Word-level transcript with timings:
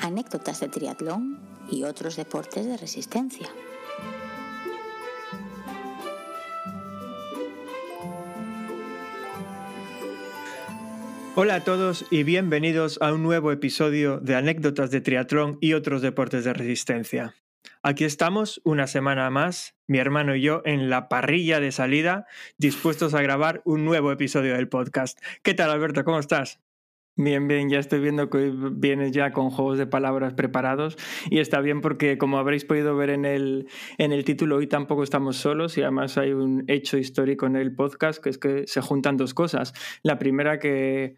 anécdotas 0.00 0.60
de 0.60 0.68
triatlón 0.68 1.38
y 1.70 1.84
otros 1.84 2.16
deportes 2.16 2.66
de 2.66 2.76
resistencia. 2.76 3.48
Hola 11.36 11.54
a 11.56 11.64
todos 11.64 12.06
y 12.10 12.24
bienvenidos 12.24 12.98
a 13.00 13.12
un 13.12 13.22
nuevo 13.22 13.52
episodio 13.52 14.18
de 14.18 14.34
anécdotas 14.34 14.90
de 14.90 15.00
triatlón 15.00 15.58
y 15.60 15.74
otros 15.74 16.02
deportes 16.02 16.44
de 16.44 16.52
resistencia. 16.52 17.34
Aquí 17.82 18.04
estamos 18.04 18.60
una 18.64 18.86
semana 18.86 19.30
más, 19.30 19.74
mi 19.86 19.98
hermano 19.98 20.34
y 20.34 20.42
yo, 20.42 20.60
en 20.66 20.90
la 20.90 21.08
parrilla 21.08 21.60
de 21.60 21.72
salida, 21.72 22.26
dispuestos 22.58 23.14
a 23.14 23.22
grabar 23.22 23.62
un 23.64 23.84
nuevo 23.84 24.12
episodio 24.12 24.54
del 24.54 24.68
podcast. 24.68 25.18
¿Qué 25.42 25.54
tal, 25.54 25.70
Alberto? 25.70 26.04
¿Cómo 26.04 26.18
estás? 26.18 26.60
Bien, 27.22 27.48
bien, 27.48 27.68
ya 27.68 27.78
estoy 27.78 28.00
viendo 28.00 28.30
que 28.30 28.50
vienes 28.72 29.12
ya 29.12 29.30
con 29.30 29.50
juegos 29.50 29.76
de 29.76 29.86
palabras 29.86 30.32
preparados 30.32 30.96
y 31.28 31.40
está 31.40 31.60
bien 31.60 31.82
porque 31.82 32.16
como 32.16 32.38
habréis 32.38 32.64
podido 32.64 32.96
ver 32.96 33.10
en 33.10 33.26
el, 33.26 33.68
en 33.98 34.12
el 34.12 34.24
título, 34.24 34.56
hoy 34.56 34.66
tampoco 34.66 35.02
estamos 35.02 35.36
solos 35.36 35.76
y 35.76 35.82
además 35.82 36.16
hay 36.16 36.32
un 36.32 36.64
hecho 36.66 36.96
histórico 36.96 37.44
en 37.44 37.56
el 37.56 37.74
podcast 37.74 38.22
que 38.22 38.30
es 38.30 38.38
que 38.38 38.66
se 38.66 38.80
juntan 38.80 39.18
dos 39.18 39.34
cosas. 39.34 39.74
La 40.02 40.18
primera 40.18 40.58
que 40.58 41.16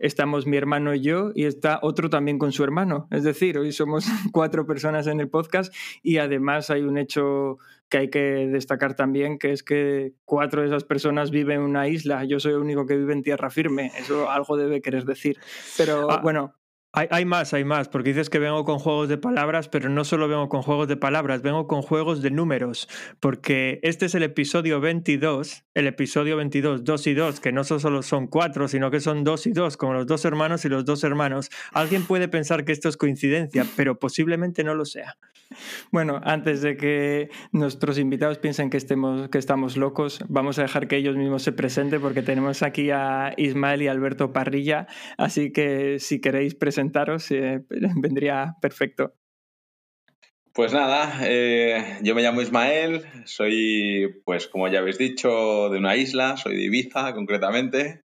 estamos 0.00 0.46
mi 0.46 0.56
hermano 0.56 0.94
y 0.94 1.00
yo 1.00 1.32
y 1.34 1.44
está 1.44 1.78
otro 1.82 2.10
también 2.10 2.38
con 2.38 2.52
su 2.52 2.64
hermano. 2.64 3.08
Es 3.10 3.24
decir, 3.24 3.58
hoy 3.58 3.72
somos 3.72 4.06
cuatro 4.32 4.66
personas 4.66 5.06
en 5.06 5.20
el 5.20 5.28
podcast 5.28 5.74
y 6.02 6.18
además 6.18 6.70
hay 6.70 6.82
un 6.82 6.98
hecho 6.98 7.58
que 7.88 7.98
hay 7.98 8.10
que 8.10 8.20
destacar 8.20 8.94
también, 8.94 9.38
que 9.38 9.52
es 9.52 9.62
que 9.62 10.12
cuatro 10.24 10.60
de 10.60 10.68
esas 10.68 10.84
personas 10.84 11.30
viven 11.30 11.60
en 11.60 11.62
una 11.62 11.88
isla. 11.88 12.24
Yo 12.24 12.38
soy 12.38 12.52
el 12.52 12.58
único 12.58 12.86
que 12.86 12.96
vive 12.96 13.12
en 13.12 13.22
tierra 13.22 13.50
firme. 13.50 13.90
Eso 13.98 14.30
algo 14.30 14.56
debe 14.56 14.82
querer 14.82 15.04
decir. 15.04 15.38
Pero 15.76 16.10
ah, 16.10 16.20
bueno, 16.22 16.54
hay, 16.92 17.24
más, 17.26 17.52
hay 17.52 17.64
más, 17.64 17.88
porque 17.88 18.10
dices 18.10 18.30
que 18.30 18.38
vengo 18.38 18.64
con 18.64 18.78
juegos 18.78 19.08
de 19.08 19.18
palabras, 19.18 19.68
pero 19.68 19.90
no 19.90 20.04
solo 20.04 20.26
vengo 20.26 20.48
con 20.48 20.62
juegos 20.62 20.88
de 20.88 20.96
palabras, 20.96 21.42
vengo 21.42 21.66
con 21.66 21.82
juegos 21.82 22.22
de 22.22 22.30
números, 22.30 22.88
porque 23.20 23.78
este 23.82 24.06
es 24.06 24.14
el 24.14 24.22
episodio 24.22 24.80
22, 24.80 25.64
el 25.74 25.86
episodio 25.86 26.36
22, 26.38 26.84
2 26.84 27.06
y 27.06 27.14
2, 27.14 27.40
que 27.40 27.52
no 27.52 27.62
solo 27.64 28.02
son 28.02 28.26
cuatro, 28.26 28.68
sino 28.68 28.90
que 28.90 29.00
son 29.00 29.22
dos 29.22 29.46
y 29.46 29.52
dos, 29.52 29.76
como 29.76 29.92
los 29.92 30.06
dos 30.06 30.24
hermanos 30.24 30.64
y 30.64 30.70
los 30.70 30.84
dos 30.86 31.04
hermanos. 31.04 31.50
Alguien 31.72 32.04
puede 32.04 32.26
pensar 32.26 32.64
que 32.64 32.72
esto 32.72 32.88
es 32.88 32.96
coincidencia, 32.96 33.66
pero 33.76 33.98
posiblemente 33.98 34.64
no 34.64 34.74
lo 34.74 34.86
sea. 34.86 35.18
Bueno, 35.90 36.20
antes 36.24 36.60
de 36.60 36.76
que 36.76 37.30
nuestros 37.52 37.98
invitados 37.98 38.38
piensen 38.38 38.70
que, 38.70 38.76
estemos, 38.76 39.28
que 39.28 39.38
estamos 39.38 39.76
locos, 39.76 40.24
vamos 40.28 40.58
a 40.58 40.62
dejar 40.62 40.88
que 40.88 40.96
ellos 40.96 41.16
mismos 41.16 41.42
se 41.42 41.52
presenten, 41.52 42.00
porque 42.00 42.22
tenemos 42.22 42.62
aquí 42.62 42.90
a 42.90 43.34
Ismael 43.36 43.82
y 43.82 43.88
Alberto 43.88 44.32
Parrilla, 44.32 44.86
así 45.16 45.52
que 45.52 45.98
si 46.00 46.20
queréis 46.20 46.54
presentar 46.54 46.77
presentaros, 46.78 47.28
eh, 47.32 47.64
vendría 47.96 48.54
perfecto. 48.60 49.14
Pues 50.52 50.72
nada, 50.72 51.20
eh, 51.22 51.98
yo 52.02 52.14
me 52.14 52.22
llamo 52.22 52.40
Ismael, 52.40 53.04
soy, 53.24 54.22
pues 54.24 54.46
como 54.46 54.68
ya 54.68 54.78
habéis 54.78 54.98
dicho, 54.98 55.70
de 55.70 55.78
una 55.78 55.96
isla, 55.96 56.36
soy 56.36 56.56
de 56.56 56.64
Ibiza 56.64 57.14
concretamente. 57.14 58.02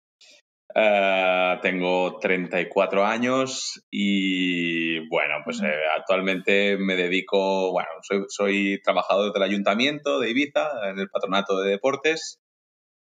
Eh, 0.73 1.59
tengo 1.61 2.17
34 2.19 3.05
años 3.05 3.85
y 3.91 4.99
bueno, 5.09 5.35
pues 5.43 5.61
actualmente 5.97 6.77
me 6.77 6.95
dedico, 6.95 7.71
bueno, 7.73 7.89
soy, 8.01 8.23
soy 8.29 8.81
trabajador 8.81 9.33
del 9.33 9.43
ayuntamiento 9.43 10.19
de 10.19 10.31
Ibiza, 10.31 10.89
en 10.89 10.99
el 10.99 11.09
patronato 11.09 11.61
de 11.61 11.71
deportes 11.71 12.40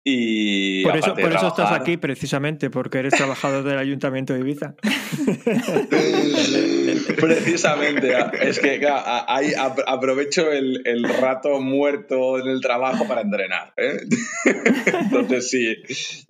y 0.04 0.84
por 0.84 0.98
eso, 0.98 1.14
por 1.14 1.32
eso 1.32 1.48
estás 1.48 1.72
aquí 1.72 1.98
precisamente, 1.98 2.72
porque 2.72 2.98
eres 3.00 3.14
trabajador 3.14 3.64
del 3.64 3.78
Ayuntamiento 3.78 4.34
de 4.34 4.40
Ibiza. 4.40 4.74
precisamente, 7.20 8.12
es 8.42 8.60
que 8.60 8.82
ahí 9.28 9.54
aprovecho 9.86 10.52
el, 10.52 11.04
rato 11.04 11.62
muerto 11.62 12.40
en 12.40 12.48
el 12.48 12.62
trabajo 12.62 13.08
para 13.08 13.22
entrenar. 13.22 13.74
¿eh? 13.78 14.00
Entonces 14.94 15.52
sí, 15.52 15.76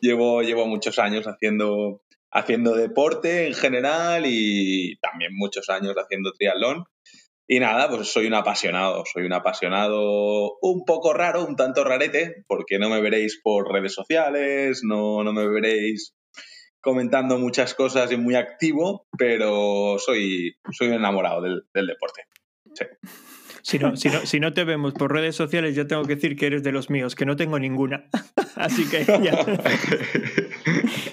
llevo, 0.01 0.41
llevo 0.41 0.67
muchos 0.67 0.99
años 0.99 1.25
haciendo, 1.25 2.01
haciendo 2.29 2.75
deporte 2.75 3.47
en 3.47 3.53
general 3.53 4.23
y 4.25 4.97
también 4.97 5.31
muchos 5.33 5.69
años 5.69 5.95
haciendo 5.95 6.33
triatlón. 6.33 6.83
Y 7.53 7.59
nada, 7.59 7.89
pues 7.89 8.07
soy 8.07 8.27
un 8.27 8.33
apasionado, 8.33 9.03
soy 9.11 9.25
un 9.25 9.33
apasionado 9.33 10.57
un 10.61 10.85
poco 10.85 11.11
raro, 11.11 11.45
un 11.45 11.57
tanto 11.57 11.83
rarete, 11.83 12.45
porque 12.47 12.79
no 12.79 12.89
me 12.89 13.01
veréis 13.01 13.41
por 13.43 13.69
redes 13.69 13.93
sociales, 13.93 14.83
no, 14.85 15.21
no 15.21 15.33
me 15.33 15.45
veréis 15.49 16.15
comentando 16.79 17.37
muchas 17.37 17.73
cosas 17.73 18.09
y 18.13 18.15
muy 18.15 18.35
activo, 18.35 19.05
pero 19.17 19.97
soy, 19.99 20.55
soy 20.71 20.87
un 20.87 20.93
enamorado 20.93 21.41
del, 21.41 21.63
del 21.73 21.87
deporte. 21.87 22.21
Sí. 22.73 22.85
Si 23.63 23.79
no, 23.79 23.97
si, 23.97 24.09
no, 24.09 24.25
si 24.25 24.39
no 24.39 24.53
te 24.53 24.63
vemos 24.63 24.93
por 24.93 25.11
redes 25.11 25.35
sociales, 25.35 25.75
yo 25.75 25.85
tengo 25.87 26.03
que 26.03 26.15
decir 26.15 26.37
que 26.37 26.47
eres 26.47 26.63
de 26.63 26.71
los 26.71 26.89
míos, 26.89 27.15
que 27.15 27.25
no 27.25 27.35
tengo 27.35 27.59
ninguna. 27.59 28.05
Así 28.55 28.89
que 28.89 29.03
ya. 29.05 29.45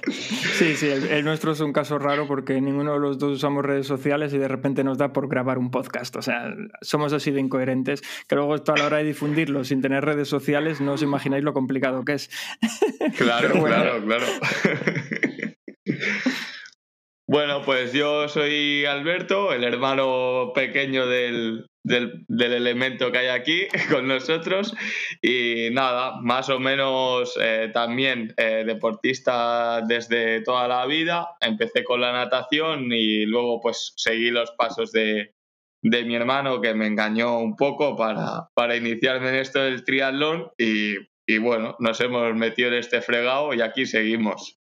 Sí, 0.59 0.75
sí, 0.75 0.89
el, 0.89 1.25
nuestro 1.25 1.53
es 1.53 1.61
un 1.61 1.73
caso 1.73 2.01
raro 2.01 2.27
porque 2.27 2.61
ninguno 2.61 2.95
de 2.95 2.99
los 2.99 3.17
dos 3.17 3.37
usamos 3.37 3.65
redes 3.65 3.87
sociales 3.87 4.35
y 4.35 4.39
de 4.39 4.49
repente 4.49 4.83
nos 4.83 4.99
da 4.99 5.13
por 5.13 5.29
grabar 5.29 5.57
un 5.57 5.71
podcast. 5.71 6.17
O 6.17 6.23
sea, 6.23 6.53
somos 6.81 7.13
así 7.13 7.31
de 7.31 7.39
incoherentes 7.39 8.03
que 8.27 8.35
luego 8.35 8.57
esto 8.57 8.73
a 8.73 8.77
la 8.77 8.87
hora 8.87 8.97
de 8.97 9.05
difundirlo 9.05 9.63
sin 9.63 9.81
tener 9.81 10.05
redes 10.05 10.29
sociales 10.29 10.81
no 10.81 10.95
os 10.95 11.03
imagináis 11.03 11.45
lo 11.45 11.53
complicado 11.53 12.05
que 12.05 12.15
es. 12.15 12.31
Claro, 13.17 13.65
claro, 13.65 14.05
claro. 14.05 14.27
Bueno, 17.31 17.61
pues 17.63 17.93
yo 17.93 18.27
soy 18.27 18.87
Alberto, 18.87 19.53
el 19.53 19.63
hermano 19.63 20.53
pequeño 20.55 21.07
del, 21.07 21.67
del, 21.89 22.25
elemento 22.29 23.11
que 23.11 23.19
hay 23.19 23.27
aquí 23.29 23.67
con 23.91 24.07
nosotros 24.07 24.75
y 25.23 25.69
nada, 25.73 26.21
más 26.21 26.49
o 26.51 26.61
menos 26.61 27.37
eh, 27.41 27.71
también 27.73 28.35
eh, 28.37 28.65
deportista 28.67 29.83
desde 29.87 30.43
toda 30.43 30.69
la 30.69 30.87
vida. 30.87 31.37
Empecé 31.41 31.85
con 31.85 32.01
la 32.01 32.13
natación 32.13 32.93
y 32.93 33.25
luego 33.27 33.61
pues 33.61 33.93
seguí 33.97 34.31
los 34.31 34.51
pasos 34.53 34.93
de, 34.93 35.35
de 35.83 36.05
mi 36.05 36.15
hermano 36.15 36.61
que 36.61 36.75
me 36.75 36.87
engañó 36.87 37.39
un 37.39 37.57
poco 37.57 37.97
para, 37.97 38.49
para 38.55 38.77
iniciarme 38.77 39.31
en 39.31 39.37
esto 39.37 39.61
del 39.61 39.85
triatlón 39.85 40.51
y, 40.59 40.95
y 41.27 41.39
bueno, 41.39 41.77
nos 41.79 42.01
hemos 42.01 42.35
metido 42.35 42.69
en 42.69 42.75
este 42.75 43.01
fregado 43.01 43.55
y 43.55 43.61
aquí 43.61 43.87
seguimos. 43.87 44.58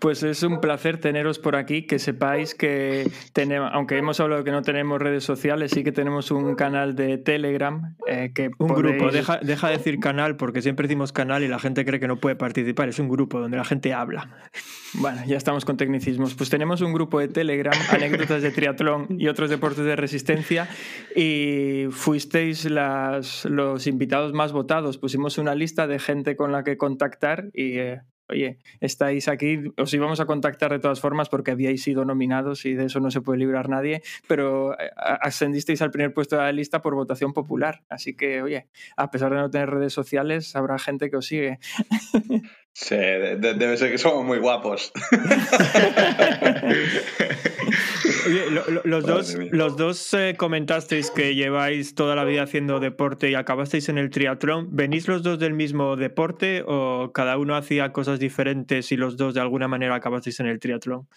Pues 0.00 0.22
es 0.22 0.42
un 0.42 0.60
placer 0.60 0.98
teneros 0.98 1.38
por 1.38 1.56
aquí, 1.56 1.86
que 1.86 1.98
sepáis 1.98 2.54
que 2.54 3.10
tenemos, 3.32 3.70
aunque 3.72 3.96
hemos 3.96 4.20
hablado 4.20 4.44
que 4.44 4.50
no 4.50 4.62
tenemos 4.62 5.00
redes 5.00 5.24
sociales, 5.24 5.70
sí 5.72 5.84
que 5.84 5.92
tenemos 5.92 6.30
un 6.30 6.54
canal 6.54 6.94
de 6.94 7.18
Telegram. 7.18 7.96
Eh, 8.06 8.32
que 8.34 8.50
un 8.58 8.68
grupo, 8.68 9.10
deja, 9.10 9.38
deja 9.38 9.68
de 9.68 9.78
decir 9.78 9.98
canal 9.98 10.36
porque 10.36 10.62
siempre 10.62 10.86
decimos 10.86 11.12
canal 11.12 11.42
y 11.42 11.48
la 11.48 11.58
gente 11.58 11.84
cree 11.84 12.00
que 12.00 12.08
no 12.08 12.16
puede 12.16 12.36
participar, 12.36 12.88
es 12.88 12.98
un 12.98 13.08
grupo 13.08 13.40
donde 13.40 13.56
la 13.56 13.64
gente 13.64 13.92
habla. 13.92 14.30
Bueno, 14.94 15.22
ya 15.26 15.36
estamos 15.36 15.64
con 15.64 15.76
tecnicismos. 15.76 16.34
Pues 16.34 16.48
tenemos 16.48 16.80
un 16.80 16.92
grupo 16.92 17.20
de 17.20 17.28
Telegram, 17.28 17.74
anécdotas 17.90 18.42
de 18.42 18.50
triatlón 18.50 19.06
y 19.18 19.28
otros 19.28 19.50
deportes 19.50 19.84
de 19.84 19.96
resistencia 19.96 20.68
y 21.14 21.86
fuisteis 21.90 22.64
las, 22.70 23.44
los 23.44 23.86
invitados 23.86 24.32
más 24.32 24.52
votados. 24.52 24.98
Pusimos 24.98 25.38
una 25.38 25.54
lista 25.54 25.86
de 25.86 25.98
gente 25.98 26.36
con 26.36 26.52
la 26.52 26.64
que 26.64 26.76
contactar 26.76 27.50
y 27.52 27.78
eh, 27.78 28.00
oye, 28.28 28.58
estáis 28.80 29.28
aquí, 29.28 29.72
os 29.76 29.92
íbamos 29.92 30.20
a 30.20 30.26
contactar 30.26 30.72
de 30.72 30.78
todas 30.78 31.00
formas 31.00 31.28
porque 31.28 31.50
habíais 31.50 31.82
sido 31.82 32.04
nominados 32.04 32.64
y 32.64 32.74
de 32.74 32.86
eso 32.86 33.00
no 33.00 33.10
se 33.10 33.20
puede 33.20 33.38
librar 33.38 33.68
nadie, 33.68 34.02
pero 34.26 34.78
eh, 34.78 34.90
ascendisteis 34.96 35.82
al 35.82 35.90
primer 35.90 36.12
puesto 36.12 36.36
de 36.36 36.42
la 36.42 36.52
lista 36.52 36.82
por 36.82 36.94
votación 36.94 37.32
popular. 37.32 37.82
Así 37.88 38.14
que, 38.14 38.42
oye, 38.42 38.66
a 38.96 39.10
pesar 39.10 39.32
de 39.32 39.38
no 39.38 39.50
tener 39.50 39.70
redes 39.70 39.92
sociales, 39.92 40.54
habrá 40.56 40.78
gente 40.78 41.10
que 41.10 41.16
os 41.16 41.26
sigue. 41.26 41.58
Sí, 42.72 42.94
debe 42.94 43.76
ser 43.78 43.90
que 43.90 43.96
somos 43.96 44.22
muy 44.22 44.38
guapos. 44.38 44.92
los 48.84 49.04
dos, 49.04 49.36
los 49.50 49.76
dos 49.76 50.14
eh, 50.14 50.34
comentasteis 50.36 51.10
que 51.10 51.34
lleváis 51.34 51.94
toda 51.94 52.14
la 52.14 52.24
vida 52.24 52.42
haciendo 52.42 52.80
deporte 52.80 53.30
y 53.30 53.34
acabasteis 53.34 53.88
en 53.88 53.98
el 53.98 54.10
triatlón. 54.10 54.68
¿Venís 54.74 55.08
los 55.08 55.22
dos 55.22 55.38
del 55.38 55.54
mismo 55.54 55.96
deporte 55.96 56.62
o 56.66 57.12
cada 57.12 57.38
uno 57.38 57.56
hacía 57.56 57.92
cosas 57.92 58.18
diferentes 58.18 58.92
y 58.92 58.96
los 58.96 59.16
dos 59.16 59.34
de 59.34 59.40
alguna 59.40 59.68
manera 59.68 59.94
acabasteis 59.94 60.40
en 60.40 60.46
el 60.46 60.58
triatlón? 60.58 61.08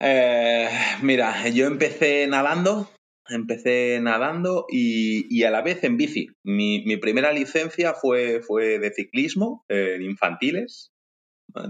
Eh, 0.00 0.68
mira, 1.02 1.46
yo 1.48 1.66
empecé 1.66 2.26
nadando, 2.26 2.90
empecé 3.28 4.00
nadando 4.00 4.66
y, 4.70 5.42
a 5.44 5.50
la 5.50 5.62
vez 5.62 5.84
en 5.84 5.96
bici. 5.96 6.28
Mi, 6.42 6.96
primera 6.96 7.32
licencia 7.32 7.92
fue, 7.94 8.40
fue 8.40 8.78
de 8.78 8.92
ciclismo 8.92 9.64
en 9.68 10.02
infantiles, 10.02 10.89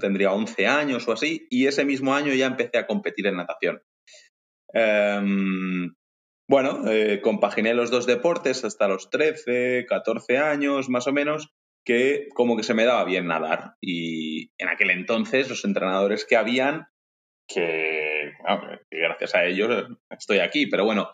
tendría 0.01 0.33
11 0.33 0.67
años 0.67 1.07
o 1.09 1.13
así, 1.13 1.47
y 1.51 1.67
ese 1.67 1.85
mismo 1.85 2.15
año 2.15 2.33
ya 2.35 2.47
empecé 2.47 2.79
a 2.79 2.87
competir 2.87 3.27
en 3.27 3.37
natación. 3.37 3.83
Em, 4.73 5.95
bueno, 6.49 6.91
eh, 6.91 7.21
compaginé 7.23 7.75
los 7.75 7.91
dos 7.91 8.07
deportes 8.07 8.65
hasta 8.65 8.89
los 8.89 9.11
13, 9.11 9.87
14 9.89 10.39
años 10.39 10.89
más 10.89 11.07
o 11.07 11.13
menos, 11.13 11.53
que 11.85 12.29
como 12.35 12.57
que 12.57 12.63
se 12.63 12.75
me 12.75 12.85
daba 12.85 13.05
bien 13.05 13.27
nadar. 13.27 13.75
Y 13.81 14.51
en 14.59 14.69
aquel 14.69 14.91
entonces 14.91 15.49
los 15.49 15.65
entrenadores 15.65 16.25
que 16.25 16.37
habían 16.37 16.87
que, 17.47 18.33
gracias 18.91 19.35
a 19.35 19.45
ellos 19.45 19.87
estoy 20.11 20.39
aquí, 20.39 20.67
pero 20.67 20.85
bueno, 20.85 21.11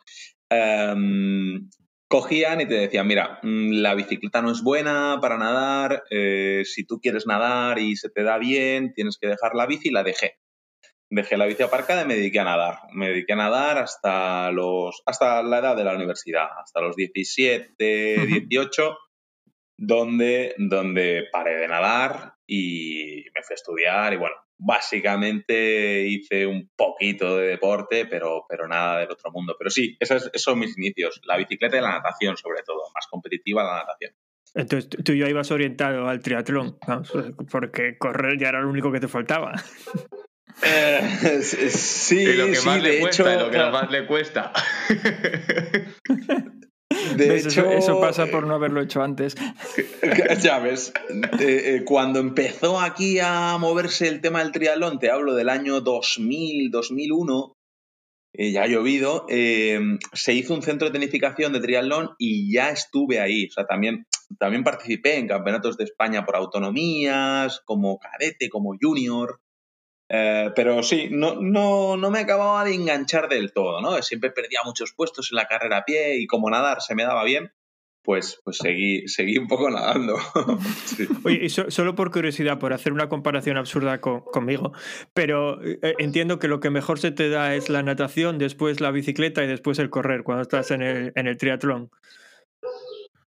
em, 0.50 1.68
cogían 2.08 2.60
y 2.60 2.66
te 2.66 2.74
decían, 2.74 3.06
mira, 3.06 3.40
mm, 3.42 3.72
la 3.82 3.94
bicicleta 3.94 4.42
no 4.42 4.52
es 4.52 4.62
buena 4.62 5.18
para 5.20 5.38
nadar, 5.38 6.04
eh, 6.10 6.62
si 6.64 6.84
tú 6.84 7.00
quieres 7.00 7.26
nadar 7.26 7.78
y 7.78 7.96
se 7.96 8.10
te 8.10 8.22
da 8.22 8.38
bien, 8.38 8.92
tienes 8.94 9.18
que 9.18 9.28
dejar 9.28 9.54
la 9.54 9.66
bici 9.66 9.88
y 9.88 9.92
la 9.92 10.02
dejé. 10.02 10.38
Dejé 11.08 11.36
la 11.36 11.46
bici 11.46 11.62
aparcada 11.62 12.02
y 12.02 12.06
me 12.06 12.16
dediqué 12.16 12.40
a 12.40 12.44
nadar. 12.44 12.78
Me 12.92 13.08
dediqué 13.08 13.34
a 13.34 13.36
nadar 13.36 13.78
hasta, 13.78 14.50
los, 14.50 15.02
hasta 15.06 15.42
la 15.42 15.58
edad 15.58 15.76
de 15.76 15.84
la 15.84 15.94
universidad, 15.94 16.48
hasta 16.60 16.80
los 16.80 16.96
17, 16.96 18.26
18, 18.26 18.98
donde, 19.78 20.54
donde 20.58 21.24
paré 21.30 21.56
de 21.58 21.68
nadar 21.68 22.34
y 22.46 23.24
me 23.34 23.42
fui 23.42 23.54
a 23.54 23.54
estudiar 23.54 24.12
y 24.14 24.16
bueno, 24.16 24.36
básicamente 24.58 26.06
hice 26.08 26.46
un 26.46 26.70
poquito 26.76 27.36
de 27.36 27.48
deporte, 27.48 28.06
pero, 28.06 28.44
pero 28.48 28.66
nada 28.66 29.00
del 29.00 29.10
otro 29.10 29.30
mundo. 29.30 29.54
Pero 29.58 29.70
sí, 29.70 29.96
esos, 30.00 30.30
son 30.34 30.58
mis 30.58 30.76
inicios, 30.78 31.20
la 31.24 31.36
bicicleta 31.36 31.76
y 31.76 31.80
la 31.80 31.90
natación 31.90 32.36
sobre 32.36 32.62
todo, 32.62 32.82
más 32.94 33.06
competitiva 33.08 33.62
la 33.64 33.76
natación. 33.76 34.12
Entonces 34.54 34.88
tú 35.04 35.12
ya 35.12 35.28
ibas 35.28 35.50
orientado 35.50 36.08
al 36.08 36.20
triatlón, 36.20 36.78
porque 37.50 37.98
correr 37.98 38.38
ya 38.38 38.48
era 38.48 38.62
lo 38.62 38.70
único 38.70 38.90
que 38.90 39.00
te 39.00 39.08
faltaba. 39.08 39.52
Eh, 40.62 41.40
sí, 41.42 42.22
y 42.22 42.32
lo 42.32 42.46
que 42.46 42.54
sí, 42.54 42.66
más 42.66 42.82
de 42.82 42.88
le 42.88 43.00
cuesta, 43.00 43.34
hecho, 43.34 43.40
y 43.40 43.44
lo 43.44 43.50
que 43.50 43.58
más 43.58 43.90
le 43.90 44.06
cuesta. 44.06 44.52
De 47.16 47.36
hecho, 47.36 47.70
eso, 47.70 48.00
pasa 48.00 48.26
por 48.26 48.46
no 48.46 48.54
haberlo 48.54 48.80
hecho 48.80 49.02
antes. 49.02 49.34
Ya 50.42 50.58
ves, 50.58 50.92
eh, 51.08 51.22
eh, 51.40 51.82
cuando 51.84 52.20
empezó 52.20 52.80
aquí 52.80 53.18
a 53.20 53.56
moverse 53.58 54.06
el 54.08 54.20
tema 54.20 54.42
del 54.42 54.52
triatlón, 54.52 54.98
te 54.98 55.10
hablo 55.10 55.34
del 55.34 55.48
año 55.48 55.80
2000, 55.80 56.70
2001, 56.70 57.52
eh, 58.34 58.52
ya 58.52 58.62
ha 58.62 58.66
llovido, 58.66 59.26
se 59.28 60.34
hizo 60.34 60.54
un 60.54 60.62
centro 60.62 60.88
de 60.88 60.92
tenificación 60.92 61.52
de 61.52 61.60
triatlón 61.60 62.10
y 62.18 62.52
ya 62.52 62.70
estuve 62.70 63.20
ahí. 63.20 63.46
O 63.46 63.50
sea, 63.50 63.66
también, 63.66 64.06
también 64.38 64.62
participé 64.62 65.16
en 65.16 65.28
campeonatos 65.28 65.76
de 65.76 65.84
España 65.84 66.24
por 66.24 66.36
autonomías, 66.36 67.62
como 67.64 67.98
cadete, 67.98 68.48
como 68.48 68.74
junior. 68.80 69.40
Eh, 70.08 70.50
pero 70.54 70.82
sí, 70.84 71.08
no, 71.10 71.34
no, 71.40 71.96
no 71.96 72.10
me 72.10 72.20
acababa 72.20 72.64
de 72.64 72.74
enganchar 72.74 73.28
del 73.28 73.52
todo, 73.52 73.80
¿no? 73.80 74.00
Siempre 74.02 74.30
perdía 74.30 74.60
muchos 74.64 74.92
puestos 74.92 75.30
en 75.32 75.36
la 75.36 75.46
carrera 75.48 75.78
a 75.78 75.84
pie 75.84 76.18
y 76.20 76.26
como 76.26 76.48
nadar 76.48 76.80
se 76.80 76.94
me 76.94 77.02
daba 77.02 77.24
bien, 77.24 77.52
pues, 78.02 78.40
pues 78.44 78.58
seguí, 78.58 79.08
seguí 79.08 79.36
un 79.36 79.48
poco 79.48 79.68
nadando. 79.68 80.16
Oye, 81.24 81.40
y 81.46 81.48
so- 81.48 81.70
solo 81.72 81.96
por 81.96 82.12
curiosidad, 82.12 82.58
por 82.60 82.72
hacer 82.72 82.92
una 82.92 83.08
comparación 83.08 83.56
absurda 83.56 84.00
co- 84.00 84.24
conmigo, 84.24 84.72
pero 85.12 85.60
eh, 85.64 85.94
entiendo 85.98 86.38
que 86.38 86.46
lo 86.46 86.60
que 86.60 86.70
mejor 86.70 87.00
se 87.00 87.10
te 87.10 87.28
da 87.28 87.56
es 87.56 87.68
la 87.68 87.82
natación, 87.82 88.38
después 88.38 88.80
la 88.80 88.92
bicicleta 88.92 89.42
y 89.42 89.48
después 89.48 89.80
el 89.80 89.90
correr 89.90 90.22
cuando 90.22 90.42
estás 90.42 90.70
en 90.70 90.82
el, 90.82 91.12
en 91.16 91.26
el 91.26 91.36
triatlón. 91.36 91.90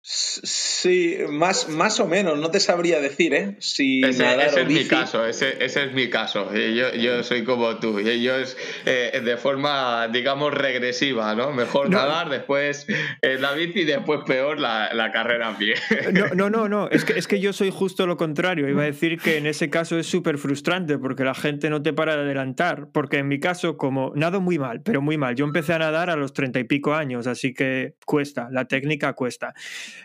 Sí, 0.09 1.17
más, 1.31 1.69
más 1.69 1.99
o 1.99 2.07
menos, 2.07 2.39
no 2.39 2.49
te 2.53 2.61
sabría 2.61 3.01
decir, 3.01 3.35
¿eh? 3.35 3.57
Si 3.59 4.05
Ese, 4.05 4.23
nadar 4.23 4.47
ese 4.47 4.57
o 4.61 4.63
es 4.63 4.69
mi 4.69 4.75
bici. 4.75 4.89
caso, 4.89 5.27
ese, 5.27 5.65
ese 5.65 5.85
es 5.87 5.93
mi 5.95 6.09
caso. 6.09 6.55
Yo, 6.55 6.95
yo 6.95 7.25
soy 7.25 7.43
como 7.43 7.77
tú. 7.81 7.99
y 7.99 8.23
Yo 8.23 8.37
es 8.37 8.57
eh, 8.85 9.21
de 9.25 9.37
forma, 9.37 10.07
digamos, 10.07 10.55
regresiva, 10.55 11.35
¿no? 11.35 11.51
Mejor 11.51 11.91
No. 11.91 11.99
nadar, 11.99 12.31
después 12.31 12.87
eh, 13.21 13.37
la 13.41 13.53
bici 13.55 13.81
y 13.81 13.85
después 13.85 14.21
peor 14.25 14.61
la, 14.61 14.95
la 14.95 15.11
carrera 15.11 15.49
a 15.49 15.59
pie. 15.59 15.75
No, 16.13 16.29
no, 16.35 16.51
no, 16.51 16.69
no. 16.69 16.89
Es 16.97 17.05
que, 17.05 17.19
es 17.19 17.27
que 17.27 17.41
yo 17.41 17.53
soy 17.53 17.71
justo 17.73 18.07
lo 18.07 18.17
contrario. 18.17 18.69
Iba 18.69 18.83
a 18.83 18.87
decir 18.87 19.19
que 19.19 19.39
en 19.39 19.47
ese 19.47 19.71
caso 19.71 19.99
es 19.99 20.07
súper 20.07 20.39
frustrante 20.39 20.99
porque 20.99 21.25
la 21.25 21.35
gente 21.35 21.69
no 21.69 21.83
te 21.83 21.93
para 21.93 22.15
de 22.15 22.23
adelantar. 22.23 22.87
Porque 22.93 23.19
en 23.19 23.27
mi 23.27 23.41
caso, 23.41 23.77
como 23.77 24.13
nado 24.15 24.41
muy 24.41 24.57
mal, 24.61 24.83
pero 24.83 25.03
muy 25.03 25.19
mal. 25.19 25.35
Yo 25.35 25.45
empecé 25.45 25.73
a 25.73 25.81
nadar 25.81 26.11
a 26.11 26.17
los 26.17 26.33
treinta 26.33 26.61
y 26.61 26.65
pico 26.65 26.95
años, 26.95 27.27
así 27.27 27.53
que 27.53 27.95
cuesta, 28.07 28.49
la 28.53 28.67
técnica 28.67 29.13
cuesta. 29.15 29.53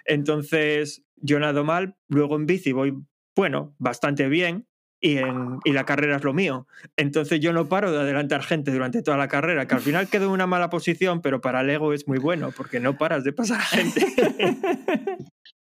Entonces, 0.06 1.04
yo 1.18 1.40
nado 1.40 1.64
mal, 1.64 1.96
luego 2.08 2.36
en 2.36 2.46
bici 2.46 2.72
voy, 2.72 2.94
bueno, 3.36 3.76
bastante 3.80 4.28
bien. 4.28 4.68
Y, 5.04 5.18
en- 5.18 5.58
y 5.64 5.72
la 5.74 5.84
carrera 5.84 6.18
es 6.18 6.24
lo 6.24 6.32
mío. 6.32 6.68
Entonces 6.96 7.40
yo 7.40 7.54
no 7.54 7.68
paro 7.68 7.92
de 7.92 7.98
adelantar 8.00 8.44
gente 8.44 8.70
durante 8.72 9.02
toda 9.02 9.18
la 9.18 9.28
carrera, 9.28 9.66
que 9.66 9.74
al 9.74 9.82
final 9.82 10.08
quedo 10.10 10.26
en 10.26 10.32
una 10.32 10.46
mala 10.46 10.70
posición, 10.70 11.22
pero 11.24 11.42
para 11.42 11.62
el 11.62 11.72
ego 11.72 11.92
es 11.94 12.08
muy 12.08 12.20
bueno, 12.20 12.52
porque 12.56 12.80
no 12.80 12.96
paras 13.00 13.24
de 13.24 13.34
pasar 13.34 13.60
a 13.62 13.64
gente. 13.64 14.06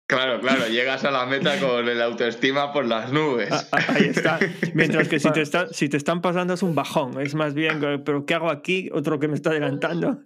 Claro, 0.08 0.40
claro, 0.42 0.66
llegas 0.69 1.04
a 1.04 1.10
la 1.10 1.24
meta 1.24 1.58
con 1.58 1.88
el 1.88 2.02
autoestima 2.02 2.70
por 2.74 2.84
las 2.84 3.10
nubes. 3.10 3.48
Ah, 3.50 3.64
ah, 3.72 3.78
Ahí 3.94 4.04
está. 4.10 4.38
Mientras 4.74 5.08
que 5.08 5.19
si 5.19 5.30
te, 5.32 5.40
está, 5.40 5.69
si 5.72 5.88
te 5.88 5.96
están 5.96 6.20
pasando 6.20 6.52
es 6.52 6.62
un 6.62 6.74
bajón. 6.74 7.19
Es 7.19 7.34
más 7.34 7.54
bien, 7.54 7.80
¿pero 8.04 8.26
qué 8.26 8.34
hago 8.34 8.50
aquí? 8.50 8.90
Otro 8.92 9.19
que 9.19 9.28
me 9.28 9.34
está 9.36 9.48
adelantando. 9.50 10.20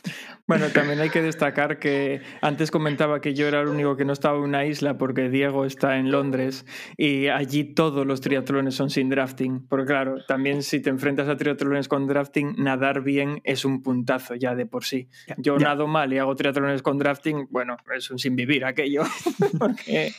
Bueno, 0.46 0.69
también 0.69 1.00
hay 1.00 1.10
que 1.10 1.22
destacar 1.22 1.81
que 1.81 2.22
antes 2.40 2.70
comentaba 2.70 3.20
que 3.20 3.34
yo 3.34 3.48
era 3.48 3.62
el 3.62 3.69
único 3.69 3.96
que 3.96 4.04
no 4.04 4.12
estaba 4.12 4.38
en 4.38 4.44
una 4.44 4.64
isla 4.64 4.96
porque 4.96 5.28
Diego 5.28 5.64
está 5.64 5.98
en 5.98 6.12
Londres 6.12 6.64
y 6.96 7.26
allí 7.26 7.64
todos 7.64 8.06
los 8.06 8.20
triatlones 8.20 8.76
son 8.76 8.88
sin 8.90 9.08
drafting. 9.08 9.66
Porque 9.66 9.87
claro, 9.87 10.25
también 10.26 10.62
si 10.62 10.81
te 10.81 10.90
enfrentas 10.90 11.28
a 11.28 11.37
triatlones 11.37 11.88
con 11.88 12.06
drafting, 12.06 12.54
nadar 12.58 13.02
bien 13.02 13.40
es 13.43 13.64
un 13.64 13.82
puntazo 13.82 14.37
ya 14.37 14.54
de 14.54 14.66
por 14.66 14.84
sí. 14.84 15.08
Yo 15.37 15.58
ya. 15.58 15.69
nado 15.69 15.88
mal 15.88 16.12
y 16.12 16.19
hago 16.19 16.37
triatlones 16.37 16.81
con 16.81 16.98
drafting, 16.98 17.48
bueno, 17.50 17.76
es 17.93 18.08
un 18.12 18.19
sin 18.20 18.37
vivir 18.37 18.64
aquello. 18.64 19.02
Porque, 19.58 20.12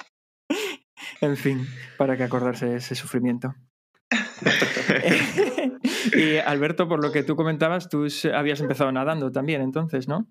en 1.22 1.38
fin, 1.38 1.66
para 1.98 2.18
que 2.18 2.24
acordarse 2.24 2.66
de 2.66 2.78
ese 2.78 2.96
sufrimiento. 2.96 3.56
y 6.16 6.38
Alberto, 6.38 6.88
por 6.88 7.04
lo 7.04 7.12
que 7.12 7.24
tú 7.24 7.36
comentabas, 7.36 7.90
tú 7.90 8.08
habías 8.34 8.60
empezado 8.62 8.92
nadando 8.92 9.32
también, 9.32 9.62
entonces, 9.62 10.08
¿no? 10.08 10.28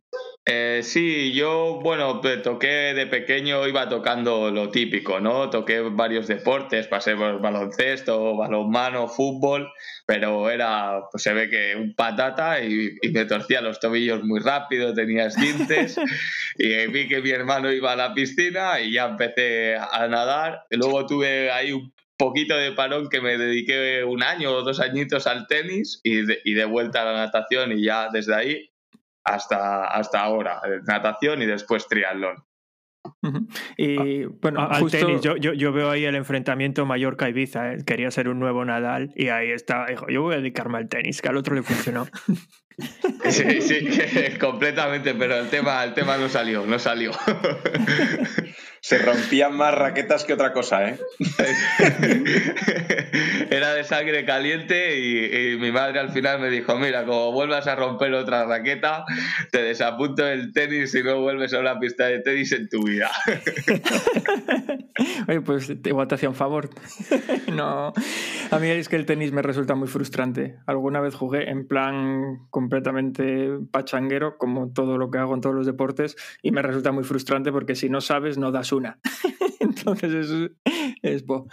Eh, 0.49 0.81
sí, 0.85 1.33
yo, 1.33 1.81
bueno, 1.83 2.21
pe- 2.21 2.37
toqué 2.37 2.95
de 2.95 3.07
pequeño, 3.09 3.67
iba 3.67 3.89
tocando 3.89 4.51
lo 4.53 4.69
típico, 4.71 5.19
¿no? 5.19 5.51
Toqué 5.51 5.81
varios 5.81 6.29
deportes, 6.29 6.87
pasé 6.87 7.17
por 7.17 7.41
baloncesto, 7.41 8.37
balonmano, 8.37 9.09
fútbol, 9.09 9.69
pero 10.07 10.49
era, 10.49 11.01
pues 11.11 11.25
se 11.25 11.33
ve 11.33 11.51
que 11.51 11.75
un 11.75 11.95
patata 11.97 12.61
y, 12.63 12.91
y 13.03 13.09
me 13.11 13.25
torcía 13.25 13.61
los 13.61 13.81
tobillos 13.81 14.23
muy 14.23 14.39
rápido, 14.39 14.95
tenía 14.95 15.27
esguinces 15.27 15.99
y 16.59 16.87
vi 16.93 17.09
que 17.09 17.21
mi 17.21 17.31
hermano 17.31 17.73
iba 17.73 17.93
a 17.93 17.97
la 17.97 18.15
piscina 18.15 18.79
y 18.81 18.93
ya 18.93 19.07
empecé 19.07 19.77
a 19.77 20.07
nadar. 20.07 20.63
Luego 20.71 21.07
tuve 21.07 21.51
ahí 21.51 21.73
un 21.73 21.93
poquito 22.17 22.57
de 22.57 22.73
parón 22.73 23.09
que 23.09 23.21
me 23.21 23.37
dediqué 23.39 24.05
un 24.05 24.23
año 24.23 24.53
o 24.53 24.63
dos 24.63 24.81
añitos 24.81 25.27
al 25.27 25.47
tenis 25.47 26.01
y 26.03 26.25
de, 26.25 26.41
y 26.45 26.55
de 26.55 26.65
vuelta 26.65 27.03
a 27.03 27.05
la 27.05 27.13
natación 27.13 27.73
y 27.73 27.85
ya 27.85 28.09
desde 28.13 28.35
ahí 28.35 28.71
hasta, 29.25 29.87
hasta 29.87 30.21
ahora, 30.21 30.61
natación 30.87 31.43
y 31.43 31.47
después 31.47 31.89
triatlón. 31.89 32.37
Y 33.77 34.25
bueno, 34.25 34.61
A- 34.63 34.67
Al 34.77 34.83
justo... 34.83 34.99
tenis, 34.99 35.21
yo, 35.21 35.37
yo, 35.37 35.53
yo 35.53 35.73
veo 35.73 35.91
ahí 35.91 36.05
el 36.05 36.15
enfrentamiento 36.17 36.85
Mallorca-Ibiza. 36.87 37.75
¿eh? 37.75 37.79
Quería 37.87 38.11
ser 38.11 38.29
un 38.29 38.41
nuevo 38.41 38.65
Nadal 38.65 39.13
y 39.15 39.29
ahí 39.29 39.51
está. 39.51 39.87
Dijo, 39.87 40.07
yo 40.09 40.23
voy 40.23 40.35
a 40.35 40.39
dedicarme 40.39 40.79
al 40.79 40.89
tenis, 40.89 41.23
que 41.23 41.29
al 41.29 41.37
otro 41.37 41.55
le 41.55 41.63
funcionó. 41.63 42.09
Sí, 43.31 43.63
sí, 43.63 43.89
completamente, 44.39 45.15
pero 45.15 45.35
el 45.39 45.49
tema, 45.49 45.83
el 45.83 45.95
tema 45.95 46.19
no 46.19 46.29
salió, 46.29 46.67
no 46.67 46.79
salió. 46.79 47.11
Se 48.87 48.99
rompían 48.99 49.57
más 49.57 49.75
raquetas 49.75 50.23
que 50.23 50.33
otra 50.33 50.53
cosa, 50.53 50.89
¿eh? 50.89 50.97
Era 53.51 53.75
de 53.75 53.83
sangre 53.83 54.25
caliente 54.25 55.01
y, 55.01 55.55
y 55.55 55.57
mi 55.57 55.73
madre 55.73 55.99
al 55.99 56.13
final 56.13 56.39
me 56.39 56.51
dijo, 56.51 56.79
mira, 56.79 57.05
como 57.05 57.33
vuelvas 57.33 57.67
a 57.67 57.75
romper 57.75 58.15
otra 58.15 58.45
raqueta, 58.45 59.05
te 59.51 59.61
desapunto 59.61 60.25
del 60.25 60.53
tenis 60.53 60.95
y 60.95 61.03
no 61.03 61.21
vuelves 61.21 61.53
a 61.53 61.59
una 61.59 61.81
pista 61.81 62.07
de 62.07 62.21
tenis 62.21 62.53
en 62.53 62.69
tu 62.69 62.85
vida. 62.85 63.11
Oye, 65.29 65.41
pues 65.41 65.67
te- 65.83 65.89
igual 65.91 66.09
te 66.09 66.15
hacía 66.17 66.29
un 66.29 66.35
favor. 66.35 66.71
no, 67.55 67.93
a 68.51 68.59
mí 68.59 68.69
es 68.69 68.89
que 68.89 68.97
el 68.97 69.07
tenis 69.07 69.33
me 69.33 69.43
resulta 69.43 69.75
muy 69.75 69.89
frustrante. 69.89 70.57
Alguna 70.67 71.01
vez 71.01 71.15
jugué 71.15 71.51
en 71.51 71.67
plan 71.67 72.47
completamente 72.51 73.51
pachanguero, 73.71 74.37
como 74.39 74.73
todo 74.73 74.99
lo 74.99 75.11
que 75.11 75.19
hago 75.19 75.35
en 75.35 75.41
todos 75.41 75.55
los 75.55 75.67
deportes, 75.67 76.17
y 76.43 76.51
me 76.53 76.63
resulta 76.63 76.93
muy 76.93 77.05
frustrante 77.05 77.53
porque 77.53 77.75
si 77.75 77.89
no 77.89 78.01
sabes, 78.01 78.39
no 78.39 78.51
das 78.53 78.73
una. 78.73 78.99
Entonces 79.61 80.31
es, 80.31 80.51
es 81.03 81.27
bo. 81.27 81.49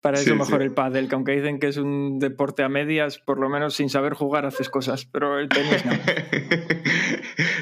Para 0.00 0.18
eso 0.18 0.30
Sí, 0.32 0.38
mejor 0.38 0.58
sí. 0.60 0.64
el 0.66 0.72
pádel, 0.74 1.08
que 1.08 1.14
aunque 1.16 1.32
dicen 1.32 1.58
que 1.58 1.68
es 1.68 1.76
un 1.76 2.18
deporte 2.20 2.62
a 2.62 2.68
medias, 2.68 3.18
por 3.18 3.40
lo 3.40 3.48
menos 3.48 3.74
sin 3.74 3.88
saber 3.88 4.14
jugar 4.14 4.46
haces 4.46 4.68
cosas, 4.68 5.06
pero 5.06 5.38
el 5.38 5.48
tenis 5.48 5.84
no. 5.84 5.92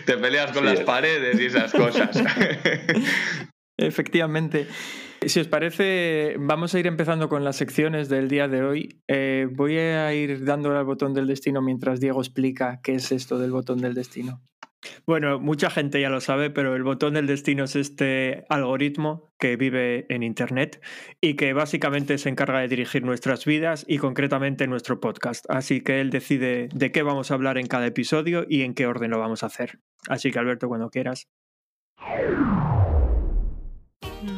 Te 0.05 0.17
peleas 0.19 0.53
con 0.53 0.65
Sí. 0.65 0.69
las 0.75 0.81
paredes 0.81 1.41
y 1.41 1.47
esas 1.47 1.73
cosas. 1.73 2.11
Efectivamente. 3.79 4.67
Si 5.27 5.41
os 5.41 5.49
parece, 5.49 6.37
vamos 6.39 6.73
a 6.75 6.79
ir 6.79 6.87
empezando 6.87 7.29
con 7.29 7.43
las 7.43 7.57
secciones 7.57 8.09
del 8.09 8.29
día 8.29 8.47
de 8.47 8.63
hoy. 8.63 9.03
Eh, 9.09 9.49
voy 9.51 9.77
a 9.77 10.15
ir 10.15 10.45
dándole 10.45 10.79
al 10.79 10.85
botón 10.85 11.15
del 11.15 11.27
destino 11.27 11.61
mientras 11.61 11.99
Diego 11.99 12.21
explica 12.21 12.81
qué 12.81 12.95
es 12.95 13.11
esto 13.11 13.37
del 13.37 13.51
botón 13.51 13.79
del 13.79 13.95
destino. 13.95 14.41
Bueno, 15.05 15.41
mucha 15.41 15.69
gente 15.69 16.01
ya 16.01 16.11
lo 16.11 16.21
sabe, 16.21 16.51
pero 16.51 16.77
el 16.77 16.85
botón 16.85 17.15
del 17.15 17.27
destino 17.27 17.65
es 17.65 17.75
este 17.75 18.45
algoritmo 18.49 19.33
que 19.37 19.57
vive 19.57 20.07
en 20.15 20.23
Internet 20.23 20.81
y 21.21 21.35
que 21.35 21.53
básicamente 21.53 22.19
se 22.19 22.29
encarga 22.29 22.61
de 22.61 22.69
dirigir 22.69 23.03
nuestras 23.03 23.45
vidas 23.45 23.85
y 23.89 23.99
concretamente 23.99 24.69
nuestro 24.69 25.01
podcast. 25.01 25.45
Así 25.49 25.81
que 25.81 26.01
él 26.01 26.11
decide 26.11 26.69
de 26.73 26.93
qué 26.93 27.03
vamos 27.03 27.33
a 27.33 27.35
hablar 27.35 27.59
en 27.59 27.67
cada 27.67 27.87
episodio 27.87 28.47
y 28.49 28.63
en 28.63 28.75
qué 28.75 28.87
orden 28.87 29.11
lo 29.11 29.19
vamos 29.19 29.43
a 29.43 29.47
hacer. 29.47 29.81
Así 30.09 30.31
que 30.31 30.39
Alberto, 30.39 30.69
cuando 30.69 30.89
quieras. 30.89 31.29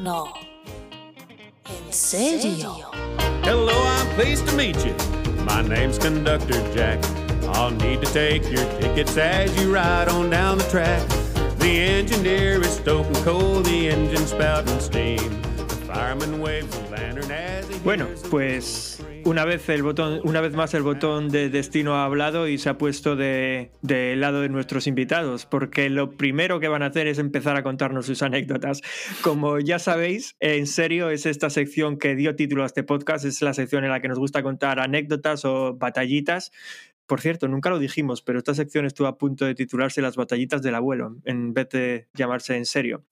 No. 0.02 0.24
Hello, 3.44 3.72
I'm 3.72 4.14
pleased 4.14 4.46
to 4.48 4.56
meet 4.56 4.76
you. 4.86 4.94
My 5.44 5.60
name's 5.60 5.98
Conductor 5.98 6.60
Jack. 6.74 7.04
I'll 7.48 7.70
need 7.70 8.00
to 8.02 8.10
take 8.12 8.42
your 8.44 8.64
tickets 8.80 9.16
as 9.18 9.54
you 9.60 9.74
ride 9.74 10.08
on 10.08 10.30
down 10.30 10.56
the 10.56 10.64
track. 10.64 11.06
The 11.58 11.80
engineer 11.80 12.62
is 12.62 12.76
stoking 12.76 13.14
coal, 13.22 13.60
the 13.60 13.88
engine 13.90 14.26
spouting 14.26 14.80
steam. 14.80 15.42
Bueno, 17.84 18.06
pues 18.30 19.02
una 19.24 19.44
vez 19.44 19.68
el 19.68 19.82
botón, 19.82 20.20
una 20.24 20.40
vez 20.40 20.52
más 20.54 20.74
el 20.74 20.82
botón 20.82 21.28
de 21.28 21.48
destino 21.48 21.94
ha 21.94 22.04
hablado 22.04 22.48
y 22.48 22.58
se 22.58 22.68
ha 22.68 22.78
puesto 22.78 23.16
de, 23.16 23.70
del 23.82 24.20
lado 24.20 24.40
de 24.40 24.48
nuestros 24.48 24.86
invitados, 24.86 25.46
porque 25.46 25.88
lo 25.90 26.16
primero 26.16 26.60
que 26.60 26.68
van 26.68 26.82
a 26.82 26.86
hacer 26.86 27.06
es 27.06 27.18
empezar 27.18 27.56
a 27.56 27.62
contarnos 27.62 28.06
sus 28.06 28.22
anécdotas. 28.22 28.82
Como 29.22 29.58
ya 29.58 29.78
sabéis, 29.78 30.36
en 30.40 30.66
serio 30.66 31.10
es 31.10 31.26
esta 31.26 31.50
sección 31.50 31.98
que 31.98 32.14
dio 32.14 32.36
título 32.36 32.62
a 32.62 32.66
este 32.66 32.82
podcast, 32.82 33.24
es 33.24 33.42
la 33.42 33.54
sección 33.54 33.84
en 33.84 33.90
la 33.90 34.00
que 34.00 34.08
nos 34.08 34.18
gusta 34.18 34.42
contar 34.42 34.80
anécdotas 34.80 35.44
o 35.44 35.74
batallitas. 35.74 36.52
Por 37.08 37.22
cierto, 37.22 37.48
nunca 37.48 37.70
lo 37.70 37.78
dijimos, 37.78 38.20
pero 38.20 38.38
esta 38.38 38.54
sección 38.54 38.84
estuvo 38.84 39.08
a 39.08 39.16
punto 39.16 39.46
de 39.46 39.54
titularse 39.54 40.02
Las 40.02 40.16
batallitas 40.16 40.60
del 40.60 40.74
abuelo, 40.74 41.16
en 41.24 41.54
vez 41.54 41.70
de 41.70 42.06
llamarse 42.12 42.54
en 42.54 42.66
serio. 42.66 43.06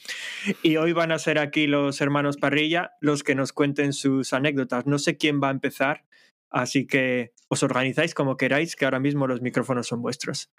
Y 0.62 0.76
hoy 0.76 0.92
van 0.92 1.12
a 1.12 1.18
ser 1.18 1.38
aquí 1.38 1.66
los 1.66 2.02
hermanos 2.02 2.36
Parrilla 2.36 2.90
los 3.00 3.22
que 3.22 3.34
nos 3.34 3.54
cuenten 3.54 3.94
sus 3.94 4.34
anécdotas. 4.34 4.84
No 4.86 4.98
sé 4.98 5.16
quién 5.16 5.40
va 5.42 5.48
a 5.48 5.52
empezar, 5.52 6.04
así 6.50 6.86
que 6.86 7.32
os 7.48 7.62
organizáis 7.62 8.14
como 8.14 8.36
queráis, 8.36 8.74
que 8.76 8.84
ahora 8.84 8.98
mismo 9.00 9.26
los 9.26 9.40
micrófonos 9.40 9.86
son 9.86 10.02
vuestros. 10.02 10.50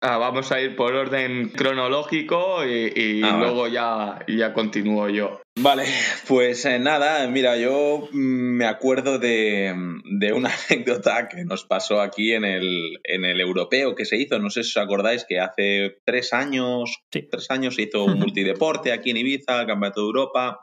Ah, 0.00 0.16
vamos 0.16 0.52
a 0.52 0.60
ir 0.60 0.76
por 0.76 0.94
orden 0.94 1.48
cronológico 1.48 2.64
y, 2.64 2.92
y 2.94 3.22
Ah, 3.24 3.36
luego 3.38 3.66
ya, 3.66 4.24
ya 4.28 4.52
continúo 4.52 5.08
yo. 5.08 5.40
Vale, 5.58 5.86
pues 6.28 6.64
eh, 6.66 6.78
nada, 6.78 7.26
mira, 7.26 7.56
yo 7.56 8.08
mm, 8.12 8.16
me 8.58 8.66
acuerdo 8.66 9.18
de, 9.18 9.74
de 10.04 10.32
una 10.32 10.50
anécdota 10.70 11.26
que 11.28 11.44
nos 11.44 11.64
pasó 11.64 12.00
aquí 12.00 12.32
en 12.32 12.44
el, 12.44 13.00
en 13.02 13.24
el 13.24 13.40
europeo 13.40 13.96
que 13.96 14.04
se 14.04 14.16
hizo, 14.18 14.38
no 14.38 14.50
sé 14.50 14.62
si 14.62 14.70
os 14.78 14.84
acordáis 14.84 15.24
que 15.28 15.40
hace 15.40 15.98
tres 16.04 16.32
años, 16.32 17.02
Sí. 17.10 17.26
tres 17.28 17.50
años 17.50 17.74
se 17.74 17.82
hizo 17.82 18.04
un 18.04 18.20
multideporte 18.20 18.92
aquí 18.92 19.10
en 19.10 19.16
Ibiza, 19.16 19.62
el 19.62 19.66
Campeonato 19.66 20.02
de 20.02 20.06
Europa. 20.06 20.60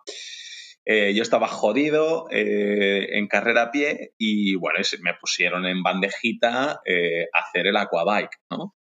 Eh, 0.85 1.13
yo 1.15 1.23
estaba 1.23 1.47
jodido 1.47 2.27
eh, 2.31 3.17
en 3.17 3.27
carrera 3.27 3.63
a 3.63 3.71
pie 3.71 4.13
y 4.17 4.55
bueno, 4.55 4.79
me 5.01 5.13
pusieron 5.19 5.65
en 5.65 5.81
bandejita 5.81 6.81
eh, 6.85 7.25
a 7.33 7.39
hacer 7.39 7.67
el 7.67 7.75
aquabike, 7.77 8.37
¿no? 8.51 8.75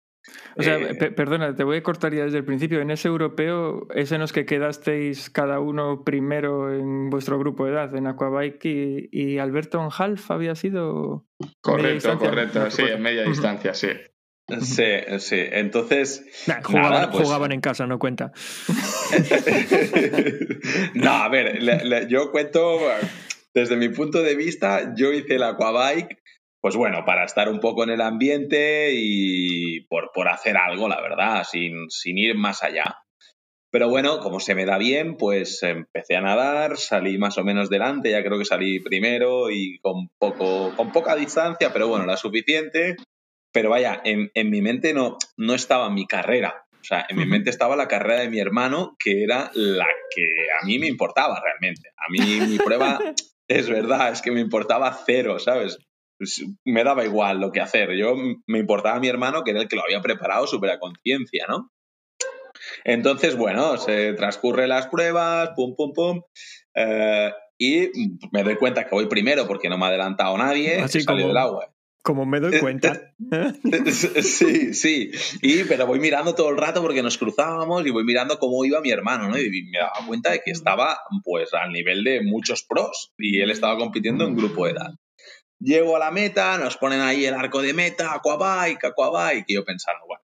O 0.55 0.63
sea, 0.63 0.77
Eh, 0.77 0.95
pe- 0.95 1.11
perdona, 1.11 1.53
te 1.53 1.65
voy 1.65 1.77
a 1.77 1.83
cortar 1.83 2.13
ya 2.13 2.23
desde 2.23 2.37
el 2.37 2.45
principio. 2.45 2.79
En 2.79 2.91
ese 2.91 3.09
europeo 3.09 3.87
es 3.93 4.11
en 4.13 4.21
los 4.21 4.31
que 4.31 4.45
quedasteis 4.45 5.29
cada 5.29 5.59
uno 5.59 6.03
primero 6.05 6.73
en 6.73 7.09
vuestro 7.09 7.37
grupo 7.39 7.65
de 7.65 7.71
edad, 7.73 7.93
en 7.95 8.07
Aquabike 8.07 8.65
y, 8.65 9.09
y 9.11 9.37
Alberto 9.39 9.81
en 9.83 9.89
Half 9.97 10.31
había 10.31 10.55
sido. 10.55 11.25
Correcto, 11.61 12.17
correcto, 12.19 12.69
sí, 12.71 12.83
en 12.83 13.01
media 13.01 13.23
distancia, 13.23 13.73
sí. 13.73 13.89
Sí, 14.61 14.83
sí. 15.19 15.37
Entonces. 15.39 16.25
Nah, 16.47 16.61
jugaban, 16.61 16.91
nada, 16.91 17.11
pues- 17.11 17.23
jugaban 17.23 17.51
en 17.53 17.61
casa, 17.61 17.87
no 17.87 17.97
cuenta. 17.97 18.33
no, 20.95 21.11
a 21.11 21.29
ver, 21.29 21.61
le- 21.61 21.83
le- 21.85 22.07
yo 22.09 22.31
cuento 22.31 22.79
desde 23.53 23.75
mi 23.77 23.89
punto 23.89 24.21
de 24.21 24.35
vista, 24.35 24.93
yo 24.95 25.13
hice 25.13 25.35
el 25.35 25.43
aquabike, 25.43 26.19
pues 26.61 26.75
bueno, 26.75 27.03
para 27.05 27.25
estar 27.25 27.49
un 27.49 27.59
poco 27.59 27.83
en 27.83 27.91
el 27.91 28.01
ambiente 28.01 28.91
y 28.93 29.81
por, 29.87 30.11
por 30.13 30.27
hacer 30.29 30.57
algo, 30.57 30.87
la 30.87 31.01
verdad, 31.01 31.43
sin, 31.49 31.89
sin 31.89 32.17
ir 32.17 32.35
más 32.35 32.63
allá. 32.63 32.97
Pero 33.71 33.89
bueno, 33.89 34.19
como 34.19 34.39
se 34.39 34.53
me 34.55 34.65
da 34.65 34.77
bien, 34.77 35.17
pues 35.17 35.63
empecé 35.63 36.15
a 36.15 36.21
nadar, 36.21 36.77
salí 36.77 37.17
más 37.17 37.37
o 37.39 37.43
menos 37.43 37.69
delante, 37.69 38.11
ya 38.11 38.23
creo 38.23 38.37
que 38.37 38.45
salí 38.45 38.79
primero 38.79 39.49
y 39.49 39.79
con, 39.81 40.09
poco, 40.19 40.73
con 40.75 40.91
poca 40.91 41.15
distancia, 41.15 41.73
pero 41.73 41.87
bueno, 41.87 42.05
la 42.05 42.17
suficiente. 42.17 42.95
Pero 43.53 43.69
vaya, 43.69 44.01
en, 44.03 44.31
en 44.33 44.49
mi 44.49 44.61
mente 44.61 44.93
no, 44.93 45.17
no 45.37 45.53
estaba 45.53 45.89
mi 45.89 46.05
carrera. 46.07 46.65
O 46.81 46.83
sea, 46.83 47.05
en 47.07 47.17
mi 47.17 47.25
mente 47.25 47.49
estaba 47.49 47.77
la 47.77 47.87
carrera 47.87 48.19
de 48.21 48.29
mi 48.29 48.39
hermano, 48.39 48.97
que 48.99 49.23
era 49.23 49.49
la 49.53 49.87
que 50.13 50.25
a 50.61 50.65
mí 50.65 50.79
me 50.79 50.87
importaba 50.87 51.41
realmente. 51.41 51.89
A 51.95 52.11
mí 52.11 52.41
mi 52.45 52.57
prueba, 52.57 52.99
es 53.47 53.69
verdad, 53.69 54.11
es 54.11 54.21
que 54.21 54.31
me 54.31 54.41
importaba 54.41 54.91
cero, 55.05 55.39
¿sabes? 55.39 55.77
Pues 56.17 56.43
me 56.65 56.83
daba 56.83 57.05
igual 57.05 57.39
lo 57.39 57.51
que 57.53 57.61
hacer. 57.61 57.91
Yo 57.95 58.15
me 58.47 58.59
importaba 58.59 58.99
mi 58.99 59.07
hermano, 59.07 59.43
que 59.43 59.51
era 59.51 59.61
el 59.61 59.69
que 59.69 59.77
lo 59.77 59.83
había 59.83 60.01
preparado 60.01 60.45
súper 60.45 60.71
a 60.71 60.79
conciencia, 60.79 61.45
¿no? 61.47 61.69
Entonces, 62.83 63.35
bueno, 63.37 63.77
se 63.77 64.13
transcurren 64.13 64.69
las 64.69 64.87
pruebas, 64.87 65.51
pum, 65.55 65.75
pum, 65.75 65.93
pum. 65.93 66.21
eh, 66.75 67.31
y 67.57 67.89
me 68.31 68.43
doy 68.43 68.57
cuenta 68.57 68.83
que 68.85 68.95
voy 68.95 69.05
primero 69.07 69.47
porque 69.47 69.69
no 69.69 69.77
me 69.77 69.85
ha 69.85 69.89
adelantado 69.89 70.37
nadie. 70.37 70.81
Así 70.81 71.05
como- 71.05 71.19
del 71.27 71.37
agua. 71.37 71.69
Como 72.03 72.25
me 72.25 72.41
doy 72.41 72.59
cuenta. 72.59 73.15
Sí, 74.21 74.73
sí. 74.73 75.11
Y, 75.41 75.63
pero 75.63 75.87
voy 75.87 75.99
mirando 75.99 76.35
todo 76.35 76.49
el 76.49 76.57
rato 76.57 76.81
porque 76.81 77.01
nos 77.01 77.17
cruzábamos 77.17 77.85
y 77.85 77.91
voy 77.91 78.03
mirando 78.03 78.37
cómo 78.39 78.65
iba 78.65 78.81
mi 78.81 78.91
hermano, 78.91 79.29
¿no? 79.29 79.37
Y 79.39 79.63
me 79.71 79.79
daba 79.79 80.05
cuenta 80.05 80.31
de 80.31 80.41
que 80.41 80.51
estaba, 80.51 80.99
pues, 81.23 81.53
al 81.53 81.71
nivel 81.71 82.03
de 82.03 82.21
muchos 82.21 82.63
pros 82.63 83.13
y 83.17 83.39
él 83.39 83.51
estaba 83.51 83.77
compitiendo 83.77 84.27
en 84.27 84.35
grupo 84.35 84.65
de 84.65 84.73
edad. 84.73 84.91
Llego 85.59 85.95
a 85.95 85.99
la 85.99 86.11
meta, 86.11 86.57
nos 86.57 86.75
ponen 86.75 86.99
ahí 86.99 87.25
el 87.25 87.35
arco 87.35 87.61
de 87.61 87.73
meta, 87.73 88.13
aquabike, 88.13 88.83
aquabike, 88.83 89.45
y 89.47 89.53
yo 89.55 89.63
pensando, 89.63 90.01
bueno, 90.05 90.23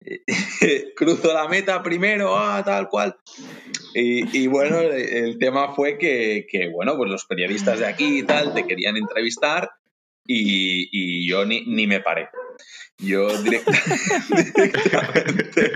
cruzo 0.96 1.34
la 1.34 1.48
meta 1.48 1.82
primero, 1.82 2.36
ah, 2.38 2.62
tal 2.64 2.88
cual. 2.88 3.16
Y, 3.94 4.44
y 4.44 4.46
bueno, 4.46 4.78
el, 4.78 4.92
el 4.92 5.38
tema 5.38 5.74
fue 5.74 5.98
que, 5.98 6.46
que, 6.48 6.68
bueno, 6.68 6.96
pues 6.96 7.10
los 7.10 7.24
periodistas 7.24 7.80
de 7.80 7.86
aquí 7.86 8.20
y 8.20 8.22
tal 8.22 8.54
te 8.54 8.64
querían 8.64 8.96
entrevistar 8.96 9.72
y, 10.26 10.88
y 10.92 11.28
yo 11.28 11.44
ni, 11.44 11.64
ni 11.66 11.86
me 11.86 12.00
paré. 12.00 12.28
Yo 12.98 13.28
directa- 13.42 13.72
directamente, 14.54 15.72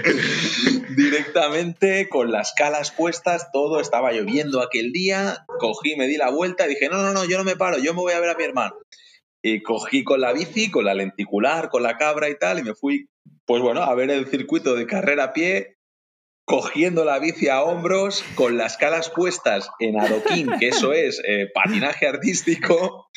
directamente 0.97 2.09
con 2.09 2.31
las 2.31 2.52
calas 2.52 2.90
puestas, 2.93 3.50
todo 3.52 3.81
estaba 3.81 4.12
lloviendo 4.12 4.61
aquel 4.62 4.93
día, 4.93 5.45
cogí, 5.59 5.97
me 5.97 6.07
di 6.07 6.17
la 6.17 6.31
vuelta 6.31 6.67
y 6.67 6.71
dije, 6.71 6.88
no, 6.88 7.02
no, 7.02 7.12
no, 7.12 7.25
yo 7.25 7.38
no 7.38 7.45
me 7.45 7.57
paro, 7.57 7.78
yo 7.78 7.93
me 7.95 8.00
voy 8.00 8.12
a 8.12 8.21
ver 8.21 8.31
a 8.31 8.37
mi 8.37 8.45
hermano. 8.45 8.75
Y 9.43 9.62
cogí 9.62 10.05
con 10.05 10.21
la 10.21 10.33
bici, 10.33 10.71
con 10.71 10.85
la 10.85 10.95
lenticular, 10.95 11.69
con 11.71 11.83
la 11.83 11.97
cabra 11.97 12.28
y 12.28 12.37
tal, 12.38 12.59
y 12.59 12.62
me 12.62 12.75
fui, 12.75 13.09
pues 13.47 13.62
bueno, 13.62 13.83
a 13.83 13.95
ver 13.95 14.11
el 14.11 14.26
circuito 14.26 14.75
de 14.75 14.87
carrera 14.87 15.25
a 15.25 15.33
pie, 15.33 15.77
cogiendo 16.49 17.05
la 17.05 17.19
bici 17.19 17.49
a 17.49 17.62
hombros, 17.62 18.25
con 18.35 18.57
las 18.57 18.78
calas 18.78 19.11
puestas 19.11 19.71
en 19.81 20.00
adoquín, 20.00 20.50
que 20.59 20.69
eso 20.69 20.93
es 20.95 21.21
eh, 21.28 21.49
patinaje 21.52 22.09
artístico, 22.09 23.11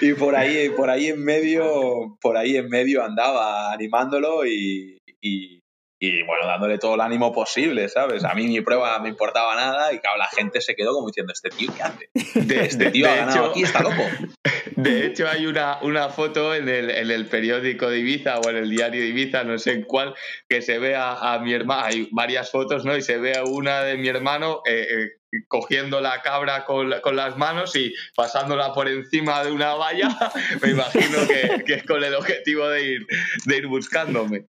y 0.00 0.14
por 0.14 0.34
ahí, 0.34 0.70
por 0.70 0.88
ahí 0.88 1.08
en 1.08 1.22
medio, 1.22 2.16
por 2.22 2.38
ahí 2.38 2.56
en 2.56 2.70
medio 2.70 3.04
andaba 3.04 3.70
animándolo 3.70 4.46
y, 4.46 4.96
y, 5.20 5.60
y, 6.00 6.22
bueno, 6.22 6.46
dándole 6.46 6.78
todo 6.78 6.94
el 6.94 7.02
ánimo 7.02 7.32
posible, 7.32 7.86
¿sabes? 7.90 8.24
A 8.24 8.34
mí 8.34 8.48
mi 8.48 8.62
prueba 8.62 8.96
no 8.96 9.02
me 9.02 9.10
importaba 9.10 9.54
nada 9.54 9.92
y 9.92 9.98
claro, 9.98 10.16
la 10.16 10.28
gente 10.28 10.62
se 10.62 10.74
quedó 10.74 10.94
como 10.94 11.08
diciendo, 11.08 11.34
¿este 11.34 11.50
tío 11.50 11.70
qué 11.76 11.82
hace? 11.82 12.08
De, 12.46 12.64
Este 12.64 12.90
tío 12.90 13.10
ha 13.10 13.14
ganado 13.14 13.50
aquí, 13.50 13.62
está 13.62 13.82
loco. 13.82 14.02
De 14.84 15.06
hecho, 15.06 15.26
hay 15.26 15.46
una, 15.46 15.78
una 15.80 16.10
foto 16.10 16.54
en 16.54 16.68
el, 16.68 16.90
en 16.90 17.10
el 17.10 17.24
periódico 17.24 17.88
de 17.88 18.00
Ibiza 18.00 18.38
o 18.40 18.50
en 18.50 18.56
el 18.56 18.68
diario 18.68 19.00
de 19.00 19.08
Ibiza, 19.08 19.42
no 19.42 19.56
sé 19.58 19.72
en 19.72 19.82
cuál, 19.84 20.14
que 20.46 20.60
se 20.60 20.78
ve 20.78 20.94
a, 20.94 21.40
mi 21.42 21.54
hermano. 21.54 21.86
Hay 21.86 22.08
varias 22.12 22.50
fotos, 22.50 22.84
¿no? 22.84 22.94
Y 22.94 23.00
se 23.00 23.16
ve 23.16 23.34
a 23.34 23.44
una 23.44 23.82
de 23.82 23.96
mi 23.96 24.08
hermano 24.08 24.60
eh, 24.66 24.86
eh, 24.90 25.38
cogiendo 25.48 26.02
la 26.02 26.20
cabra 26.20 26.66
con, 26.66 26.92
con 27.00 27.16
las 27.16 27.38
manos 27.38 27.74
y 27.76 27.94
pasándola 28.14 28.74
por 28.74 28.86
encima 28.86 29.42
de 29.42 29.52
una 29.52 29.72
valla. 29.72 30.14
Me 30.62 30.72
imagino 30.72 31.26
que, 31.26 31.64
que 31.64 31.74
es 31.76 31.84
con 31.84 32.04
el 32.04 32.14
objetivo 32.14 32.68
de 32.68 32.84
ir, 32.84 33.06
de 33.46 33.56
ir 33.56 33.66
buscándome. 33.66 34.48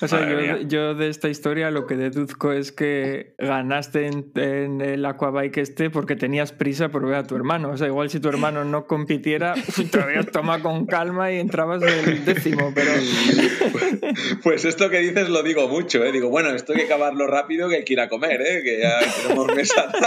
O 0.00 0.08
sea, 0.08 0.28
yo, 0.28 0.58
yo 0.68 0.94
de 0.94 1.08
esta 1.08 1.28
historia 1.28 1.70
lo 1.70 1.86
que 1.86 1.96
deduzco 1.96 2.52
es 2.52 2.72
que 2.72 3.34
ganaste 3.38 4.06
en, 4.06 4.30
en 4.36 4.80
el 4.80 5.04
Aquabike 5.04 5.60
este 5.60 5.90
porque 5.90 6.14
tenías 6.14 6.52
prisa 6.52 6.88
por 6.88 7.04
ver 7.04 7.16
a 7.16 7.24
tu 7.24 7.34
hermano. 7.34 7.70
O 7.70 7.76
sea, 7.76 7.88
igual 7.88 8.08
si 8.08 8.20
tu 8.20 8.28
hermano 8.28 8.64
no 8.64 8.86
compitiera, 8.86 9.54
te 9.90 10.00
habrías 10.00 10.26
tomado 10.26 10.62
con 10.62 10.86
calma 10.86 11.32
y 11.32 11.40
entrabas 11.40 11.80
del 11.80 12.24
décimo, 12.24 12.72
pero... 12.74 12.90
Pues 14.42 14.64
esto 14.64 14.88
que 14.90 14.98
dices 14.98 15.28
lo 15.28 15.42
digo 15.42 15.68
mucho, 15.68 16.04
¿eh? 16.04 16.12
Digo, 16.12 16.28
bueno, 16.28 16.50
esto 16.50 16.72
hay 16.72 16.78
que 16.78 16.84
acabarlo 16.84 17.26
rápido 17.26 17.68
que 17.68 17.76
hay 17.76 17.84
que 17.84 17.92
ir 17.94 18.00
a 18.00 18.08
comer, 18.08 18.40
¿eh? 18.40 18.62
Que 18.62 18.80
ya 18.80 18.98
tenemos 19.22 19.54
mesa. 19.54 19.92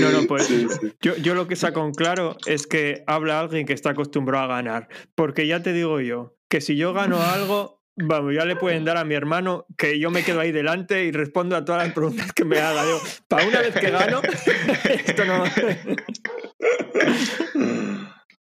No, 0.00 0.10
no, 0.10 0.26
pues 0.26 0.48
Sí, 0.48 0.66
sí. 0.68 0.92
Yo, 1.02 1.14
yo 1.16 1.34
lo 1.34 1.46
que 1.46 1.56
saco 1.56 1.84
en 1.84 1.92
claro 1.92 2.36
es 2.46 2.66
que 2.66 3.04
habla 3.06 3.38
alguien 3.38 3.66
que 3.66 3.74
está 3.74 3.90
acostumbrado 3.90 4.44
a 4.44 4.56
ganar. 4.56 4.88
Porque 5.14 5.46
ya 5.46 5.62
te 5.62 5.74
digo 5.74 6.00
yo, 6.00 6.38
que 6.48 6.62
si 6.62 6.76
yo 6.76 6.94
gano 6.94 7.20
algo, 7.22 7.77
Vamos, 8.00 8.32
ya 8.34 8.44
le 8.44 8.54
pueden 8.56 8.84
dar 8.84 8.96
a 8.96 9.04
mi 9.04 9.14
hermano 9.14 9.66
que 9.76 9.98
yo 9.98 10.10
me 10.10 10.22
quedo 10.22 10.40
ahí 10.40 10.52
delante 10.52 11.04
y 11.04 11.10
respondo 11.12 11.56
a 11.56 11.64
todas 11.64 11.84
las 11.84 11.92
preguntas 11.92 12.32
que 12.32 12.44
me 12.44 12.58
haga. 12.60 12.84
Digo, 12.84 13.00
para 13.26 13.46
una 13.46 13.60
vez 13.60 13.74
que 13.74 13.90
gano, 13.90 14.20
esto 14.84 15.24
no. 15.24 15.44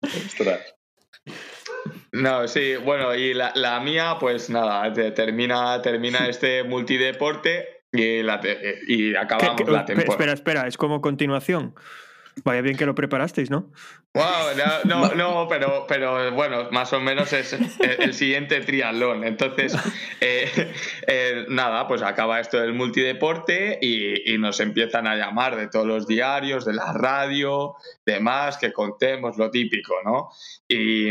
Ostras. 0.01 0.59
No, 2.12 2.47
sí, 2.47 2.75
bueno, 2.77 3.13
y 3.15 3.33
la, 3.33 3.51
la 3.55 3.79
mía, 3.79 4.15
pues 4.19 4.50
nada, 4.50 4.91
te- 4.93 5.12
termina, 5.12 5.81
termina 5.81 6.27
este 6.29 6.63
multideporte 6.63 7.83
y, 7.91 8.24
la 8.24 8.39
te- 8.39 8.79
y 8.88 9.15
acabamos 9.15 9.55
¿Qué- 9.57 9.65
qué- 9.65 9.71
la 9.71 9.85
temporada. 9.85 10.12
espera, 10.13 10.33
espera, 10.33 10.67
es 10.67 10.77
como 10.77 11.01
continuación. 11.01 11.75
Vaya 12.44 12.62
bien 12.62 12.75
que 12.75 12.86
lo 12.86 12.96
preparasteis, 12.96 13.50
¿no? 13.50 13.72
Wow, 14.13 14.56
no, 14.58 14.84
no, 14.84 15.15
no, 15.15 15.48
pero, 15.48 15.86
pero 15.88 16.32
bueno, 16.34 16.70
más 16.72 16.92
o 16.94 17.00
menos 17.00 17.32
es 17.34 17.54
el, 17.54 17.70
el 18.00 18.13
siguiente 18.13 18.60
triatlón. 18.62 19.24
Entonces, 19.24 19.75
eh, 20.22 20.74
eh, 21.08 21.46
nada, 21.48 21.88
pues 21.88 22.01
acaba 22.01 22.39
esto 22.39 22.60
del 22.60 22.74
multideporte 22.74 23.80
y, 23.82 24.34
y 24.34 24.38
nos 24.38 24.60
empiezan 24.60 25.08
a 25.08 25.15
llamar 25.15 25.56
de 25.56 25.68
todos 25.68 25.86
los 25.86 26.08
diarios, 26.08 26.65
de 26.65 26.74
la 26.74 26.92
radio, 26.94 27.75
demás, 28.06 28.58
que 28.58 28.74
contemos 28.74 29.38
lo 29.38 29.50
típico, 29.50 29.96
¿no? 30.04 30.30
Y, 30.68 31.10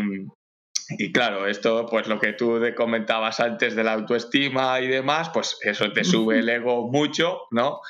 y 0.90 1.11
claro, 1.11 1.47
esto, 1.47 1.87
pues 1.87 2.07
lo 2.07 2.21
que 2.21 2.35
tú 2.35 2.61
te 2.61 2.75
comentabas 2.75 3.40
antes 3.40 3.75
de 3.75 3.85
la 3.85 3.95
autoestima 3.95 4.78
y 4.81 4.88
demás, 4.88 5.31
pues 5.33 5.57
eso 5.62 5.90
te 5.93 6.04
sube 6.04 6.40
el 6.40 6.49
ego 6.50 6.90
mucho, 6.90 7.43
¿no? 7.50 7.81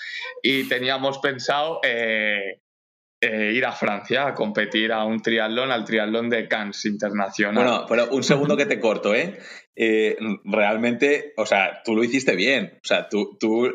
Y 0.42 0.68
teníamos 0.68 1.18
pensado 1.18 1.80
eh, 1.82 2.60
eh, 3.24 3.52
ir 3.52 3.64
a 3.64 3.72
Francia 3.72 4.26
a 4.26 4.34
competir 4.34 4.92
a 4.92 5.04
un 5.04 5.20
triatlón, 5.20 5.70
al 5.70 5.84
triatlón 5.84 6.30
de 6.30 6.46
Cannes 6.48 6.84
Internacional. 6.84 7.54
Bueno, 7.64 7.86
pero 7.88 8.08
un 8.10 8.22
segundo 8.22 8.56
que 8.56 8.66
te 8.66 8.80
corto, 8.80 9.14
¿eh? 9.14 9.38
Eh, 9.76 10.16
Realmente, 10.44 11.32
o 11.36 11.46
sea, 11.46 11.82
tú 11.84 11.94
lo 11.94 12.04
hiciste 12.04 12.36
bien. 12.36 12.78
O 12.82 12.86
sea, 12.86 13.08
tú, 13.08 13.36
tú 13.40 13.68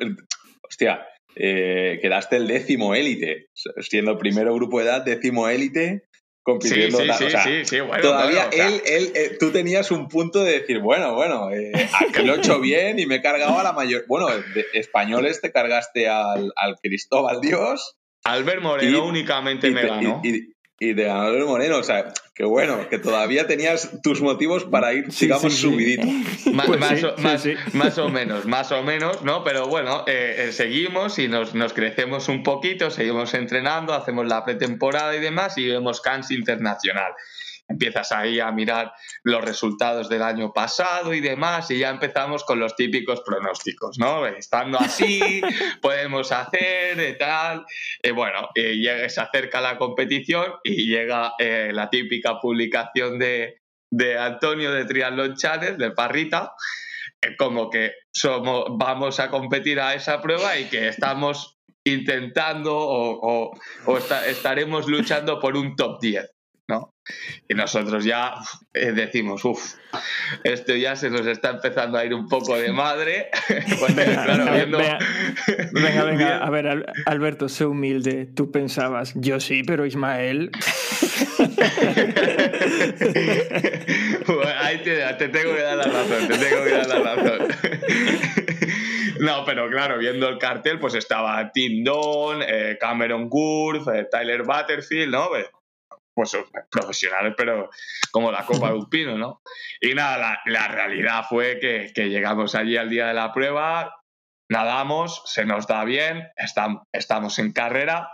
hostia, 0.67 1.07
eh, 1.35 1.99
quedaste 2.01 2.37
el 2.37 2.47
décimo 2.47 2.95
élite. 2.95 3.47
Siendo 3.79 4.17
primero 4.17 4.53
grupo 4.55 4.79
de 4.79 4.85
edad, 4.85 5.01
décimo 5.03 5.49
élite, 5.49 6.03
sí, 6.03 6.19
compitiendo. 6.43 6.99
sí, 6.99 7.07
ta- 7.07 7.13
sí, 7.17 7.23
o 7.25 7.29
sea, 7.29 7.43
sí, 7.43 7.65
sí, 7.65 7.79
bueno, 7.79 8.01
Todavía 8.01 8.47
bueno, 8.47 8.49
o 8.49 8.77
sea, 8.79 8.95
él, 8.97 9.11
él, 9.15 9.37
tú 9.39 9.51
tenías 9.51 9.91
un 9.91 10.07
punto 10.07 10.43
de 10.43 10.59
decir, 10.59 10.79
bueno, 10.79 11.15
bueno, 11.15 11.47
aquí 11.47 12.23
lo 12.23 12.35
he 12.35 12.37
hecho 12.37 12.59
bien 12.61 12.99
y 12.99 13.05
me 13.05 13.15
he 13.15 13.21
cargado 13.21 13.59
a 13.59 13.63
la 13.63 13.73
mayor. 13.73 14.05
Bueno, 14.07 14.27
de 14.29 14.65
españoles 14.73 15.41
te 15.41 15.51
cargaste 15.51 16.07
al, 16.07 16.51
al 16.55 16.75
Cristóbal 16.81 17.41
Dios 17.41 17.97
Albert 18.23 18.61
Moreno 18.61 18.97
y- 18.97 19.09
únicamente 19.09 19.67
y, 19.67 19.71
me 19.71 19.83
ganó. 19.85 20.21
y- 20.23 20.29
y- 20.35 20.53
y 20.81 20.93
de 20.93 21.07
Manuel 21.07 21.45
Moreno. 21.45 21.77
O 21.77 21.83
sea, 21.83 22.13
que 22.33 22.45
bueno, 22.45 22.87
que 22.89 22.99
todavía 22.99 23.45
tenías 23.47 24.01
tus 24.01 24.21
motivos 24.21 24.63
para 24.63 24.93
ir, 24.93 25.11
Sí, 25.11 25.25
digamos, 25.25 25.51
sí, 25.53 25.57
sí. 25.61 25.61
subidito. 25.63 26.03
Pues 26.65 26.79
más, 26.79 26.99
sí, 26.99 27.05
o, 27.05 27.15
sí, 27.17 27.21
más- 27.23 27.41
sí. 27.43 27.53
más 27.73 27.97
o 27.97 28.07
menos, 28.09 28.45
más 28.45 28.71
o 28.71 28.81
menos, 28.83 29.21
¿no? 29.23 29.43
Pero 29.43 29.67
bueno, 29.67 30.03
eh, 30.07 30.35
eh, 30.47 30.51
seguimos 30.53 31.19
y 31.19 31.27
nos, 31.27 31.53
nos 31.53 31.73
crecemos 31.73 32.29
un 32.29 32.43
poquito, 32.43 32.89
seguimos 32.91 33.33
entrenando, 33.33 33.93
hacemos 33.93 34.25
la 34.27 34.45
pretemporada 34.45 35.13
y 35.15 35.19
demás 35.19 35.57
y 35.57 35.67
vemos 35.67 35.99
Cannes 36.01 36.31
Internacional. 36.31 37.11
Empiezas 37.69 38.11
ahí 38.11 38.39
a 38.39 38.51
mirar 38.51 38.91
los 39.23 39.43
resultados 39.45 40.09
del 40.09 40.23
año 40.23 40.51
pasado 40.51 41.13
y 41.13 41.19
demás 41.21 41.69
y 41.69 41.77
ya 41.79 41.89
empezamos 41.91 42.43
con 42.43 42.59
los 42.59 42.75
típicos 42.75 43.21
pronósticos, 43.21 43.99
¿no? 43.99 44.25
Estando 44.25 44.79
así, 44.79 45.39
podemos 45.81 46.31
hacer 46.31 46.99
y 46.99 47.17
tal. 47.17 47.63
Y 48.01 48.09
bueno, 48.11 48.49
eh, 48.55 49.07
se 49.07 49.21
acerca 49.21 49.61
la 49.61 49.77
competición 49.77 50.53
y 50.63 50.87
llega 50.91 51.33
eh, 51.37 51.69
la 51.71 51.89
típica 51.91 52.39
publicación 52.39 53.19
de, 53.19 53.61
de 53.91 54.17
Antonio 54.17 54.71
de 54.71 54.85
Triathlon 54.85 55.35
Channel, 55.35 55.77
de 55.77 55.91
Parrita, 55.91 56.53
eh, 57.21 57.35
como 57.37 57.69
que 57.69 57.93
somos, 58.11 58.65
vamos 58.71 59.19
a 59.19 59.29
competir 59.29 59.79
a 59.79 59.93
esa 59.93 60.21
prueba 60.21 60.57
y 60.57 60.65
que 60.65 60.87
estamos 60.87 61.59
intentando 61.83 62.75
o, 62.75 63.19
o- 63.21 63.51
o 63.85 63.97
esta- 63.97 64.25
estaremos 64.27 64.87
luchando 64.87 65.39
por 65.39 65.55
un 65.55 65.75
top 65.75 65.99
10. 66.01 66.31
Y 67.47 67.55
nosotros 67.55 68.03
ya 68.05 68.33
eh, 68.73 68.91
decimos, 68.91 69.43
uff, 69.45 69.73
esto 70.43 70.75
ya 70.75 70.95
se 70.95 71.09
nos 71.09 71.25
está 71.25 71.49
empezando 71.49 71.97
a 71.97 72.05
ir 72.05 72.13
un 72.13 72.27
poco 72.27 72.55
de 72.57 72.71
madre. 72.71 73.29
Claro, 73.95 74.45
Venga, 74.45 74.51
viendo- 74.51 74.77
venga, 75.71 76.05
Bien. 76.11 76.29
a 76.41 76.49
ver, 76.49 76.67
Al- 76.67 76.85
Alberto, 77.05 77.49
sé 77.49 77.65
humilde. 77.65 78.25
Tú 78.35 78.51
pensabas, 78.51 79.13
yo 79.15 79.39
sí, 79.39 79.63
pero 79.63 79.85
Ismael. 79.85 80.51
Bueno, 84.27 84.51
Ahí 84.59 84.77
te, 84.83 84.97
te 85.17 85.29
tengo 85.29 85.55
que 85.55 85.61
dar 85.61 85.77
la 85.77 85.83
razón, 85.85 86.27
te 86.27 86.37
tengo 86.37 86.63
que 86.63 86.71
dar 86.71 86.87
la 86.87 86.99
razón. 87.15 87.47
No, 89.19 89.43
pero 89.43 89.69
claro, 89.69 89.97
viendo 89.97 90.29
el 90.29 90.37
cartel, 90.37 90.79
pues 90.79 90.93
estaba 90.95 91.51
Tim 91.51 91.83
Don, 91.83 92.39
eh, 92.41 92.77
Cameron 92.79 93.27
Gurth, 93.27 93.85
eh, 93.93 94.07
Tyler 94.09 94.43
Butterfield, 94.43 95.11
¿no? 95.11 95.27
Pues, 96.19 96.35
profesionales, 96.69 97.33
pero 97.37 97.69
como 98.11 98.29
la 98.29 98.45
copa 98.45 98.67
de 98.67 98.73
un 98.73 98.89
pino, 98.89 99.17
¿no? 99.17 99.41
Y 99.79 99.93
nada, 99.93 100.17
la, 100.17 100.41
la 100.47 100.67
realidad 100.67 101.23
fue 101.29 101.59
que, 101.61 101.93
llegamos 102.09 102.55
allí 102.55 102.75
al 102.75 102.89
día 102.89 103.07
de 103.07 103.13
la 103.13 103.31
prueba, 103.31 103.95
nadamos, 104.51 105.21
se 105.27 105.45
nos 105.45 105.65
da 105.65 105.85
bien, 105.85 106.27
estam- 106.35 106.83
estamos 106.91 107.39
en 107.39 107.53
carrera, 107.53 108.09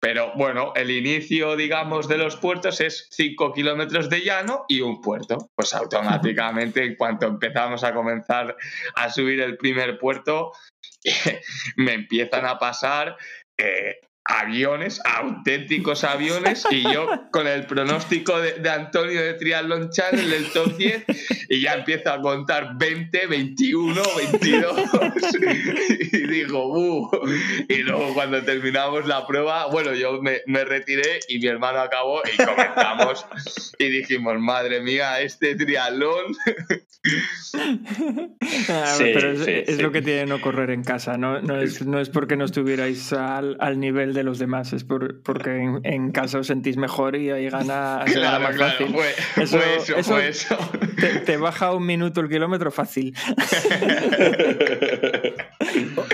pero 0.00 0.32
bueno, 0.34 0.72
el 0.74 0.90
inicio, 0.90 1.54
digamos, 1.54 2.08
de 2.08 2.18
los 2.18 2.34
puertos 2.34 2.80
es 2.80 3.06
5 3.12 3.52
kilómetros 3.52 4.10
de 4.10 4.22
llano 4.22 4.64
y 4.66 4.80
un 4.80 5.00
puerto. 5.00 5.48
Pues 5.54 5.72
automáticamente, 5.72 6.82
en 6.82 6.96
cuanto 6.96 7.28
empezamos 7.28 7.84
a 7.84 7.94
comenzar 7.94 8.56
a 8.96 9.08
subir 9.08 9.40
el 9.40 9.56
primer 9.56 10.00
puerto, 10.00 10.50
me 11.76 11.92
empiezan 11.92 12.44
a 12.44 12.58
pasar 12.58 13.16
eh, 13.56 14.00
aviones, 14.28 15.00
auténticos 15.04 16.04
aviones, 16.04 16.64
y 16.70 16.82
yo 16.82 17.28
con 17.30 17.46
el 17.46 17.66
pronóstico 17.66 18.38
de, 18.40 18.54
de 18.54 18.70
Antonio 18.70 19.22
de 19.22 19.34
Triathlon 19.34 19.90
Channel 19.90 20.30
del 20.30 20.50
top 20.52 20.76
10, 20.76 21.04
y 21.48 21.60
ya 21.60 21.74
empiezo 21.74 22.12
a 22.12 22.20
contar 22.20 22.76
20, 22.76 23.26
21, 23.26 24.02
22, 24.16 24.76
y 26.12 26.26
digo, 26.26 26.66
uh, 26.66 27.10
y 27.68 27.76
luego 27.78 28.14
cuando 28.14 28.42
terminamos 28.42 29.06
la 29.06 29.26
prueba, 29.26 29.66
bueno, 29.66 29.94
yo 29.94 30.20
me, 30.20 30.42
me 30.46 30.64
retiré 30.64 31.20
y 31.28 31.38
mi 31.38 31.46
hermano 31.46 31.80
acabó 31.80 32.22
y 32.32 32.36
comentamos 32.36 33.26
y 33.78 33.88
dijimos, 33.88 34.38
madre 34.38 34.80
mía, 34.80 35.20
este 35.20 35.54
triatlón, 35.54 36.36
Ah, 38.68 38.94
Sí, 38.96 39.04
pero 39.14 39.32
es, 39.32 39.44
sí, 39.44 39.52
es 39.66 39.76
sí. 39.76 39.82
lo 39.82 39.92
que 39.92 40.02
tiene 40.02 40.26
no 40.26 40.40
correr 40.40 40.70
en 40.70 40.82
casa, 40.82 41.16
no, 41.16 41.40
no, 41.40 41.60
es, 41.60 41.84
no 41.84 42.00
es 42.00 42.08
porque 42.08 42.36
no 42.36 42.44
estuvierais 42.44 43.12
al, 43.12 43.56
al 43.60 43.78
nivel 43.78 44.12
de 44.16 44.24
los 44.24 44.40
demás, 44.40 44.72
es 44.72 44.82
por- 44.82 45.22
porque 45.22 45.50
en, 45.56 45.80
en 45.84 46.10
casa 46.10 46.40
os 46.40 46.48
sentís 46.48 46.76
mejor 46.76 47.14
y 47.14 47.30
ahí 47.30 47.48
gana, 47.48 48.02
se 48.06 48.18
gana 48.18 48.38
claro, 48.38 48.42
más 48.44 48.56
claro, 48.56 48.72
fácil. 48.72 48.94
fue, 48.94 49.10
Eso- 49.44 49.58
fue 49.58 49.76
eso, 49.76 49.96
eso- 49.96 50.10
fue 50.14 50.28
eso. 50.28 50.56
Te, 50.98 51.20
te 51.20 51.36
baja 51.36 51.72
un 51.74 51.86
minuto 51.86 52.20
el 52.20 52.28
kilómetro 52.28 52.70
fácil. 52.72 53.14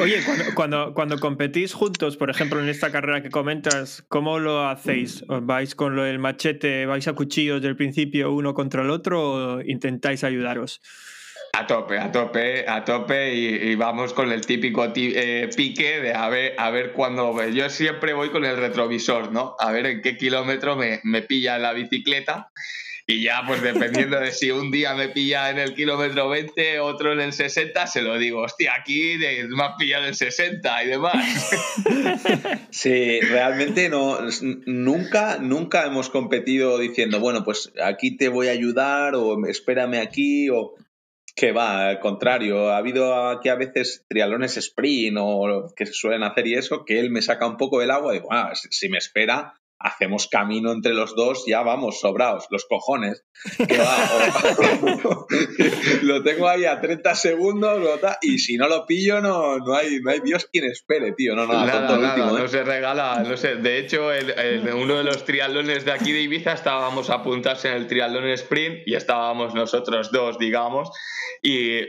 Oye, 0.00 0.20
cuando, 0.24 0.44
cuando, 0.54 0.94
cuando 0.94 1.18
competís 1.20 1.72
juntos, 1.74 2.16
por 2.16 2.30
ejemplo, 2.30 2.60
en 2.60 2.68
esta 2.68 2.90
carrera 2.90 3.22
que 3.22 3.30
comentas, 3.30 4.04
¿cómo 4.08 4.38
lo 4.38 4.66
hacéis? 4.68 5.24
¿Os 5.28 5.44
¿Vais 5.46 5.74
con 5.74 5.94
lo 5.96 6.02
del 6.02 6.18
machete, 6.18 6.86
vais 6.86 7.06
a 7.08 7.12
cuchillos 7.12 7.62
del 7.62 7.76
principio 7.76 8.32
uno 8.32 8.54
contra 8.54 8.82
el 8.82 8.90
otro 8.90 9.56
o 9.56 9.60
intentáis 9.62 10.24
ayudaros? 10.24 10.80
A 11.54 11.66
tope, 11.66 11.98
a 11.98 12.10
tope, 12.10 12.64
a 12.66 12.82
tope 12.82 13.34
y, 13.34 13.74
vamos 13.74 14.14
con 14.14 14.32
el 14.32 14.46
típico 14.46 14.90
eh, 14.96 15.50
pique 15.54 16.00
de 16.00 16.14
a 16.14 16.30
ver, 16.30 16.54
a 16.56 16.70
ver 16.70 16.92
cuándo... 16.92 17.46
Yo 17.48 17.68
siempre 17.68 18.14
voy 18.14 18.30
con 18.30 18.46
el 18.46 18.56
retrovisor, 18.56 19.32
¿no? 19.32 19.54
A 19.58 19.70
ver 19.70 19.84
en 19.84 20.00
qué 20.00 20.16
kilómetro 20.16 20.76
me, 20.76 21.02
pilla 21.28 21.58
la 21.58 21.74
bicicleta 21.74 22.50
y 23.06 23.22
ya 23.22 23.42
pues 23.46 23.60
dependiendo 23.60 24.18
de 24.18 24.32
si 24.32 24.50
un 24.50 24.70
día 24.70 24.94
me 24.94 25.10
pilla 25.10 25.50
en 25.50 25.58
el 25.58 25.74
kilómetro 25.74 26.30
20, 26.30 26.80
otro 26.80 27.12
en 27.12 27.20
el 27.20 27.34
60, 27.34 27.86
se 27.86 28.00
lo 28.00 28.16
digo, 28.16 28.40
hostia, 28.40 28.72
aquí 28.80 29.18
me 29.18 29.62
has 29.62 29.76
pillado 29.76 30.04
en 30.04 30.08
el 30.08 30.14
60 30.14 30.84
y 30.84 30.88
demás. 30.88 31.50
Sí, 32.70 33.20
realmente 33.20 33.90
no, 33.90 34.18
nunca, 34.64 35.36
nunca 35.38 35.84
hemos 35.84 36.08
competido 36.08 36.78
diciendo, 36.78 37.20
bueno, 37.20 37.44
pues 37.44 37.70
aquí 37.84 38.16
te 38.16 38.28
voy 38.28 38.48
a 38.48 38.52
ayudar 38.52 39.14
o 39.14 39.46
espérame 39.46 40.00
aquí 40.00 40.48
o 40.48 40.74
que 41.34 41.52
va, 41.52 41.88
al 41.88 42.00
contrario, 42.00 42.70
ha 42.70 42.76
habido 42.76 43.30
aquí 43.30 43.48
a 43.48 43.54
veces 43.54 44.04
trialones 44.08 44.56
sprint 44.56 45.16
o 45.20 45.72
que 45.74 45.86
se 45.86 45.92
suelen 45.92 46.22
hacer 46.22 46.46
y 46.46 46.54
eso, 46.54 46.84
que 46.84 47.00
él 47.00 47.10
me 47.10 47.22
saca 47.22 47.46
un 47.46 47.56
poco 47.56 47.80
del 47.80 47.90
agua 47.90 48.14
y 48.14 48.18
digo, 48.18 48.28
ah, 48.32 48.52
si 48.54 48.88
me 48.88 48.98
espera, 48.98 49.54
hacemos 49.82 50.28
camino 50.28 50.72
entre 50.72 50.92
los 50.94 51.14
dos, 51.14 51.44
ya 51.46 51.62
vamos, 51.62 52.00
sobraos, 52.00 52.46
los 52.50 52.64
cojones. 52.66 53.24
Que 53.58 53.78
va, 53.78 53.96
o- 55.04 55.26
lo 56.02 56.22
tengo 56.22 56.48
ahí 56.48 56.64
a 56.64 56.80
30 56.80 57.14
segundos 57.14 57.80
y 58.22 58.38
si 58.38 58.56
no 58.56 58.68
lo 58.68 58.86
pillo, 58.86 59.20
no, 59.20 59.58
no, 59.58 59.74
hay, 59.74 60.00
no 60.00 60.10
hay 60.10 60.20
Dios 60.20 60.48
quien 60.52 60.64
espere, 60.64 61.12
tío. 61.12 61.34
No, 61.34 61.46
no, 61.46 61.52
Nada, 61.52 61.72
tonto 61.86 61.94
el 61.96 62.02
nada, 62.02 62.14
último, 62.14 62.38
¿eh? 62.38 62.40
no 62.42 62.48
se 62.48 62.62
regala, 62.64 63.24
no 63.26 63.36
sé. 63.36 63.56
De 63.56 63.78
hecho, 63.78 64.12
en, 64.12 64.30
en 64.38 64.74
uno 64.74 64.96
de 64.98 65.04
los 65.04 65.24
triatlones 65.24 65.84
de 65.84 65.92
aquí 65.92 66.12
de 66.12 66.20
Ibiza 66.22 66.52
estábamos 66.52 67.10
a 67.10 67.14
apuntarse 67.14 67.68
en 67.68 67.74
el 67.74 67.86
triatlón 67.86 68.28
sprint 68.28 68.86
y 68.86 68.94
estábamos 68.94 69.54
nosotros 69.54 70.10
dos, 70.12 70.38
digamos, 70.38 70.90
y, 71.42 71.80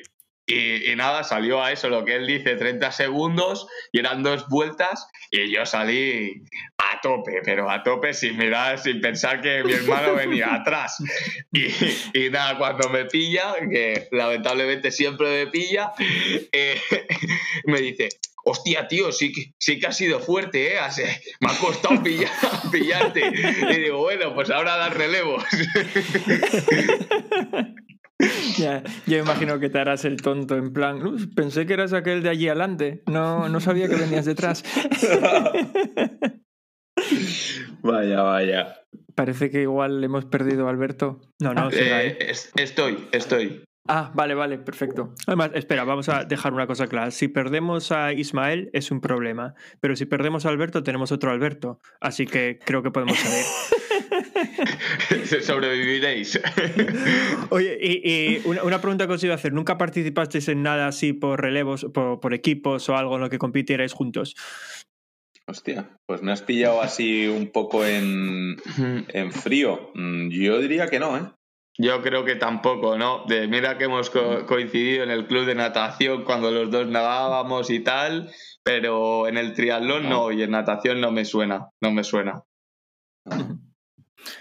y, 0.46 0.92
y 0.92 0.96
nada, 0.96 1.24
salió 1.24 1.64
a 1.64 1.72
eso, 1.72 1.90
lo 1.90 2.04
que 2.06 2.16
él 2.16 2.28
dice, 2.28 2.56
30 2.56 2.92
segundos 2.92 3.68
y 3.92 4.00
eran 4.00 4.24
dos 4.24 4.48
vueltas 4.50 5.08
y 5.32 5.54
yo 5.54 5.66
salí 5.66 6.44
a 6.78 7.00
tope, 7.02 7.42
pero 7.44 7.70
a 7.70 7.82
tope 7.84 8.14
sin 8.14 8.38
mirar, 8.38 8.78
sin 8.80 9.00
pensar 9.02 9.42
que 9.42 9.64
mi 9.64 9.74
hermano 9.74 10.16
venía 10.16 10.54
atrás. 10.54 10.98
Y, 11.52 11.68
y 12.26 12.30
nada, 12.30 12.58
cuando 12.58 12.90
me 12.90 13.06
pilla, 13.06 13.56
que 13.70 14.08
lamentablemente 14.12 14.92
siempre 14.92 15.46
me 15.46 15.52
pilla, 15.52 15.92
eh, 16.52 16.80
me 17.66 17.80
dice, 17.82 18.10
hostia, 18.46 18.88
tío, 18.90 19.12
sí 19.14 19.32
que, 19.32 19.54
sí 19.58 19.80
que 19.80 19.88
ha 19.88 19.92
sido 19.94 20.20
fuerte, 20.20 20.74
¿eh? 20.74 20.80
Has- 20.80 21.02
me 21.40 21.50
ha 21.52 21.58
costado 21.58 22.04
pillar, 22.04 22.30
pillarte. 22.72 23.22
Y 23.72 23.78
digo, 23.82 24.00
bueno, 24.00 24.34
pues 24.36 24.50
ahora 24.50 24.76
das 24.76 24.94
relevos. 24.94 25.44
Ya, 28.64 28.82
yo 29.06 29.18
imagino 29.18 29.60
que 29.60 29.70
te 29.70 29.80
harás 29.80 30.06
el 30.06 30.22
tonto, 30.22 30.56
en 30.56 30.72
plan, 30.72 31.06
"Uh, 31.06 31.18
pensé 31.36 31.66
que 31.66 31.74
eras 31.74 31.92
aquel 31.94 32.24
de 32.24 32.30
allí 32.30 32.48
adelante, 32.48 33.04
no, 33.08 33.50
no 33.50 33.60
sabía 33.60 33.90
que 33.90 33.96
venías 33.96 34.26
detrás. 34.26 34.64
Vaya, 37.82 38.22
vaya. 38.22 38.76
Parece 39.16 39.50
que 39.50 39.62
igual 39.64 40.04
hemos 40.04 40.26
perdido 40.26 40.68
a 40.68 40.70
Alberto. 40.72 41.20
No, 41.42 41.54
no, 41.54 41.68
ahí. 41.68 42.08
Eh, 42.10 42.18
es- 42.30 42.52
estoy, 42.56 43.08
estoy. 43.12 43.64
Ah, 43.88 44.12
vale, 44.16 44.34
vale, 44.34 44.58
perfecto. 44.60 45.14
Además, 45.28 45.52
espera, 45.56 45.84
vamos 45.84 46.08
a 46.08 46.24
dejar 46.24 46.54
una 46.54 46.68
cosa 46.68 46.88
clara. 46.88 47.12
Si 47.12 47.28
perdemos 47.28 47.92
a 47.92 48.14
Ismael 48.14 48.70
es 48.72 48.92
un 48.92 49.02
problema, 49.02 49.56
pero 49.82 49.98
si 49.98 50.06
perdemos 50.06 50.46
a 50.46 50.50
Alberto 50.50 50.84
tenemos 50.84 51.12
otro 51.12 51.32
Alberto, 51.32 51.82
así 52.00 52.26
que 52.26 52.60
creo 52.64 52.82
que 52.82 52.92
podemos 52.92 53.18
salir. 53.18 53.44
Sobreviviréis. 55.42 56.40
Oye, 57.50 57.78
y, 57.82 58.10
y 58.10 58.42
una, 58.46 58.64
una 58.64 58.80
pregunta 58.80 59.06
que 59.06 59.14
os 59.14 59.24
iba 59.24 59.34
a 59.34 59.36
hacer. 59.36 59.52
¿Nunca 59.52 59.78
participasteis 59.78 60.48
en 60.48 60.64
nada 60.64 60.88
así 60.88 61.12
por 61.12 61.42
relevos, 61.42 61.86
por, 61.94 62.22
por 62.22 62.34
equipos 62.34 62.88
o 62.88 62.96
algo 62.96 63.16
en 63.16 63.22
lo 63.22 63.30
que 63.30 63.38
compitierais 63.38 63.92
juntos? 63.92 64.36
Hostia, 65.46 65.90
pues 66.06 66.22
me 66.22 66.32
has 66.32 66.42
pillado 66.42 66.82
así 66.82 67.28
un 67.28 67.52
poco 67.52 67.86
en, 67.86 68.56
en 69.10 69.32
frío. 69.34 69.92
Mm, 69.94 70.30
Yo 70.30 70.60
diría 70.60 70.88
que 70.88 71.00
no, 71.00 71.18
¿eh? 71.18 71.24
Yo 71.78 72.02
creo 72.04 72.24
que 72.24 72.36
tampoco, 72.36 72.98
¿no? 72.98 73.26
De, 73.26 73.48
mira 73.48 73.78
que 73.78 73.86
hemos 73.86 74.10
co- 74.12 74.46
coincidido 74.46 75.04
en 75.04 75.10
el 75.12 75.26
club 75.26 75.46
de 75.46 75.56
natación 75.56 76.24
cuando 76.24 76.52
los 76.52 76.70
dos 76.70 76.88
nadábamos 76.88 77.70
y 77.72 77.80
tal, 77.80 78.32
pero 78.64 79.28
en 79.28 79.38
el 79.38 79.54
triatlón 79.54 80.08
no, 80.08 80.32
y 80.32 80.44
en 80.44 80.52
natación 80.52 81.02
no 81.02 81.12
me 81.12 81.26
suena, 81.26 81.70
no 81.82 81.92
me 81.92 82.04
suena. 82.04 82.44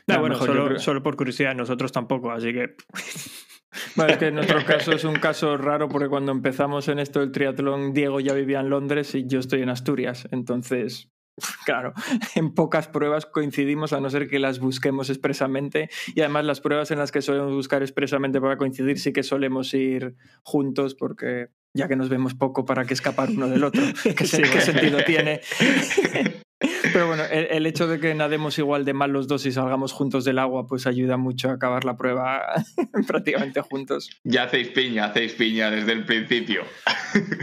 No, 0.06 0.14
No, 0.14 0.20
bueno, 0.20 0.38
creo- 0.38 0.78
solo 0.78 1.02
por 1.02 1.16
curiosidad, 1.16 1.54
nosotros 1.56 1.90
tampoco, 1.92 2.30
así 2.30 2.52
que. 2.52 2.76
Bueno, 3.96 4.12
es 4.12 4.18
que 4.18 4.26
en 4.26 4.34
nuestro 4.34 4.62
caso 4.66 4.92
es 4.92 5.04
un 5.04 5.14
caso 5.14 5.56
raro 5.56 5.88
porque 5.88 6.08
cuando 6.08 6.30
empezamos 6.30 6.88
en 6.88 6.98
esto 6.98 7.20
del 7.20 7.32
triatlón, 7.32 7.92
Diego 7.94 8.20
ya 8.20 8.34
vivía 8.34 8.60
en 8.60 8.68
Londres 8.68 9.14
y 9.14 9.26
yo 9.26 9.38
estoy 9.40 9.62
en 9.62 9.70
Asturias. 9.70 10.28
Entonces, 10.30 11.10
claro, 11.64 11.92
en 12.34 12.54
pocas 12.54 12.88
pruebas 12.88 13.26
coincidimos 13.26 13.92
a 13.92 14.00
no 14.00 14.10
ser 14.10 14.28
que 14.28 14.38
las 14.38 14.58
busquemos 14.60 15.10
expresamente. 15.10 15.88
Y 16.14 16.20
además 16.20 16.44
las 16.44 16.60
pruebas 16.60 16.90
en 16.90 16.98
las 16.98 17.12
que 17.12 17.22
solemos 17.22 17.52
buscar 17.52 17.82
expresamente 17.82 18.40
para 18.40 18.56
coincidir 18.56 18.98
sí 18.98 19.12
que 19.12 19.22
solemos 19.22 19.72
ir 19.74 20.14
juntos 20.42 20.94
porque 20.94 21.48
ya 21.74 21.88
que 21.88 21.96
nos 21.96 22.08
vemos 22.08 22.34
poco 22.34 22.64
para 22.64 22.84
que 22.84 22.94
escapar 22.94 23.30
uno 23.30 23.48
del 23.48 23.64
otro. 23.64 23.82
¿Qué, 24.16 24.26
Sí, 24.26 24.42
sentido 24.60 24.98
tiene? 25.04 25.40
Pero 26.92 27.06
bueno, 27.06 27.22
el, 27.30 27.46
el 27.50 27.66
hecho 27.66 27.86
de 27.86 28.00
que 28.00 28.14
nademos 28.14 28.58
igual 28.58 28.84
de 28.84 28.92
mal 28.92 29.12
los 29.12 29.28
dos 29.28 29.46
y 29.46 29.52
salgamos 29.52 29.92
juntos 29.92 30.24
del 30.24 30.38
agua, 30.38 30.66
pues 30.66 30.86
ayuda 30.86 31.16
mucho 31.16 31.50
a 31.50 31.54
acabar 31.54 31.84
la 31.84 31.96
prueba 31.96 32.42
prácticamente 33.06 33.60
juntos. 33.60 34.10
Ya 34.24 34.44
hacéis 34.44 34.68
piña, 34.68 35.06
hacéis 35.06 35.34
piña 35.34 35.70
desde 35.70 35.92
el 35.92 36.04
principio. 36.04 36.62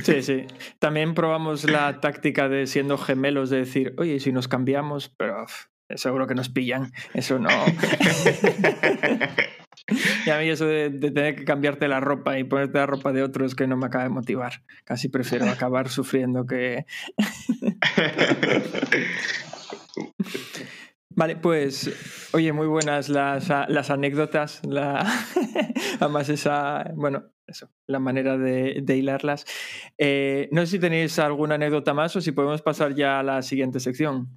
Sí, 0.04 0.24
sí. 0.24 0.46
También 0.80 1.14
probamos 1.14 1.70
la 1.70 2.00
táctica 2.00 2.50
de 2.50 2.66
siendo 2.66 2.98
gemelos, 2.98 3.52
de 3.52 3.58
decir, 3.58 3.94
oye, 3.98 4.16
¿y 4.16 4.20
si 4.20 4.32
nos 4.32 4.48
cambiamos, 4.48 5.10
pero 5.10 5.46
seguro 5.96 6.28
que 6.28 6.36
nos 6.36 6.50
pillan. 6.50 6.92
Eso 7.14 7.40
no. 7.40 7.50
y 10.26 10.30
a 10.30 10.38
mí 10.38 10.50
eso 10.50 10.66
de, 10.66 10.90
de 10.90 11.12
tener 11.12 11.36
que 11.36 11.46
cambiarte 11.46 11.88
la 11.88 12.00
ropa 12.00 12.38
y 12.38 12.44
ponerte 12.44 12.78
la 12.78 12.86
ropa 12.86 13.12
de 13.12 13.24
otro 13.24 13.46
es 13.46 13.56
que 13.56 13.68
no 13.68 13.78
me 13.78 13.88
acaba 13.88 14.04
de 14.04 14.10
motivar. 14.10 14.64
Casi 14.84 15.10
prefiero 15.10 15.50
acabar 15.50 15.90
sufriendo 15.90 16.46
que... 16.46 16.86
Vale, 21.20 21.36
pues, 21.36 22.30
oye, 22.34 22.54
muy 22.54 22.68
buenas 22.68 23.10
las, 23.10 23.50
las 23.50 23.90
anécdotas, 23.90 24.62
además 26.00 26.30
esa, 26.30 26.92
bueno, 26.96 27.34
eso, 27.46 27.70
la 27.88 28.00
manera 28.00 28.38
de, 28.38 28.80
de 28.82 28.96
hilarlas. 28.96 29.44
Eh, 29.98 30.48
no 30.52 30.62
sé 30.62 30.68
si 30.68 30.80
tenéis 30.80 31.20
alguna 31.20 31.56
anécdota 31.56 31.94
más 31.94 32.16
o 32.16 32.22
si 32.22 32.32
podemos 32.32 32.62
pasar 32.62 32.96
ya 32.96 33.20
a 33.20 33.24
la 33.24 33.42
siguiente 33.42 33.82
sección. 33.82 34.30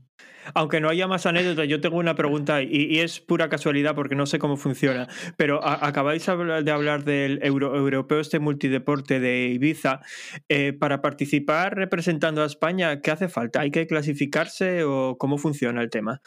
Aunque 0.54 0.80
no 0.80 0.88
haya 0.88 1.06
más 1.06 1.26
anécdotas, 1.26 1.68
yo 1.68 1.80
tengo 1.80 1.96
una 1.96 2.14
pregunta 2.14 2.62
y, 2.62 2.98
es 2.98 3.20
pura 3.20 3.48
casualidad 3.48 3.94
porque 3.94 4.14
no 4.14 4.26
sé 4.26 4.38
cómo 4.38 4.56
funciona. 4.56 5.08
Pero 5.36 5.64
acabáis 5.64 6.26
de 6.26 6.70
hablar 6.70 7.04
del 7.04 7.38
euro- 7.42 7.76
europeo, 7.76 8.20
este 8.20 8.38
multideporte 8.38 9.20
de 9.20 9.48
Ibiza. 9.48 10.00
Eh, 10.48 10.72
para 10.72 11.00
participar 11.02 11.76
representando 11.76 12.42
a 12.42 12.46
España, 12.46 13.00
¿qué 13.00 13.10
hace 13.10 13.28
falta? 13.28 13.60
¿Hay 13.60 13.70
que 13.70 13.86
clasificarse 13.86 14.84
o 14.84 15.16
cómo 15.18 15.38
funciona 15.38 15.82
el 15.82 15.90
tema? 15.90 16.20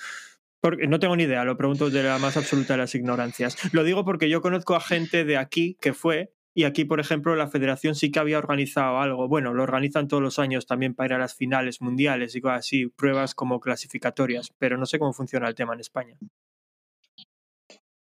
Porque 0.62 0.88
no 0.88 0.97
tengo 0.99 1.15
ni 1.15 1.23
idea, 1.23 1.43
lo 1.43 1.58
pregunto 1.58 1.89
de 1.89 2.01
la 2.01 2.17
más 2.17 2.38
absoluta 2.38 2.73
de 2.73 2.78
las 2.80 2.95
ignorancias. 2.95 3.56
Lo 3.73 3.84
digo 3.84 4.04
porque 4.04 4.30
yo 4.30 4.41
conozco 4.41 4.75
a 4.75 4.80
gente 4.82 5.23
de 5.23 5.38
aquí 5.38 5.78
que 5.80 5.93
fue, 5.93 6.34
y 6.58 6.63
aquí, 6.63 6.86
por 6.86 7.02
ejemplo, 7.02 7.36
la 7.36 7.50
federación 7.50 7.96
sí 7.96 8.12
que 8.12 8.20
había 8.20 8.38
organizado 8.38 9.00
algo. 9.00 9.28
Bueno, 9.28 9.54
lo 9.54 9.62
organizan 9.62 10.08
todos 10.08 10.24
los 10.24 10.39
años 10.39 10.65
también 10.65 10.96
para 10.96 11.08
ir 11.08 11.13
a 11.13 11.18
las 11.18 11.36
finales 11.36 11.82
mundiales 11.82 12.34
y 12.34 12.39
cosas 12.39 12.60
así, 12.60 12.88
pruebas 12.88 13.36
como 13.36 13.60
clasificatorias, 13.60 14.54
pero 14.58 14.78
no 14.78 14.86
sé 14.86 14.98
cómo 14.98 15.12
funciona 15.12 15.50
el 15.50 15.56
tema 15.56 15.74
en 15.74 15.82
España. 15.82 16.18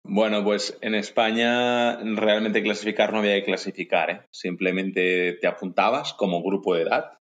Bueno, 0.03 0.43
pues 0.43 0.75
en 0.81 0.95
España 0.95 1.97
realmente 2.15 2.63
clasificar 2.63 3.13
no 3.13 3.19
había 3.19 3.35
que 3.35 3.45
clasificar, 3.45 4.09
¿eh? 4.09 4.21
Simplemente 4.31 5.37
te 5.39 5.45
apuntabas 5.45 6.15
como 6.15 6.41
grupo 6.41 6.73
de 6.73 6.81
edad 6.81 7.19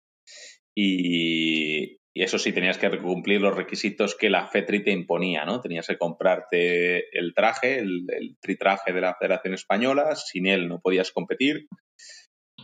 y, 0.76 1.98
y 2.16 2.22
eso 2.22 2.38
sí 2.38 2.50
tenías 2.50 2.78
que 2.78 2.88
cumplir 2.98 3.42
los 3.42 3.54
requisitos 3.54 4.14
que 4.14 4.30
la 4.30 4.46
FETRI 4.46 4.82
te 4.82 4.90
imponía, 4.90 5.44
¿no? 5.44 5.60
Tenías 5.60 5.86
que 5.86 5.98
comprarte 5.98 7.10
el 7.12 7.34
traje, 7.34 7.78
el, 7.78 8.06
el 8.08 8.38
tritraje 8.40 8.94
de 8.94 9.02
la 9.02 9.14
Federación 9.20 9.52
Española, 9.52 10.16
sin 10.16 10.46
él 10.46 10.66
no 10.66 10.80
podías 10.80 11.12
competir 11.12 11.66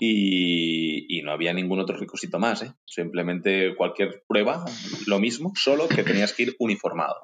y, 0.00 1.18
y 1.18 1.20
no 1.20 1.32
había 1.32 1.52
ningún 1.52 1.80
otro 1.80 1.98
requisito 1.98 2.38
más, 2.38 2.62
¿eh? 2.62 2.72
Simplemente 2.86 3.74
cualquier 3.76 4.22
prueba, 4.26 4.64
lo 5.06 5.20
mismo, 5.20 5.52
solo 5.54 5.86
que 5.86 6.02
tenías 6.02 6.32
que 6.32 6.44
ir 6.44 6.56
uniformado. 6.58 7.14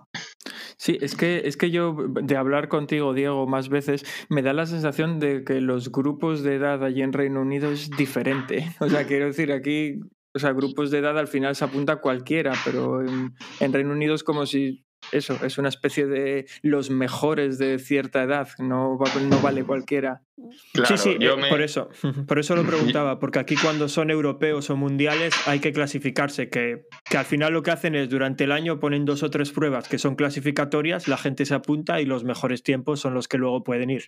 Sí, 0.76 0.98
es 1.00 1.16
que, 1.16 1.42
es 1.46 1.56
que 1.56 1.70
yo, 1.70 1.96
de 2.08 2.36
hablar 2.36 2.68
contigo, 2.68 3.14
Diego, 3.14 3.46
más 3.46 3.70
veces, 3.70 4.04
me 4.28 4.42
da 4.42 4.52
la 4.52 4.66
sensación 4.66 5.18
de 5.18 5.44
que 5.44 5.62
los 5.62 5.90
grupos 5.90 6.42
de 6.42 6.56
edad 6.56 6.84
allí 6.84 7.00
en 7.00 7.14
Reino 7.14 7.40
Unido 7.40 7.72
es 7.72 7.88
diferente. 7.90 8.68
O 8.80 8.88
sea, 8.90 9.06
quiero 9.06 9.26
decir, 9.26 9.50
aquí, 9.50 9.98
o 10.38 10.40
sea, 10.40 10.52
grupos 10.52 10.90
de 10.90 10.98
edad 10.98 11.18
al 11.18 11.28
final 11.28 11.54
se 11.56 11.64
apunta 11.64 11.96
cualquiera, 11.96 12.52
pero 12.64 13.02
en, 13.02 13.34
en 13.60 13.72
Reino 13.72 13.90
Unido 13.92 14.14
es 14.14 14.22
como 14.24 14.46
si, 14.46 14.84
eso, 15.12 15.36
es 15.44 15.58
una 15.58 15.68
especie 15.68 16.06
de 16.06 16.46
los 16.62 16.90
mejores 16.90 17.58
de 17.58 17.78
cierta 17.78 18.22
edad, 18.22 18.48
no, 18.58 18.98
no 19.28 19.40
vale 19.40 19.64
cualquiera. 19.64 20.22
Claro, 20.72 20.96
sí, 20.96 21.10
sí, 21.14 21.16
yo 21.20 21.34
eh, 21.34 21.36
me- 21.36 21.48
por 21.48 21.60
eso, 21.62 21.88
por 22.28 22.38
eso 22.38 22.54
lo 22.54 22.64
preguntaba, 22.64 23.18
porque 23.18 23.38
aquí 23.40 23.56
cuando 23.56 23.88
son 23.88 24.10
europeos 24.10 24.70
o 24.70 24.76
mundiales 24.76 25.34
hay 25.46 25.58
que 25.58 25.72
clasificarse, 25.72 26.48
que, 26.48 26.82
que 27.10 27.16
al 27.16 27.24
final 27.24 27.52
lo 27.52 27.62
que 27.62 27.72
hacen 27.72 27.94
es 27.96 28.08
durante 28.08 28.44
el 28.44 28.52
año 28.52 28.78
ponen 28.78 29.04
dos 29.04 29.22
o 29.24 29.30
tres 29.30 29.50
pruebas 29.50 29.88
que 29.88 29.98
son 29.98 30.14
clasificatorias, 30.14 31.08
la 31.08 31.16
gente 31.18 31.44
se 31.46 31.54
apunta 31.54 32.00
y 32.00 32.04
los 32.06 32.22
mejores 32.24 32.62
tiempos 32.62 33.00
son 33.00 33.14
los 33.14 33.26
que 33.26 33.38
luego 33.38 33.64
pueden 33.64 33.90
ir. 33.90 34.04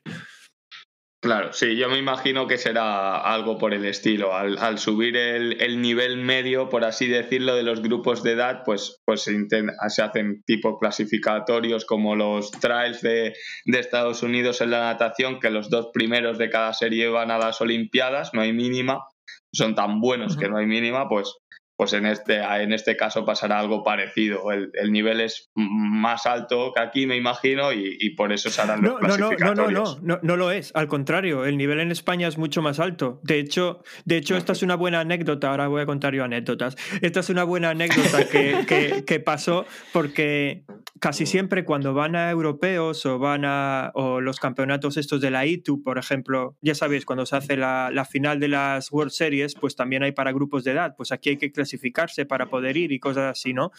Claro, 1.22 1.52
sí, 1.52 1.76
yo 1.76 1.90
me 1.90 1.98
imagino 1.98 2.46
que 2.46 2.56
será 2.56 3.18
algo 3.20 3.58
por 3.58 3.74
el 3.74 3.84
estilo. 3.84 4.34
Al, 4.34 4.56
al 4.56 4.78
subir 4.78 5.18
el, 5.18 5.60
el 5.60 5.82
nivel 5.82 6.16
medio, 6.16 6.70
por 6.70 6.82
así 6.82 7.06
decirlo, 7.08 7.54
de 7.54 7.62
los 7.62 7.82
grupos 7.82 8.22
de 8.22 8.32
edad, 8.32 8.62
pues, 8.64 9.02
pues 9.04 9.24
se, 9.24 9.32
inten- 9.32 9.70
se 9.90 10.00
hacen 10.00 10.42
tipo 10.46 10.78
clasificatorios 10.78 11.84
como 11.84 12.16
los 12.16 12.50
trials 12.52 13.02
de, 13.02 13.34
de 13.66 13.78
Estados 13.78 14.22
Unidos 14.22 14.62
en 14.62 14.70
la 14.70 14.80
natación, 14.80 15.40
que 15.40 15.50
los 15.50 15.68
dos 15.68 15.88
primeros 15.92 16.38
de 16.38 16.48
cada 16.48 16.72
serie 16.72 17.08
van 17.10 17.30
a 17.30 17.36
las 17.38 17.60
Olimpiadas, 17.60 18.32
no 18.32 18.40
hay 18.40 18.54
mínima, 18.54 19.04
son 19.52 19.74
tan 19.74 20.00
buenos 20.00 20.38
que 20.38 20.48
no 20.48 20.56
hay 20.56 20.64
mínima, 20.66 21.06
pues, 21.06 21.34
pues 21.80 21.94
en 21.94 22.04
este, 22.04 22.36
en 22.42 22.74
este 22.74 22.94
caso 22.94 23.24
pasará 23.24 23.58
algo 23.58 23.82
parecido. 23.82 24.52
El, 24.52 24.70
el 24.74 24.92
nivel 24.92 25.18
es 25.18 25.50
más 25.54 26.26
alto 26.26 26.72
que 26.76 26.82
aquí, 26.82 27.06
me 27.06 27.16
imagino, 27.16 27.72
y, 27.72 27.96
y 27.98 28.10
por 28.16 28.34
eso 28.34 28.50
se 28.50 28.60
harán 28.60 28.82
los 28.82 28.92
No, 28.92 28.98
no, 29.00 29.08
no, 29.08 29.16
no, 29.16 29.16
no, 29.16 29.28
clasificatorios. 29.38 30.02
no, 30.02 30.16
no, 30.16 30.20
no 30.22 30.36
lo 30.36 30.50
es. 30.50 30.72
Al 30.74 30.88
contrario, 30.88 31.46
el 31.46 31.56
nivel 31.56 31.80
en 31.80 31.90
España 31.90 32.28
es 32.28 32.36
mucho 32.36 32.60
más 32.60 32.80
alto. 32.80 33.22
De 33.24 33.38
hecho, 33.38 33.82
de 34.04 34.18
hecho, 34.18 34.36
esta 34.36 34.52
es 34.52 34.62
una 34.62 34.74
buena 34.74 35.00
anécdota. 35.00 35.48
Ahora 35.48 35.68
voy 35.68 35.80
a 35.80 35.86
contar 35.86 36.12
yo 36.14 36.22
anécdotas. 36.22 36.76
Esta 37.00 37.20
es 37.20 37.30
una 37.30 37.44
buena 37.44 37.70
anécdota 37.70 38.28
que, 38.28 38.66
que- 38.68 39.04
que 39.06 39.20
pasó 39.20 39.64
porque 39.94 40.64
casi 41.00 41.24
siempre 41.24 41.64
cuando 41.64 41.94
van 41.94 42.14
a 42.14 42.30
europeos 42.30 43.06
o 43.06 43.18
van 43.18 43.44
a 43.46 43.90
o 43.94 44.20
los 44.20 44.38
campeonatos 44.38 44.98
estos 44.98 45.22
de 45.22 45.30
la 45.30 45.46
ITU, 45.46 45.82
por 45.82 45.96
ejemplo, 45.96 46.56
ya 46.60 46.74
sabéis, 46.74 47.06
cuando 47.06 47.24
se 47.24 47.36
hace 47.36 47.56
la, 47.56 47.90
la 47.90 48.04
final 48.04 48.38
de 48.38 48.48
las 48.48 48.92
World 48.92 49.12
Series, 49.12 49.54
pues 49.54 49.76
también 49.76 50.02
hay 50.02 50.12
para 50.12 50.32
grupos 50.32 50.62
de 50.64 50.72
edad. 50.72 50.94
Pues 50.96 51.10
aquí 51.12 51.30
hay 51.30 51.36
que 51.38 51.52
clasificarse 51.70 52.26
para 52.26 52.46
poder 52.46 52.76
ir 52.76 52.92
y 52.92 52.98
cosas 52.98 53.32
así, 53.32 53.52
¿no? 53.52 53.70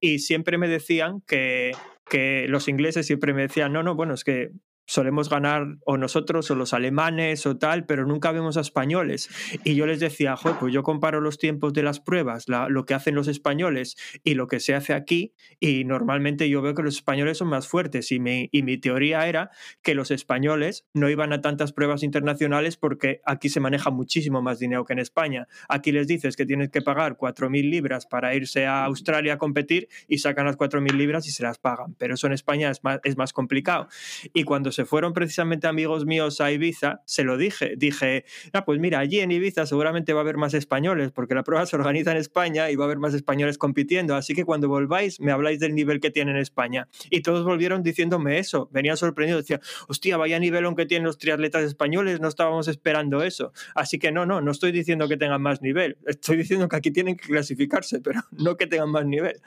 Y 0.00 0.18
siempre 0.18 0.58
me 0.58 0.68
decían 0.68 1.22
que, 1.26 1.72
que 2.08 2.46
los 2.48 2.68
ingleses 2.68 3.06
siempre 3.06 3.32
me 3.32 3.42
decían, 3.42 3.72
no, 3.72 3.82
no, 3.82 3.94
bueno, 3.94 4.14
es 4.14 4.24
que 4.24 4.50
solemos 4.88 5.28
ganar 5.28 5.76
o 5.84 5.98
nosotros 5.98 6.50
o 6.50 6.54
los 6.54 6.72
alemanes 6.72 7.44
o 7.46 7.58
tal, 7.58 7.84
pero 7.84 8.06
nunca 8.06 8.32
vemos 8.32 8.56
a 8.56 8.62
españoles. 8.62 9.28
Y 9.62 9.74
yo 9.74 9.86
les 9.86 10.00
decía, 10.00 10.34
"Joder, 10.34 10.56
pues 10.58 10.72
yo 10.72 10.82
comparo 10.82 11.20
los 11.20 11.36
tiempos 11.36 11.74
de 11.74 11.82
las 11.82 12.00
pruebas, 12.00 12.48
la- 12.48 12.70
lo 12.70 12.86
que 12.86 12.94
hacen 12.94 13.14
los 13.14 13.28
españoles 13.28 13.96
y 14.24 14.32
lo 14.34 14.46
que 14.46 14.60
se 14.60 14.74
hace 14.74 14.94
aquí, 14.94 15.34
y 15.60 15.84
normalmente 15.84 16.48
yo 16.48 16.62
veo 16.62 16.74
que 16.74 16.82
los 16.82 16.96
españoles 16.96 17.36
son 17.36 17.48
más 17.48 17.68
fuertes. 17.68 18.10
Y 18.12 18.18
mi, 18.18 18.48
y 18.50 18.62
mi 18.62 18.78
teoría 18.78 19.28
era 19.28 19.50
que 19.82 19.94
los 19.94 20.10
españoles 20.10 20.86
no 20.94 21.10
iban 21.10 21.34
a 21.34 21.42
tantas 21.42 21.74
pruebas 21.74 22.02
internacionales 22.02 22.78
porque 22.78 23.20
aquí 23.26 23.50
se 23.50 23.60
maneja 23.60 23.90
muchísimo 23.90 24.40
más 24.40 24.58
dinero 24.58 24.86
que 24.86 24.94
en 24.94 25.00
España. 25.00 25.48
Aquí 25.68 25.92
les 25.92 26.06
dices 26.06 26.34
que 26.34 26.46
tienes 26.46 26.70
que 26.70 26.80
pagar 26.80 27.18
4.000 27.18 27.68
libras 27.70 28.06
para 28.06 28.34
irse 28.34 28.64
a 28.64 28.84
Australia 28.86 29.34
a 29.34 29.38
competir 29.38 29.88
y 30.08 30.16
sacan 30.18 30.46
las 30.46 30.56
4.000 30.56 30.96
libras 30.96 31.26
y 31.28 31.30
se 31.30 31.42
las 31.42 31.58
pagan. 31.58 31.94
Pero 31.98 32.14
eso 32.14 32.26
en 32.26 32.32
España 32.32 32.70
es 32.70 32.82
más, 32.82 33.00
es 33.04 33.18
más 33.18 33.34
complicado. 33.34 33.88
Y 34.32 34.44
cuando 34.44 34.72
se 34.78 34.84
fueron 34.84 35.12
precisamente 35.12 35.66
amigos 35.66 36.06
míos 36.06 36.40
a 36.40 36.52
Ibiza, 36.52 37.02
se 37.04 37.24
lo 37.24 37.36
dije. 37.36 37.74
Dije, 37.76 38.24
ah, 38.52 38.64
pues 38.64 38.78
mira, 38.78 39.00
allí 39.00 39.18
en 39.18 39.32
Ibiza 39.32 39.66
seguramente 39.66 40.12
va 40.12 40.20
a 40.20 40.22
haber 40.22 40.36
más 40.36 40.54
españoles, 40.54 41.10
porque 41.10 41.34
la 41.34 41.42
prueba 41.42 41.66
se 41.66 41.74
organiza 41.74 42.12
en 42.12 42.16
España 42.16 42.70
y 42.70 42.76
va 42.76 42.84
a 42.84 42.86
haber 42.86 43.00
más 43.00 43.12
españoles 43.12 43.58
compitiendo. 43.58 44.14
Así 44.14 44.34
que 44.34 44.44
cuando 44.44 44.68
volváis, 44.68 45.18
me 45.18 45.32
habláis 45.32 45.58
del 45.58 45.74
nivel 45.74 45.98
que 45.98 46.12
tiene 46.12 46.30
en 46.30 46.36
España. 46.36 46.86
Y 47.10 47.22
todos 47.22 47.44
volvieron 47.44 47.82
diciéndome 47.82 48.38
eso. 48.38 48.68
Venían 48.70 48.96
sorprendidos. 48.96 49.42
Decían, 49.42 49.62
hostia, 49.88 50.16
vaya 50.16 50.38
nivelón 50.38 50.76
que 50.76 50.86
tienen 50.86 51.04
los 51.04 51.18
triatletas 51.18 51.64
españoles, 51.64 52.20
no 52.20 52.28
estábamos 52.28 52.68
esperando 52.68 53.24
eso. 53.24 53.52
Así 53.74 53.98
que 53.98 54.12
no, 54.12 54.26
no, 54.26 54.40
no 54.40 54.52
estoy 54.52 54.70
diciendo 54.70 55.08
que 55.08 55.16
tengan 55.16 55.42
más 55.42 55.60
nivel. 55.60 55.98
Estoy 56.06 56.36
diciendo 56.36 56.68
que 56.68 56.76
aquí 56.76 56.92
tienen 56.92 57.16
que 57.16 57.26
clasificarse, 57.26 58.00
pero 58.00 58.20
no 58.30 58.56
que 58.56 58.68
tengan 58.68 58.90
más 58.90 59.06
nivel. 59.06 59.40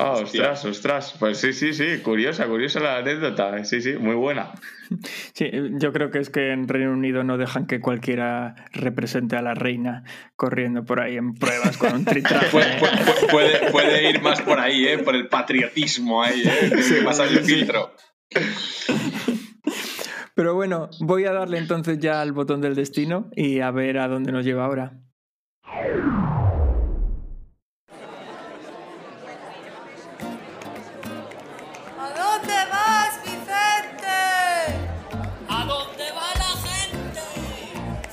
Ah, 0.00 0.12
ostras, 0.12 0.64
ostras. 0.64 1.16
Pues 1.18 1.38
sí, 1.38 1.52
sí, 1.52 1.72
sí. 1.74 1.98
Curiosa, 2.04 2.46
curiosa 2.46 2.78
la 2.78 2.98
anécdota. 2.98 3.64
Sí, 3.64 3.82
sí, 3.82 3.94
muy 3.94 4.14
buena. 4.14 4.52
Sí, 5.34 5.50
yo 5.78 5.92
creo 5.92 6.10
que 6.10 6.18
es 6.18 6.30
que 6.30 6.50
en 6.50 6.66
Reino 6.66 6.92
Unido 6.92 7.22
no 7.22 7.36
dejan 7.36 7.66
que 7.66 7.78
cualquiera 7.78 8.54
represente 8.72 9.36
a 9.36 9.42
la 9.42 9.52
reina 9.52 10.02
corriendo 10.34 10.86
por 10.86 11.00
ahí 11.00 11.18
en 11.18 11.34
pruebas 11.34 11.76
con 11.76 11.92
un 11.92 12.04
tritraje. 12.06 12.46
Puede, 12.50 12.78
puede- 12.78 13.28
puede- 13.30 13.70
puede 13.70 14.08
ir 14.10 14.22
más 14.22 14.40
por 14.40 14.58
ahí, 14.58 14.86
¿eh? 14.86 14.96
por 14.96 15.14
el 15.14 15.28
patriotismo 15.28 16.22
ahí, 16.22 16.40
¿eh? 16.42 16.70
que 16.72 17.02
más 17.02 17.20
un 17.20 17.26
filtro. 17.44 17.92
Pero 20.34 20.54
bueno, 20.54 20.88
voy 21.00 21.26
a 21.26 21.32
darle 21.32 21.58
entonces 21.58 21.98
ya 21.98 22.22
al 22.22 22.32
botón 22.32 22.62
del 22.62 22.74
destino 22.74 23.28
y 23.36 23.60
a 23.60 23.70
ver 23.70 23.98
a 23.98 24.08
dónde 24.08 24.32
nos 24.32 24.46
lleva 24.46 24.64
ahora. 24.64 24.92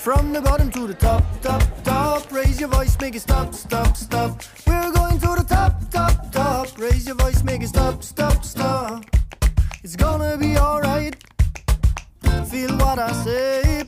From 0.06 0.34
the 0.34 0.40
bottom 0.40 0.70
to 0.70 0.86
the 0.86 0.94
top, 0.94 1.24
top, 1.42 1.64
top. 1.84 2.32
Raise 2.32 2.60
your 2.60 2.70
voice, 2.70 2.96
make 3.02 3.16
it 3.16 3.22
stop, 3.22 3.56
stop, 3.56 3.98
stop. 3.98 4.40
We're 4.68 4.92
going 4.92 5.18
to 5.18 5.30
the 5.30 5.44
top, 5.50 5.90
top, 5.90 6.32
top. 6.32 6.78
Raise 6.78 7.08
your 7.08 7.16
voice, 7.16 7.44
make 7.44 7.64
it 7.64 7.70
stop, 7.70 8.04
stop, 8.04 8.46
stop. 8.46 9.04
It's 9.84 9.96
gonna 9.96 10.38
be 10.38 10.60
alright. 10.60 11.16
Feel 12.52 12.78
what 12.78 13.00
I 13.00 13.12
say. 13.24 13.86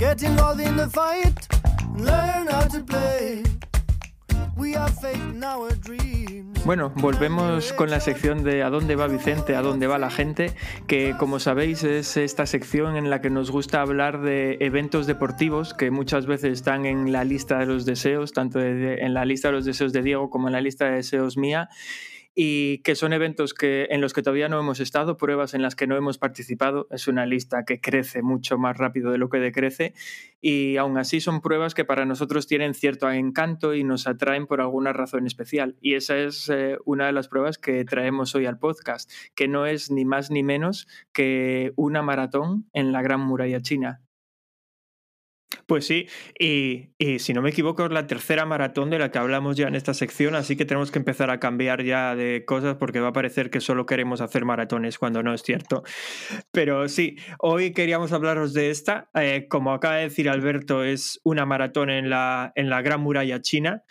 Get 0.00 0.24
involved 0.24 0.60
in 0.60 0.76
the 0.76 0.88
fight. 0.88 1.46
Learn 1.94 2.48
how 2.48 2.62
to 2.62 2.80
play. 2.80 3.44
Bueno, 6.64 6.92
volvemos 6.96 7.72
con 7.72 7.90
la 7.90 8.00
sección 8.00 8.42
de 8.42 8.62
¿A 8.62 8.70
dónde 8.70 8.96
va 8.96 9.06
Vicente? 9.06 9.54
¿A 9.54 9.62
dónde 9.62 9.86
va 9.86 9.98
la 9.98 10.10
gente? 10.10 10.52
Que 10.86 11.14
como 11.16 11.38
sabéis 11.38 11.84
es 11.84 12.16
esta 12.16 12.44
sección 12.44 12.96
en 12.96 13.08
la 13.08 13.20
que 13.20 13.30
nos 13.30 13.50
gusta 13.50 13.80
hablar 13.80 14.20
de 14.20 14.58
eventos 14.60 15.06
deportivos 15.06 15.74
que 15.74 15.90
muchas 15.90 16.26
veces 16.26 16.52
están 16.54 16.86
en 16.86 17.12
la 17.12 17.24
lista 17.24 17.58
de 17.58 17.66
los 17.66 17.86
deseos, 17.86 18.32
tanto 18.32 18.60
en 18.60 19.14
la 19.14 19.24
lista 19.24 19.48
de 19.48 19.54
los 19.54 19.64
deseos 19.64 19.92
de 19.92 20.02
Diego 20.02 20.28
como 20.28 20.48
en 20.48 20.52
la 20.52 20.60
lista 20.60 20.86
de 20.86 20.96
deseos 20.96 21.36
mía. 21.36 21.68
Y 22.34 22.78
que 22.82 22.94
son 22.94 23.12
eventos 23.12 23.52
que, 23.52 23.88
en 23.90 24.00
los 24.00 24.12
que 24.12 24.22
todavía 24.22 24.48
no 24.48 24.60
hemos 24.60 24.78
estado, 24.80 25.16
pruebas 25.16 25.54
en 25.54 25.62
las 25.62 25.74
que 25.74 25.86
no 25.86 25.96
hemos 25.96 26.18
participado. 26.18 26.86
Es 26.90 27.08
una 27.08 27.26
lista 27.26 27.64
que 27.64 27.80
crece 27.80 28.22
mucho 28.22 28.58
más 28.58 28.76
rápido 28.76 29.10
de 29.10 29.18
lo 29.18 29.28
que 29.28 29.38
decrece. 29.38 29.94
Y 30.40 30.76
aún 30.76 30.98
así 30.98 31.20
son 31.20 31.40
pruebas 31.40 31.74
que 31.74 31.84
para 31.84 32.04
nosotros 32.04 32.46
tienen 32.46 32.74
cierto 32.74 33.10
encanto 33.10 33.74
y 33.74 33.82
nos 33.82 34.06
atraen 34.06 34.46
por 34.46 34.60
alguna 34.60 34.92
razón 34.92 35.26
especial. 35.26 35.76
Y 35.80 35.94
esa 35.94 36.16
es 36.16 36.48
eh, 36.48 36.78
una 36.84 37.06
de 37.06 37.12
las 37.12 37.28
pruebas 37.28 37.58
que 37.58 37.84
traemos 37.84 38.34
hoy 38.34 38.46
al 38.46 38.58
podcast, 38.58 39.10
que 39.34 39.48
no 39.48 39.66
es 39.66 39.90
ni 39.90 40.04
más 40.04 40.30
ni 40.30 40.42
menos 40.42 40.86
que 41.12 41.72
una 41.76 42.02
maratón 42.02 42.68
en 42.72 42.92
la 42.92 43.02
Gran 43.02 43.20
Muralla 43.20 43.60
China. 43.60 44.02
Pues 45.66 45.86
sí, 45.86 46.06
y, 46.38 46.90
si 47.18 47.32
no 47.32 47.42
me 47.42 47.50
equivoco 47.50 47.84
es 47.84 47.90
la 47.90 48.06
tercera 48.06 48.44
maratón 48.44 48.90
de 48.90 48.98
la 48.98 49.10
que 49.10 49.18
hablamos 49.18 49.56
ya 49.56 49.68
en 49.68 49.74
esta 49.74 49.94
sección, 49.94 50.34
así 50.34 50.56
que 50.56 50.64
tenemos 50.64 50.90
que 50.90 50.98
empezar 50.98 51.30
a 51.30 51.40
cambiar 51.40 51.84
ya 51.84 52.14
de 52.14 52.44
cosas 52.46 52.76
porque 52.76 53.00
va 53.00 53.08
a 53.08 53.12
parecer 53.12 53.50
que 53.50 53.60
solo 53.60 53.86
queremos 53.86 54.20
hacer 54.20 54.44
maratones 54.44 54.98
cuando 54.98 55.22
no 55.22 55.32
es 55.32 55.42
cierto. 55.42 55.84
Pero 56.52 56.88
sí, 56.88 57.16
hoy 57.38 57.72
queríamos 57.72 58.12
hablaros 58.12 58.52
de 58.52 58.70
esta. 58.70 59.10
Eh, 59.14 59.46
como 59.48 59.72
acaba 59.72 59.96
de 59.96 60.04
decir 60.04 60.28
Alberto, 60.28 60.84
es 60.84 61.20
una 61.24 61.46
maratón 61.46 61.90
en 61.90 62.10
la, 62.10 62.52
en 62.54 62.68
la 62.68 62.82
Gran 62.82 63.00
Muralla 63.00 63.40
China. 63.40 63.84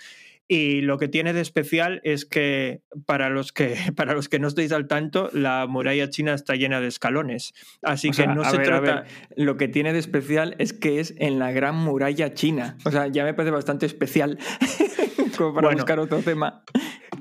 Y 0.49 0.79
lo 0.81 0.97
que 0.97 1.09
tiene 1.09 1.33
de 1.33 1.41
especial 1.41 1.99
es 2.05 2.25
que 2.25 2.81
para 3.05 3.29
los 3.29 3.51
que 3.51 3.75
para 3.95 4.13
los 4.13 4.29
que 4.29 4.39
no 4.39 4.47
estéis 4.47 4.71
al 4.71 4.87
tanto, 4.87 5.29
la 5.33 5.67
muralla 5.67 6.09
china 6.09 6.33
está 6.33 6.55
llena 6.55 6.79
de 6.79 6.87
escalones. 6.87 7.53
Así 7.81 8.07
O 8.07 8.11
que 8.11 8.15
sea, 8.17 8.33
no 8.33 8.43
se 8.45 8.57
ver, 8.57 8.65
trata. 8.67 9.03
lo 9.35 9.57
que 9.57 9.67
tiene 9.67 9.91
de 9.93 9.99
especial 9.99 10.55
es 10.57 10.71
que 10.73 10.99
es 11.01 11.13
en 11.17 11.37
la 11.39 11.51
Gran 11.51 11.75
Muralla 11.75 12.33
China. 12.33 12.77
O 12.85 12.91
sea, 12.91 13.07
ya 13.07 13.23
me 13.25 13.33
parece 13.33 13.51
bastante 13.51 13.85
especial 13.85 14.37
como 15.37 15.53
para 15.53 15.67
Bueno. 15.67 15.77
buscar 15.79 15.99
otro 15.99 16.19
tema. 16.19 16.63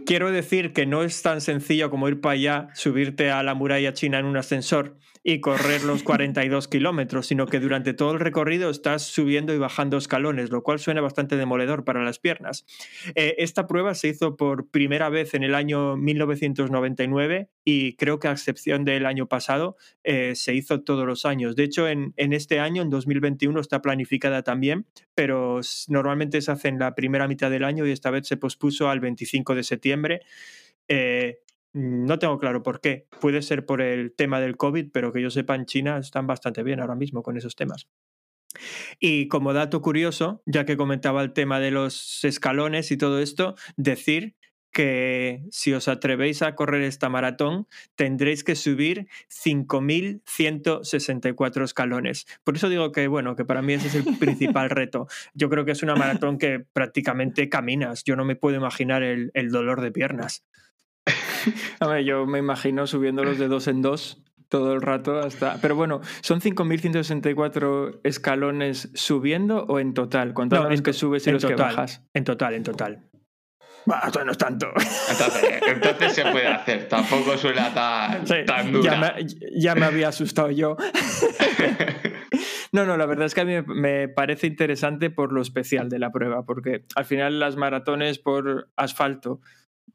Quiero 0.06 0.30
decir 0.30 0.72
que 0.72 0.86
no 0.86 1.02
es 1.02 1.20
tan 1.22 1.40
sencillo 1.40 1.90
como 1.90 2.08
ir 2.08 2.20
para 2.20 2.34
allá, 2.34 2.68
subirte 2.74 3.30
a 3.32 3.42
la 3.42 3.54
muralla 3.54 3.92
china 3.92 4.20
en 4.20 4.26
un 4.26 4.36
ascensor 4.36 4.96
y 5.28 5.40
correr 5.40 5.82
los 5.82 6.04
42 6.04 6.68
kilómetros, 6.68 7.26
sino 7.26 7.46
que 7.46 7.58
durante 7.58 7.94
todo 7.94 8.12
el 8.12 8.20
recorrido 8.20 8.70
estás 8.70 9.02
subiendo 9.02 9.52
y 9.52 9.58
bajando 9.58 9.96
escalones, 9.96 10.50
lo 10.50 10.62
cual 10.62 10.78
suena 10.78 11.00
bastante 11.00 11.36
demoledor 11.36 11.82
para 11.82 12.04
las 12.04 12.20
piernas. 12.20 12.64
Eh, 13.16 13.34
esta 13.38 13.66
prueba 13.66 13.96
se 13.96 14.06
hizo 14.06 14.36
por 14.36 14.70
primera 14.70 15.08
vez 15.08 15.34
en 15.34 15.42
el 15.42 15.56
año 15.56 15.96
1999 15.96 17.48
y 17.64 17.96
creo 17.96 18.20
que 18.20 18.28
a 18.28 18.30
excepción 18.30 18.84
del 18.84 19.04
año 19.04 19.26
pasado 19.26 19.76
eh, 20.04 20.36
se 20.36 20.54
hizo 20.54 20.82
todos 20.82 21.04
los 21.04 21.24
años. 21.24 21.56
De 21.56 21.64
hecho, 21.64 21.88
en, 21.88 22.14
este 22.16 22.60
año, 22.60 22.82
en 22.82 22.90
2021, 22.90 23.58
está 23.58 23.82
planificada 23.82 24.44
también, 24.44 24.86
pero 25.16 25.58
normalmente 25.88 26.40
se 26.40 26.52
hace 26.52 26.68
en 26.68 26.78
la 26.78 26.94
primera 26.94 27.26
mitad 27.26 27.50
del 27.50 27.64
año 27.64 27.84
y 27.84 27.90
esta 27.90 28.12
vez 28.12 28.28
se 28.28 28.36
pospuso 28.36 28.90
al 28.90 29.00
25 29.00 29.56
de 29.56 29.64
septiembre. 29.64 30.20
Eh, 30.86 31.40
no 31.76 32.18
tengo 32.18 32.38
claro 32.38 32.62
por 32.62 32.80
qué. 32.80 33.06
Puede 33.20 33.42
ser 33.42 33.66
por 33.66 33.82
el 33.82 34.14
tema 34.14 34.40
del 34.40 34.56
COVID, 34.56 34.92
pero 34.92 35.12
que 35.12 35.20
yo 35.20 35.28
sepa, 35.30 35.54
en 35.54 35.66
China 35.66 35.98
están 35.98 36.26
bastante 36.26 36.62
bien 36.62 36.80
ahora 36.80 36.94
mismo 36.94 37.22
con 37.22 37.36
esos 37.36 37.54
temas. 37.54 37.86
Y 38.98 39.28
como 39.28 39.52
dato 39.52 39.82
curioso, 39.82 40.42
ya 40.46 40.64
que 40.64 40.78
comentaba 40.78 41.22
el 41.22 41.34
tema 41.34 41.60
de 41.60 41.70
los 41.70 42.24
escalones 42.24 42.90
y 42.90 42.96
todo 42.96 43.20
esto, 43.20 43.56
decir 43.76 44.36
que 44.72 45.44
si 45.50 45.74
os 45.74 45.86
atrevéis 45.88 46.40
a 46.40 46.54
correr 46.54 46.80
esta 46.82 47.10
maratón, 47.10 47.66
tendréis 47.94 48.42
que 48.42 48.56
subir 48.56 49.08
5.164 49.28 51.62
escalones. 51.62 52.26
Por 52.42 52.56
eso 52.56 52.70
digo 52.70 52.90
que, 52.90 53.06
bueno, 53.06 53.36
que 53.36 53.44
para 53.44 53.60
mí 53.60 53.74
ese 53.74 53.88
es 53.88 53.96
el 53.96 54.16
principal 54.18 54.70
reto. 54.70 55.08
Yo 55.34 55.50
creo 55.50 55.66
que 55.66 55.72
es 55.72 55.82
una 55.82 55.94
maratón 55.94 56.38
que 56.38 56.64
prácticamente 56.72 57.50
caminas. 57.50 58.02
Yo 58.04 58.16
no 58.16 58.24
me 58.24 58.36
puedo 58.36 58.56
imaginar 58.56 59.02
el, 59.02 59.30
el 59.34 59.50
dolor 59.50 59.82
de 59.82 59.92
piernas. 59.92 60.42
A 61.80 61.86
ver, 61.86 62.04
yo 62.04 62.26
me 62.26 62.38
imagino 62.38 62.86
subiéndolos 62.86 63.38
de 63.38 63.48
dos 63.48 63.68
en 63.68 63.82
dos 63.82 64.22
todo 64.48 64.74
el 64.74 64.80
rato 64.80 65.18
hasta... 65.18 65.58
Pero 65.60 65.74
bueno, 65.74 66.00
¿son 66.20 66.40
5.164 66.40 68.00
escalones 68.04 68.90
subiendo 68.94 69.64
o 69.64 69.80
en 69.80 69.92
total? 69.92 70.34
Contando 70.34 70.64
No, 70.66 70.70
los 70.70 70.82
que 70.82 70.92
subes 70.92 71.26
y 71.26 71.30
en 71.30 71.34
los 71.34 71.44
que 71.44 71.52
total. 71.54 71.66
bajas. 71.74 72.02
En 72.14 72.22
total, 72.24 72.54
en 72.54 72.62
total. 72.62 73.10
Bah, 73.86 74.02
esto 74.06 74.24
no 74.24 74.32
es 74.32 74.38
tanto. 74.38 74.68
Entonces, 75.10 75.60
entonces 75.66 76.12
se 76.12 76.22
puede 76.30 76.46
hacer. 76.46 76.88
Tampoco 76.88 77.36
suena 77.36 77.72
tan, 77.74 78.26
Sí, 78.26 78.34
tan 78.46 78.72
dura. 78.72 78.92
ya, 78.92 79.00
me, 79.00 79.26
ya 79.60 79.74
me 79.74 79.86
había 79.86 80.08
asustado 80.08 80.50
yo. 80.50 80.76
No, 82.72 82.84
no, 82.84 82.96
la 82.98 83.06
verdad 83.06 83.26
es 83.26 83.34
que 83.34 83.40
a 83.40 83.44
mí 83.44 83.54
me 83.66 84.08
parece 84.08 84.46
interesante 84.48 85.08
por 85.08 85.32
lo 85.32 85.40
especial 85.40 85.88
de 85.88 85.98
la 85.98 86.10
prueba, 86.12 86.44
porque 86.44 86.84
al 86.94 87.04
final 87.06 87.38
las 87.38 87.56
maratones 87.56 88.18
por 88.18 88.68
asfalto, 88.76 89.40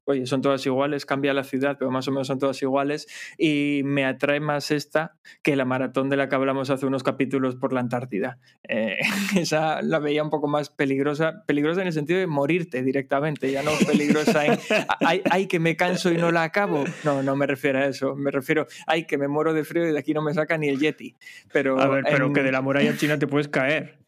oye, 0.05 0.25
son 0.25 0.41
todas 0.41 0.65
iguales, 0.65 1.05
cambia 1.05 1.33
la 1.33 1.43
ciudad, 1.43 1.77
pero 1.79 1.91
más 1.91 2.07
o 2.07 2.11
menos 2.11 2.27
son 2.27 2.39
todas 2.39 2.61
iguales, 2.61 3.07
y 3.37 3.81
me 3.85 4.05
atrae 4.05 4.39
más 4.39 4.71
esta 4.71 5.15
que 5.43 5.55
la 5.55 5.65
maratón 5.65 6.09
de 6.09 6.17
la 6.17 6.27
que 6.27 6.35
hablamos 6.35 6.69
hace 6.69 6.85
unos 6.85 7.03
capítulos 7.03 7.55
por 7.55 7.73
la 7.73 7.79
Antártida. 7.81 8.39
Eh, 8.67 8.97
esa 9.37 9.81
la 9.81 9.99
veía 9.99 10.23
un 10.23 10.29
poco 10.29 10.47
más 10.47 10.69
peligrosa, 10.69 11.43
peligrosa 11.45 11.81
en 11.81 11.87
el 11.87 11.93
sentido 11.93 12.19
de 12.19 12.27
morirte 12.27 12.83
directamente, 12.83 13.51
ya 13.51 13.63
no 13.63 13.71
peligrosa 13.85 14.45
en, 14.45 14.57
ay, 15.01 15.21
ay, 15.29 15.47
que 15.47 15.59
me 15.59 15.75
canso 15.75 16.11
y 16.11 16.17
no 16.17 16.31
la 16.31 16.43
acabo. 16.43 16.83
No, 17.03 17.23
no 17.23 17.35
me 17.35 17.47
refiero 17.47 17.79
a 17.79 17.85
eso, 17.85 18.15
me 18.15 18.31
refiero, 18.31 18.67
ay, 18.87 19.05
que 19.05 19.17
me 19.17 19.27
muero 19.27 19.53
de 19.53 19.63
frío 19.63 19.87
y 19.87 19.91
de 19.91 19.99
aquí 19.99 20.13
no 20.13 20.21
me 20.21 20.33
saca 20.33 20.57
ni 20.57 20.67
el 20.69 20.79
Yeti. 20.79 21.15
Pero, 21.53 21.79
A 21.79 21.87
ver, 21.87 22.03
pero 22.09 22.27
en- 22.27 22.33
que 22.33 22.43
de 22.43 22.51
la 22.51 22.61
muralla 22.61 22.95
china 22.97 23.17
te 23.19 23.27
puedes 23.27 23.47
caer. 23.47 24.00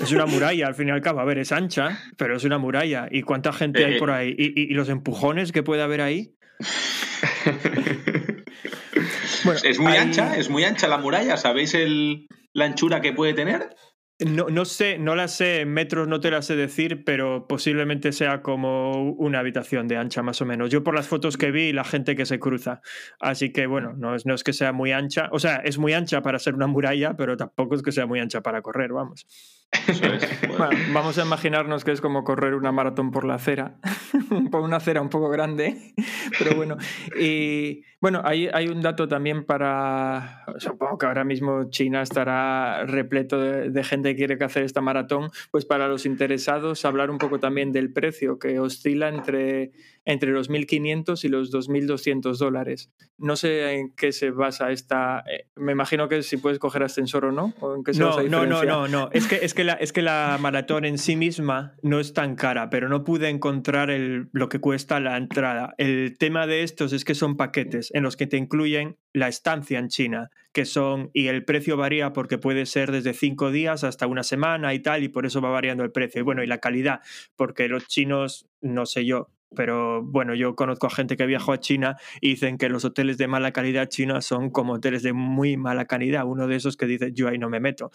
Es 0.00 0.12
una 0.12 0.26
muralla, 0.26 0.66
al 0.66 0.74
fin 0.74 0.88
y 0.88 0.90
al 0.90 1.00
cabo. 1.00 1.20
A 1.20 1.24
ver, 1.24 1.38
es 1.38 1.52
ancha, 1.52 1.98
pero 2.18 2.36
es 2.36 2.44
una 2.44 2.58
muralla. 2.58 3.08
¿Y 3.10 3.22
cuánta 3.22 3.52
gente 3.52 3.84
hay 3.84 3.98
por 3.98 4.10
ahí? 4.10 4.34
¿Y, 4.36 4.60
y- 4.60 4.64
y 4.70 4.74
los 4.74 4.88
empujones 4.88 5.52
que 5.52 5.62
puede 5.62 5.82
haber 5.82 6.00
ahí? 6.02 6.34
bueno, 9.44 9.60
Es 9.64 9.78
muy 9.78 9.92
hay- 9.92 9.98
ancha, 9.98 10.36
es 10.36 10.50
muy 10.50 10.64
ancha 10.64 10.88
la 10.88 10.98
muralla. 10.98 11.36
¿Sabéis 11.36 11.74
el, 11.74 12.26
la 12.52 12.64
anchura 12.66 13.00
que 13.00 13.12
puede 13.12 13.34
tener? 13.34 13.68
No, 14.18 14.46
no 14.48 14.64
sé, 14.64 14.96
no 14.98 15.14
la 15.14 15.28
sé, 15.28 15.60
en 15.60 15.74
metros 15.74 16.08
no 16.08 16.20
te 16.20 16.30
la 16.30 16.40
sé 16.40 16.56
decir, 16.56 17.04
pero 17.04 17.46
posiblemente 17.46 18.12
sea 18.12 18.40
como 18.40 19.10
una 19.12 19.40
habitación 19.40 19.88
de 19.88 19.98
ancha, 19.98 20.22
más 20.22 20.40
o 20.40 20.46
menos. 20.46 20.70
Yo 20.70 20.82
por 20.82 20.94
las 20.94 21.06
fotos 21.06 21.36
que 21.36 21.50
vi 21.50 21.64
y 21.64 21.72
la 21.74 21.84
gente 21.84 22.16
que 22.16 22.24
se 22.24 22.38
cruza. 22.40 22.80
Así 23.20 23.52
que 23.52 23.66
bueno, 23.66 23.92
no 23.92 24.14
es, 24.14 24.24
no 24.24 24.32
es 24.34 24.42
que 24.42 24.54
sea 24.54 24.72
muy 24.72 24.92
ancha. 24.92 25.28
O 25.32 25.38
sea, 25.38 25.56
es 25.56 25.76
muy 25.76 25.92
ancha 25.92 26.22
para 26.22 26.38
ser 26.38 26.54
una 26.54 26.66
muralla, 26.66 27.14
pero 27.14 27.36
tampoco 27.36 27.74
es 27.74 27.82
que 27.82 27.92
sea 27.92 28.06
muy 28.06 28.18
ancha 28.20 28.40
para 28.40 28.62
correr, 28.62 28.90
vamos. 28.90 29.26
Eso 29.88 30.06
es. 30.06 30.26
Bueno, 30.56 30.70
vamos 30.94 31.18
a 31.18 31.22
imaginarnos 31.22 31.84
que 31.84 31.92
es 31.92 32.00
como 32.00 32.24
correr 32.24 32.54
una 32.54 32.72
maratón 32.72 33.10
por 33.10 33.26
la 33.26 33.34
acera, 33.34 33.76
por 34.50 34.62
una 34.62 34.78
acera 34.78 35.02
un 35.02 35.10
poco 35.10 35.28
grande, 35.28 35.92
pero 36.38 36.56
bueno. 36.56 36.78
Y 37.20 37.82
bueno, 38.00 38.22
hay, 38.24 38.48
hay 38.52 38.68
un 38.68 38.80
dato 38.80 39.06
también 39.06 39.44
para, 39.44 40.44
supongo 40.58 40.96
que 40.96 41.06
ahora 41.06 41.24
mismo 41.24 41.68
China 41.70 42.00
estará 42.00 42.86
repleto 42.86 43.38
de, 43.38 43.70
de 43.70 43.84
gente 43.84 44.10
que 44.10 44.16
quiere 44.16 44.38
que 44.38 44.44
hacer 44.44 44.62
esta 44.62 44.80
maratón, 44.80 45.30
pues 45.50 45.66
para 45.66 45.88
los 45.88 46.06
interesados 46.06 46.84
hablar 46.86 47.10
un 47.10 47.18
poco 47.18 47.38
también 47.38 47.72
del 47.72 47.92
precio, 47.92 48.38
que 48.38 48.58
oscila 48.58 49.08
entre, 49.08 49.72
entre 50.06 50.30
los 50.30 50.48
1.500 50.48 51.24
y 51.24 51.28
los 51.28 51.52
2.200 51.52 52.36
dólares. 52.38 52.90
No 53.18 53.34
sé 53.34 53.72
en 53.72 53.92
qué 53.92 54.12
se 54.12 54.30
basa 54.30 54.70
esta, 54.70 55.24
eh, 55.30 55.48
me 55.56 55.72
imagino 55.72 56.08
que 56.08 56.22
si 56.22 56.36
puedes 56.36 56.58
coger 56.58 56.82
ascensor 56.84 57.24
o 57.24 57.32
no, 57.32 57.52
o 57.60 57.74
en 57.74 57.82
qué 57.82 57.92
se 57.92 58.00
No, 58.00 58.10
basa 58.10 58.22
no, 58.22 58.46
no, 58.46 58.62
no, 58.62 58.88
no. 58.88 59.08
Es 59.12 59.26
que, 59.26 59.36
es, 59.42 59.52
que 59.56 59.76
es 59.80 59.92
que 59.92 60.02
la 60.02 60.38
maratón 60.40 60.84
en 60.84 60.98
sí 60.98 61.16
misma 61.16 61.74
no 61.82 61.98
es 61.98 62.12
tan 62.12 62.36
cara, 62.36 62.70
pero 62.70 62.88
no 62.88 63.02
pude 63.02 63.28
encontrar 63.28 63.90
el, 63.90 64.28
lo 64.32 64.48
que 64.48 64.60
cuesta 64.60 65.00
la 65.00 65.16
entrada. 65.16 65.74
El 65.78 66.16
tema 66.16 66.46
de 66.46 66.62
estos 66.62 66.92
es 66.92 67.04
que 67.04 67.16
son 67.16 67.36
paquetes 67.36 67.90
en 67.92 68.04
los 68.04 68.16
que 68.16 68.28
te 68.28 68.36
incluyen 68.36 68.98
la 69.12 69.26
estancia 69.26 69.80
en 69.80 69.88
China, 69.88 70.30
que 70.52 70.64
son, 70.64 71.10
y 71.12 71.26
el 71.26 71.44
precio 71.44 71.76
varía 71.76 72.12
porque 72.12 72.38
puede 72.38 72.66
ser 72.66 72.92
desde 72.92 73.14
cinco 73.14 73.50
días 73.50 73.82
hasta 73.82 74.06
una 74.06 74.22
semana 74.22 74.72
y 74.74 74.78
tal, 74.78 75.02
y 75.02 75.08
por 75.08 75.26
eso 75.26 75.40
va 75.40 75.50
variando 75.50 75.82
el 75.82 75.90
precio. 75.90 76.20
Y 76.20 76.24
bueno, 76.24 76.44
y 76.44 76.46
la 76.46 76.58
calidad, 76.58 77.00
porque 77.34 77.66
los 77.66 77.88
chinos, 77.88 78.46
no 78.60 78.86
sé 78.86 79.04
yo, 79.04 79.30
pero 79.54 80.02
bueno, 80.02 80.34
yo 80.34 80.54
conozco 80.56 80.86
a 80.86 80.90
gente 80.90 81.16
que 81.16 81.26
viajó 81.26 81.52
a 81.52 81.60
China 81.60 81.96
y 82.20 82.30
dicen 82.30 82.58
que 82.58 82.68
los 82.68 82.84
hoteles 82.84 83.16
de 83.18 83.28
mala 83.28 83.52
calidad 83.52 83.88
china 83.88 84.20
son 84.20 84.50
como 84.50 84.74
hoteles 84.74 85.02
de 85.02 85.12
muy 85.12 85.56
mala 85.56 85.84
calidad. 85.86 86.24
Uno 86.26 86.46
de 86.46 86.56
esos 86.56 86.76
que 86.76 86.86
dice, 86.86 87.12
yo 87.12 87.28
ahí 87.28 87.38
no 87.38 87.48
me 87.48 87.60
meto. 87.60 87.90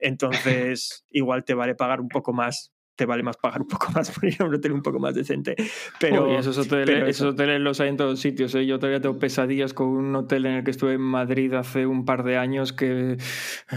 Entonces, 0.00 1.04
igual 1.10 1.44
te 1.44 1.54
vale 1.54 1.74
pagar 1.74 2.00
un 2.00 2.08
poco 2.08 2.32
más. 2.32 2.72
Te 2.96 3.04
vale 3.04 3.22
más 3.22 3.36
pagar 3.36 3.60
un 3.60 3.68
poco 3.68 3.92
más 3.92 4.10
por 4.18 4.24
ir 4.24 4.36
a 4.40 4.44
un 4.46 4.54
hotel 4.54 4.72
un 4.72 4.80
poco 4.82 4.98
más 4.98 5.14
decente. 5.14 5.54
Pero, 6.00 6.30
Uy, 6.30 6.36
esos 6.36 6.56
hoteles, 6.56 6.86
pero 6.86 7.06
esos 7.06 7.26
eso. 7.26 7.28
hoteles 7.34 7.60
los 7.60 7.78
hay 7.80 7.90
en 7.90 7.98
todos 7.98 8.18
sitios. 8.20 8.54
¿eh? 8.54 8.64
Yo 8.66 8.78
todavía 8.78 9.02
tengo 9.02 9.18
pesadillas 9.18 9.74
con 9.74 9.88
un 9.88 10.16
hotel 10.16 10.46
en 10.46 10.54
el 10.54 10.64
que 10.64 10.70
estuve 10.70 10.94
en 10.94 11.02
Madrid 11.02 11.52
hace 11.52 11.84
un 11.86 12.06
par 12.06 12.22
de 12.24 12.38
años 12.38 12.72
que... 12.72 13.18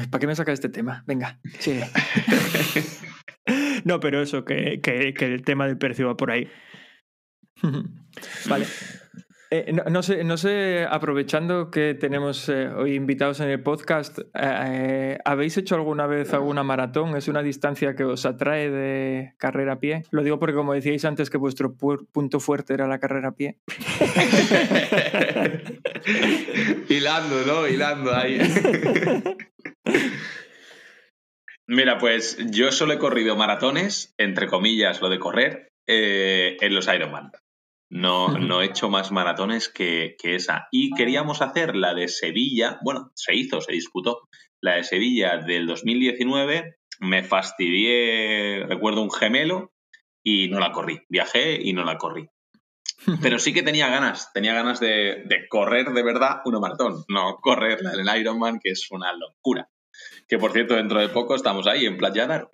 ¿Para 0.09 0.19
qué 0.19 0.27
me 0.27 0.35
saca 0.35 0.53
este 0.53 0.69
tema? 0.69 1.03
Venga, 1.05 1.37
sigue. 1.59 1.83
No, 3.85 3.99
pero 3.99 4.21
eso, 4.21 4.45
que, 4.45 4.79
que- 4.81 5.13
que 5.13 5.25
el 5.25 5.41
tema 5.43 5.65
del 5.65 5.77
precio 5.77 6.07
va 6.07 6.17
por 6.17 6.31
ahí. 6.31 6.47
Vale. 8.47 8.65
Eh, 9.51 9.71
no, 9.73 9.83
no 9.85 10.03
sé, 10.03 10.23
no 10.23 10.37
sé, 10.37 10.85
aprovechando 10.87 11.71
que 11.71 11.95
tenemos 11.95 12.47
eh, 12.49 12.67
hoy 12.67 12.93
invitados 12.93 13.39
en 13.39 13.49
el 13.49 13.63
podcast, 13.63 14.19
eh, 14.35 15.17
¿habéis 15.25 15.57
hecho 15.57 15.73
alguna 15.73 16.05
vez 16.05 16.35
alguna 16.35 16.61
maratón? 16.61 17.17
¿Es 17.17 17.27
una 17.27 17.41
distancia 17.41 17.95
que 17.95 18.03
os 18.03 18.27
atrae 18.27 18.69
de 18.69 19.33
carrera 19.39 19.73
a 19.73 19.79
pie? 19.79 20.03
Lo 20.11 20.21
digo 20.21 20.37
porque 20.37 20.53
como 20.53 20.75
decíais 20.75 21.03
antes 21.03 21.31
que 21.31 21.39
vuestro 21.39 21.75
pu- 21.75 22.05
punto 22.11 22.39
fuerte 22.39 22.75
era 22.75 22.85
la 22.87 22.99
carrera 22.99 23.29
a 23.29 23.35
pie. 23.35 23.57
Hilando, 26.89 27.43
¿no? 27.47 27.67
Hilando 27.67 28.13
ahí. 28.13 28.39
Mira, 31.67 31.97
pues 31.97 32.37
yo 32.51 32.71
solo 32.71 32.93
he 32.93 32.99
corrido 32.99 33.35
maratones, 33.35 34.13
entre 34.19 34.45
comillas, 34.47 35.01
lo 35.01 35.09
de 35.09 35.17
correr, 35.19 35.69
eh, 35.87 36.55
en 36.61 36.75
los 36.75 36.87
Ironman. 36.87 37.31
No, 37.89 38.27
no 38.37 38.61
he 38.61 38.65
hecho 38.65 38.89
más 38.89 39.11
maratones 39.11 39.69
que, 39.69 40.15
que 40.19 40.35
esa. 40.35 40.67
Y 40.71 40.91
queríamos 40.91 41.41
hacer 41.41 41.75
la 41.75 41.93
de 41.93 42.07
Sevilla, 42.07 42.79
bueno, 42.83 43.11
se 43.15 43.35
hizo, 43.35 43.61
se 43.61 43.73
disputó, 43.73 44.27
la 44.61 44.75
de 44.75 44.83
Sevilla 44.83 45.37
del 45.37 45.67
2019. 45.67 46.77
Me 47.01 47.23
fastidié, 47.23 48.65
recuerdo 48.67 49.01
un 49.01 49.11
gemelo 49.11 49.71
y 50.23 50.49
no 50.49 50.59
la 50.59 50.71
corrí. 50.71 51.01
Viajé 51.09 51.59
y 51.61 51.73
no 51.73 51.83
la 51.83 51.97
corrí. 51.97 52.27
Pero 53.21 53.39
sí 53.39 53.53
que 53.53 53.63
tenía 53.63 53.87
ganas, 53.87 54.31
tenía 54.33 54.53
ganas 54.53 54.79
de, 54.79 55.23
de 55.25 55.47
correr 55.47 55.91
de 55.93 56.03
verdad 56.03 56.41
una 56.45 56.59
maratón, 56.59 57.03
no 57.07 57.37
correr 57.37 57.81
la 57.81 57.91
del 57.91 58.19
Ironman, 58.19 58.59
que 58.59 58.71
es 58.71 58.87
una 58.91 59.13
locura. 59.13 59.69
Que 60.27 60.37
por 60.37 60.51
cierto, 60.51 60.75
dentro 60.75 60.99
de 60.99 61.09
poco 61.09 61.35
estamos 61.35 61.67
ahí 61.67 61.85
en 61.85 61.97
Playa. 61.97 62.49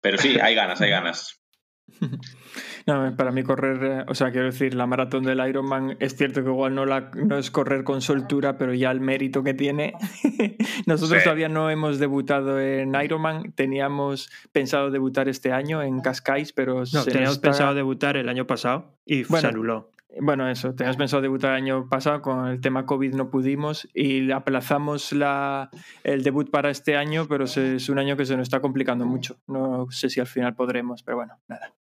Pero 0.00 0.18
sí, 0.18 0.38
hay 0.40 0.54
ganas, 0.54 0.80
hay 0.80 0.90
ganas. 0.90 1.40
No, 2.88 3.14
para 3.16 3.30
mí 3.32 3.42
correr, 3.42 3.84
eh, 3.84 4.04
o 4.08 4.14
sea, 4.14 4.30
quiero 4.30 4.46
decir, 4.46 4.72
la 4.74 4.86
maratón 4.86 5.22
del 5.24 5.46
Ironman 5.46 5.96
es 6.00 6.16
cierto 6.16 6.42
que 6.42 6.48
igual 6.48 6.74
no, 6.74 6.86
la, 6.86 7.10
no 7.14 7.36
es 7.36 7.50
correr 7.50 7.84
con 7.84 8.00
soltura, 8.00 8.56
pero 8.56 8.72
ya 8.72 8.90
el 8.90 9.00
mérito 9.00 9.42
que 9.44 9.52
tiene. 9.52 9.92
Nosotros 10.86 11.18
Sí. 11.18 11.24
todavía 11.24 11.50
no 11.50 11.68
hemos 11.68 11.98
debutado 11.98 12.58
en 12.58 12.94
Ironman, 12.94 13.52
teníamos 13.52 14.30
pensado 14.52 14.90
debutar 14.90 15.28
este 15.28 15.52
año 15.52 15.82
en 15.82 16.00
Cascais, 16.00 16.54
pero 16.54 16.78
No, 16.80 16.86
se 16.86 17.10
teníamos 17.10 17.36
está- 17.36 17.48
pensado 17.48 17.74
debutar 17.74 18.16
el 18.16 18.28
año 18.28 18.46
pasado 18.46 18.94
y 19.04 19.24
Bueno, 19.24 19.40
se 19.42 19.46
anuló. 19.48 19.90
Bueno, 20.22 20.48
eso, 20.48 20.74
teníamos 20.74 20.96
pensado 20.96 21.20
debutar 21.20 21.50
el 21.50 21.56
año 21.62 21.88
pasado, 21.90 22.22
con 22.22 22.48
el 22.48 22.62
tema 22.62 22.86
COVID 22.86 23.14
no 23.14 23.28
pudimos 23.28 23.86
y 23.92 24.30
aplazamos 24.32 25.12
la, 25.12 25.68
el 26.04 26.22
debut 26.22 26.50
para 26.50 26.70
este 26.70 26.96
año, 26.96 27.26
pero 27.28 27.46
se- 27.46 27.76
es 27.76 27.88
un 27.90 27.98
año 27.98 28.16
que 28.16 28.24
se 28.24 28.34
nos 28.34 28.44
está 28.44 28.60
complicando 28.60 29.04
mucho. 29.04 29.36
No 29.46 29.86
sé 29.90 30.08
si 30.08 30.20
al 30.20 30.26
final 30.26 30.54
podremos, 30.54 31.02
pero 31.02 31.18
bueno, 31.18 31.34
nada. 31.48 31.74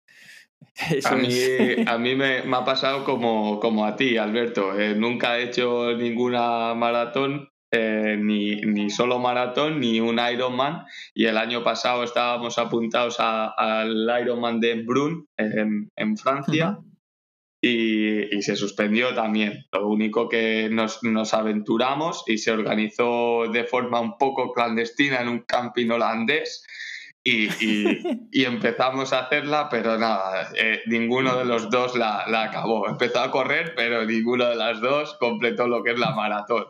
Eso 0.91 1.09
A 1.09 1.15
mí, 1.15 1.27
es. 1.31 1.87
a 1.87 1.97
mí 1.97 2.15
me, 2.15 2.43
me 2.43 2.57
ha 2.57 2.63
pasado 2.65 3.03
como, 3.03 3.59
como 3.59 3.85
a 3.85 3.95
ti, 3.95 4.17
Alberto. 4.17 4.77
Eh, 4.79 4.95
nunca 4.95 5.37
he 5.37 5.43
hecho 5.45 5.93
ninguna 5.95 6.73
maratón, 6.75 7.49
eh, 7.71 8.17
ni, 8.19 8.55
ni 8.61 8.89
solo 8.89 9.19
maratón, 9.19 9.79
ni 9.79 9.99
un 9.99 10.19
Ironman. 10.19 10.85
Y 11.13 11.25
el 11.25 11.37
año 11.37 11.63
pasado 11.63 12.03
estábamos 12.03 12.57
apuntados 12.57 13.17
a- 13.19 13.47
al 13.49 14.07
Ironman 14.21 14.59
de 14.59 14.83
Brun, 14.83 15.27
en, 15.37 15.89
en 15.95 16.17
Francia, 16.17 16.77
y, 17.61 18.35
y 18.35 18.41
se 18.43 18.55
suspendió 18.55 19.15
también. 19.15 19.65
Lo 19.71 19.87
único 19.87 20.29
que 20.29 20.69
nos, 20.71 21.03
nos 21.03 21.33
aventuramos 21.33 22.23
y 22.27 22.37
se 22.37 22.51
organizó 22.51 23.45
de 23.51 23.63
forma 23.63 23.99
un 23.99 24.17
poco 24.17 24.53
clandestina 24.53 25.21
en 25.21 25.27
un 25.29 25.39
camping 25.39 25.89
holandés. 25.89 26.65
Y, 27.29 27.47
y- 27.59 28.27
y 28.31 28.45
empezamos 28.45 29.11
a 29.11 29.19
hacerla, 29.19 29.67
pero 29.69 29.97
nada, 29.97 30.49
eh, 30.55 30.81
ninguno 30.85 31.35
de 31.37 31.43
los 31.45 31.69
dos 31.69 31.97
la, 31.97 32.23
la 32.27 32.43
acabó. 32.43 32.87
Empezó 32.87 33.19
a 33.19 33.31
correr, 33.31 33.73
pero 33.75 34.05
ninguno 34.05 34.45
de 34.45 34.55
las 34.55 34.79
dos 34.79 35.15
completó 35.19 35.67
lo 35.67 35.83
que 35.83 35.91
es 35.91 35.99
la 35.99 36.11
maratón. 36.15 36.65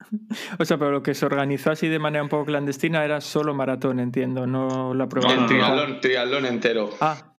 O 0.58 0.64
sea, 0.64 0.76
pero 0.76 0.90
lo 0.90 1.02
que 1.02 1.14
se 1.14 1.24
organizó 1.24 1.70
así 1.70 1.88
de 1.88 1.98
manera 1.98 2.22
un 2.22 2.28
poco 2.28 2.44
clandestina 2.44 3.04
era 3.04 3.20
solo 3.22 3.54
maratón, 3.54 3.98
entiendo, 4.00 4.46
no 4.46 4.92
la 4.94 5.08
prueba. 5.08 5.32
El 5.32 5.46
triatlón, 5.46 6.00
triatlón 6.00 6.46
entero. 6.46 6.90
Ah, 7.00 7.34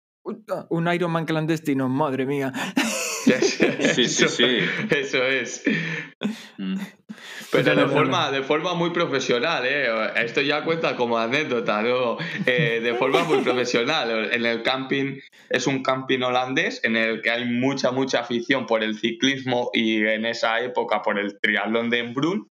un 0.71 0.89
Ironman 0.93 1.27
clandestino, 1.27 1.89
madre 1.91 2.25
mía. 2.25 2.53
Sí, 3.25 3.95
sí, 3.95 4.03
Eso- 4.03 4.29
sí. 4.29 4.59
Eso 4.91 5.25
es. 5.25 5.63
Mm. 6.59 6.77
Pero 7.51 7.77
de 7.77 7.87
forma, 7.87 8.31
de 8.33 8.43
forma 8.43 8.75
muy 8.75 8.91
profesional, 8.91 9.65
¿eh? 9.67 9.87
Esto 10.17 10.41
ya 10.41 10.65
cuenta 10.65 10.97
como 10.97 11.19
anécdota, 11.19 11.83
¿no? 11.83 12.19
Eh, 12.47 12.81
de 12.83 12.95
forma 12.95 13.23
muy 13.25 13.39
profesional. 13.43 14.31
En 14.33 14.45
el 14.45 14.63
camping, 14.63 15.19
es 15.49 15.67
un 15.67 15.83
camping 15.83 16.21
holandés 16.23 16.81
en 16.83 16.97
el 16.97 17.23
que 17.23 17.31
hay 17.31 17.45
mucha, 17.45 17.93
mucha 17.93 18.21
afición 18.21 18.67
por 18.67 18.83
el 18.83 18.99
ciclismo 18.99 19.71
y 19.73 20.05
en 20.05 20.27
esa 20.27 20.61
época 20.61 21.03
por 21.03 21.19
el 21.19 21.39
triatlón 21.41 21.91
de 21.91 21.99
Embrun. 22.01 22.49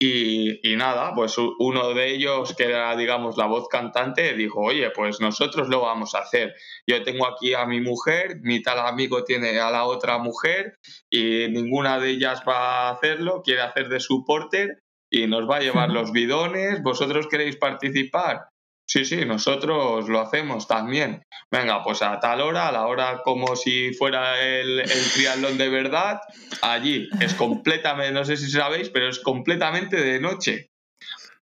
Y, 0.00 0.72
y 0.72 0.76
nada, 0.76 1.12
pues 1.14 1.36
uno 1.58 1.92
de 1.92 2.14
ellos, 2.14 2.54
que 2.54 2.64
era, 2.64 2.94
digamos, 2.96 3.36
la 3.36 3.46
voz 3.46 3.66
cantante, 3.68 4.34
dijo, 4.34 4.60
oye, 4.60 4.90
pues 4.90 5.20
nosotros 5.20 5.68
lo 5.68 5.80
vamos 5.80 6.14
a 6.14 6.20
hacer. 6.20 6.54
Yo 6.86 7.02
tengo 7.02 7.26
aquí 7.26 7.54
a 7.54 7.66
mi 7.66 7.80
mujer, 7.80 8.36
mi 8.42 8.62
tal 8.62 8.78
amigo 8.78 9.24
tiene 9.24 9.58
a 9.58 9.72
la 9.72 9.84
otra 9.86 10.18
mujer 10.18 10.78
y 11.10 11.48
ninguna 11.48 11.98
de 11.98 12.10
ellas 12.10 12.42
va 12.48 12.88
a 12.88 12.90
hacerlo, 12.90 13.42
quiere 13.42 13.62
hacer 13.62 13.88
de 13.88 13.98
supporter 13.98 14.82
y 15.10 15.26
nos 15.26 15.50
va 15.50 15.56
a 15.56 15.60
llevar 15.60 15.90
los 15.90 16.12
bidones. 16.12 16.80
¿Vosotros 16.82 17.26
queréis 17.26 17.56
participar? 17.56 18.48
Sí, 18.90 19.04
sí, 19.04 19.26
nosotros 19.26 20.08
lo 20.08 20.20
hacemos 20.20 20.66
también. 20.66 21.22
Venga, 21.52 21.82
pues 21.82 22.00
a 22.00 22.18
tal 22.20 22.40
hora, 22.40 22.68
a 22.68 22.72
la 22.72 22.86
hora 22.86 23.20
como 23.22 23.54
si 23.54 23.92
fuera 23.92 24.40
el, 24.42 24.80
el 24.80 25.12
triatlón 25.12 25.58
de 25.58 25.68
verdad, 25.68 26.20
allí 26.62 27.06
es 27.20 27.34
completamente, 27.34 28.12
no 28.12 28.24
sé 28.24 28.38
si 28.38 28.50
sabéis, 28.50 28.88
pero 28.88 29.08
es 29.08 29.18
completamente 29.18 30.00
de 30.00 30.20
noche. 30.20 30.70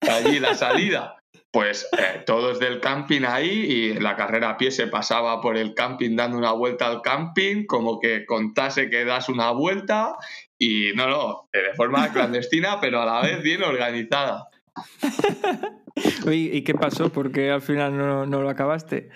Allí 0.02 0.40
la 0.40 0.56
salida. 0.56 1.20
Pues 1.52 1.88
eh, 1.98 2.24
todos 2.26 2.60
del 2.60 2.82
camping 2.82 3.22
ahí 3.26 3.50
y 3.50 3.94
la 3.94 4.18
carrera 4.18 4.50
a 4.50 4.58
pie 4.58 4.72
se 4.72 4.88
pasaba 4.88 5.40
por 5.40 5.56
el 5.56 5.74
camping 5.74 6.16
dando 6.16 6.38
una 6.38 6.52
vuelta 6.52 6.88
al 6.88 7.02
camping, 7.02 7.66
como 7.66 8.00
que 8.00 8.26
contase 8.26 8.90
que 8.90 9.06
das 9.06 9.30
una 9.30 9.52
vuelta 9.52 10.16
y 10.60 10.92
no, 10.96 11.08
no, 11.08 11.48
de 11.54 11.74
forma 11.76 12.12
clandestina, 12.12 12.82
pero 12.82 13.02
a 13.02 13.06
la 13.06 13.22
vez 13.22 13.42
bien 13.42 13.64
organizada. 13.64 14.50
¿y 16.32 16.62
qué 16.64 16.74
pasó? 16.74 17.12
¿Por 17.12 17.32
qué 17.32 17.52
al 17.52 17.62
final 17.62 17.98
no, 17.98 18.26
no 18.26 18.42
lo 18.42 18.50
acabaste? 18.50 19.10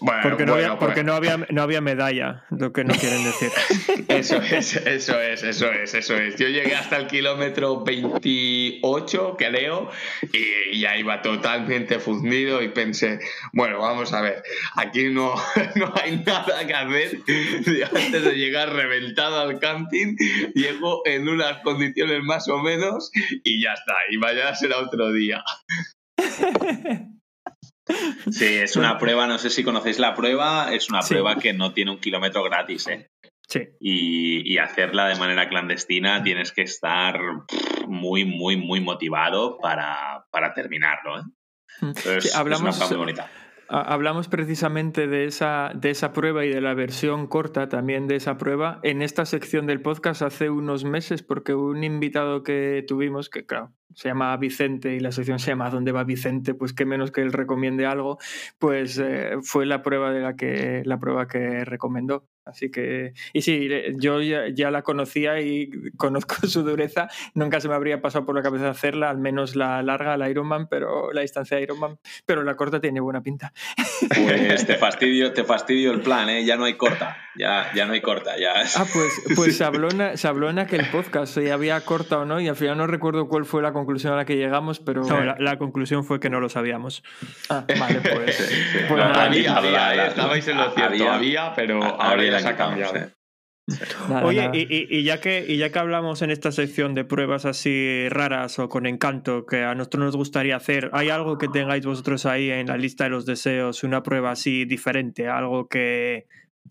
Bueno, 0.00 0.20
Porque, 0.22 0.44
no, 0.44 0.52
bueno, 0.54 0.66
había, 0.66 0.78
pues- 0.78 0.88
porque 0.88 1.04
no, 1.04 1.12
había, 1.14 1.36
no 1.50 1.62
había 1.62 1.80
medalla, 1.80 2.44
lo 2.50 2.72
que 2.72 2.82
no 2.82 2.94
quieren 3.00 3.22
decir. 3.22 3.50
Eso 4.08 4.36
es, 4.42 4.74
eso 4.76 5.20
es, 5.20 5.42
eso 5.44 5.70
es, 5.70 5.94
eso 5.94 6.16
es. 6.16 6.36
Yo 6.36 6.48
llegué 6.48 6.74
hasta 6.74 6.96
el 6.96 7.06
kilómetro 7.06 7.84
28, 7.84 9.36
creo, 9.38 9.90
y 10.32 10.80
ya 10.80 10.96
iba 10.96 11.22
totalmente 11.22 12.00
fundido 12.00 12.60
y 12.60 12.70
pensé, 12.70 13.20
bueno, 13.52 13.78
vamos 13.78 14.12
a 14.12 14.20
ver, 14.20 14.42
aquí 14.74 15.10
no, 15.10 15.34
no 15.76 15.94
hay 16.02 16.16
nada 16.26 16.66
que 16.66 16.74
hacer. 16.74 17.18
Y 17.28 17.82
Antes 17.82 18.24
de 18.24 18.34
llegar 18.36 18.72
reventado 18.72 19.40
al 19.40 19.60
camping, 19.60 20.16
llego 20.54 21.02
en 21.06 21.28
unas 21.28 21.58
condiciones 21.62 22.20
más 22.24 22.48
o 22.48 22.58
menos 22.58 23.12
y 23.44 23.62
ya 23.62 23.74
está, 23.74 23.94
y 24.10 24.18
mañana 24.18 24.56
será 24.56 24.78
otro 24.78 25.12
día. 25.12 25.44
Sí, 28.30 28.44
es 28.56 28.76
una 28.76 28.98
prueba, 28.98 29.26
no 29.26 29.38
sé 29.38 29.50
si 29.50 29.62
conocéis 29.62 29.98
la 29.98 30.14
prueba, 30.14 30.72
es 30.72 30.88
una 30.88 31.02
Sí. 31.02 31.14
prueba 31.14 31.36
que 31.36 31.52
no 31.52 31.72
tiene 31.72 31.90
un 31.90 32.00
kilómetro 32.00 32.42
gratis, 32.42 32.86
¿eh? 32.88 33.10
Sí. 33.46 33.60
Y, 33.78 34.52
y 34.54 34.58
hacerla 34.58 35.06
de 35.08 35.16
manera 35.16 35.48
clandestina 35.50 36.22
tienes 36.22 36.50
que 36.52 36.62
estar 36.62 37.20
muy, 37.86 38.24
muy, 38.24 38.56
muy 38.56 38.80
motivado 38.80 39.58
para, 39.58 40.24
para 40.30 40.54
terminarlo, 40.54 41.18
¿eh? 41.20 41.22
Entonces, 41.82 42.22
Sí, 42.24 42.28
es 42.28 42.34
una 42.34 42.40
hablamos- 42.40 42.76
prueba 42.76 42.88
muy 42.88 42.96
bonita. 42.98 43.30
Ha- 43.68 43.80
Hablamos 43.94 44.28
precisamente 44.28 45.06
de 45.06 45.24
esa, 45.26 45.72
de 45.74 45.90
esa 45.90 46.12
prueba 46.12 46.44
y 46.44 46.50
de 46.50 46.60
la 46.60 46.74
versión 46.74 47.26
corta 47.26 47.68
también 47.68 48.06
de 48.08 48.16
esa 48.16 48.36
prueba 48.38 48.78
en 48.82 49.00
esta 49.02 49.24
sección 49.24 49.66
del 49.66 49.80
podcast 49.80 50.22
hace 50.22 50.50
unos 50.50 50.84
meses 50.84 51.22
porque 51.22 51.54
un 51.54 51.82
invitado 51.84 52.42
que 52.42 52.84
tuvimos, 52.86 53.30
que 53.30 53.46
claro, 53.46 53.72
se 53.94 54.08
llama 54.08 54.36
Vicente 54.36 54.94
y 54.94 55.00
la 55.00 55.12
sección 55.12 55.38
se 55.38 55.52
llama 55.52 55.70
¿Dónde 55.70 55.92
va 55.92 56.04
Vicente? 56.04 56.54
Pues 56.54 56.72
qué 56.72 56.84
menos 56.84 57.10
que 57.10 57.22
él 57.22 57.32
recomiende 57.32 57.86
algo, 57.86 58.18
pues 58.58 58.98
eh, 58.98 59.36
fue 59.42 59.66
la 59.66 59.82
prueba 59.82 60.12
de 60.12 60.20
la 60.20 60.36
que 60.36 60.82
la 60.84 60.98
prueba 60.98 61.26
que 61.28 61.64
recomendó. 61.64 62.26
Así 62.46 62.70
que, 62.70 63.14
y 63.32 63.42
sí, 63.42 63.68
yo 63.96 64.20
ya, 64.20 64.48
ya 64.52 64.70
la 64.70 64.82
conocía 64.82 65.40
y 65.40 65.70
conozco 65.96 66.46
su 66.46 66.62
dureza. 66.62 67.08
Nunca 67.34 67.60
se 67.60 67.68
me 67.68 67.74
habría 67.74 68.00
pasado 68.02 68.26
por 68.26 68.34
la 68.34 68.42
cabeza 68.42 68.68
hacerla, 68.68 69.10
al 69.10 69.18
menos 69.18 69.56
la 69.56 69.82
larga, 69.82 70.16
la 70.16 70.28
Ironman, 70.28 70.68
pero 70.68 71.12
la 71.12 71.22
distancia 71.22 71.58
Ironman, 71.60 71.98
pero 72.26 72.42
la 72.42 72.54
corta 72.56 72.80
tiene 72.80 73.00
buena 73.00 73.22
pinta. 73.22 73.52
Pues 74.14 74.66
te 74.66 74.76
fastidio, 74.76 75.32
te 75.32 75.44
fastidio 75.44 75.92
el 75.92 76.00
plan, 76.00 76.28
¿eh? 76.28 76.44
Ya 76.44 76.56
no 76.56 76.64
hay 76.64 76.74
corta, 76.74 77.16
ya, 77.36 77.70
ya 77.74 77.86
no 77.86 77.94
hay 77.94 78.00
corta, 78.00 78.36
ya. 78.38 78.52
Ah, 78.76 78.84
pues, 78.92 79.12
pues 79.36 79.56
se, 79.58 79.64
habló 79.64 79.88
en, 79.90 80.18
se 80.18 80.28
habló 80.28 80.50
en 80.50 80.58
aquel 80.58 80.84
podcast, 80.90 81.34
si 81.38 81.48
había 81.48 81.80
corta 81.80 82.18
o 82.18 82.24
no, 82.24 82.40
y 82.40 82.48
al 82.48 82.56
final 82.56 82.76
no 82.76 82.86
recuerdo 82.86 83.28
cuál 83.28 83.44
fue 83.44 83.62
la 83.62 83.72
conclusión 83.72 84.12
a 84.12 84.16
la 84.16 84.24
que 84.24 84.36
llegamos, 84.36 84.80
pero... 84.80 85.02
No, 85.04 85.22
la, 85.22 85.36
la 85.38 85.56
conclusión 85.58 86.04
fue 86.04 86.20
que 86.20 86.28
no 86.30 86.40
lo 86.40 86.48
sabíamos. 86.48 87.02
Ah, 87.48 87.64
vale, 87.78 88.00
pues... 88.00 88.36
pues 88.72 88.90
No, 88.90 88.96
nada, 88.96 89.24
había, 89.24 89.56
había, 89.56 90.06
estabais 90.06 90.46
en 90.48 90.56
lo 90.58 90.70
cierto, 90.72 90.92
había- 90.94 91.14
había, 91.14 91.52
pero 91.54 91.82
había 92.00 92.33
se 92.40 92.48
ha 92.48 92.56
cambiado. 92.56 92.96
¿eh? 92.96 93.08
nada, 94.10 94.26
Oye, 94.26 94.42
nada. 94.42 94.56
y, 94.56 94.60
y- 94.68 94.86
y 94.98 95.04
ya 95.04 95.20
que, 95.20 95.44
y 95.48 95.56
ya 95.56 95.70
que 95.72 95.78
hablamos 95.78 96.20
en 96.20 96.30
esta 96.30 96.52
sección 96.52 96.94
de 96.94 97.04
pruebas 97.04 97.46
así 97.46 98.08
raras 98.10 98.58
o 98.58 98.68
con 98.68 98.86
encanto 98.86 99.46
que 99.46 99.62
a 99.64 99.74
nosotros 99.74 100.04
nos 100.04 100.16
gustaría 100.16 100.56
hacer, 100.56 100.90
¿hay 100.92 101.08
algo 101.08 101.38
que 101.38 101.48
tengáis 101.48 101.86
vosotros 101.86 102.26
ahí 102.26 102.50
en 102.50 102.66
la 102.66 102.76
lista 102.76 103.04
de 103.04 103.10
los 103.10 103.24
deseos, 103.24 103.82
una 103.82 104.02
prueba 104.02 104.32
así 104.32 104.66
diferente, 104.66 105.28
algo 105.28 105.66
que, 105.66 106.26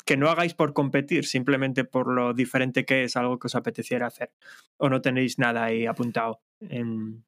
que 0.05 0.17
no 0.17 0.29
hagáis 0.29 0.53
por 0.53 0.73
competir, 0.73 1.25
simplemente 1.25 1.83
por 1.83 2.13
lo 2.13 2.33
diferente 2.35 2.85
que 2.85 3.05
es, 3.05 3.15
algo 3.17 3.39
que 3.39 3.47
os 3.47 3.55
apeteciera 3.55 4.05
hacer? 4.05 4.31
¿O 4.77 4.87
no 4.87 5.01
tenéis 5.01 5.39
nada 5.39 5.63
ahí 5.63 5.87
apuntado? 5.87 6.41
En... 6.61 7.23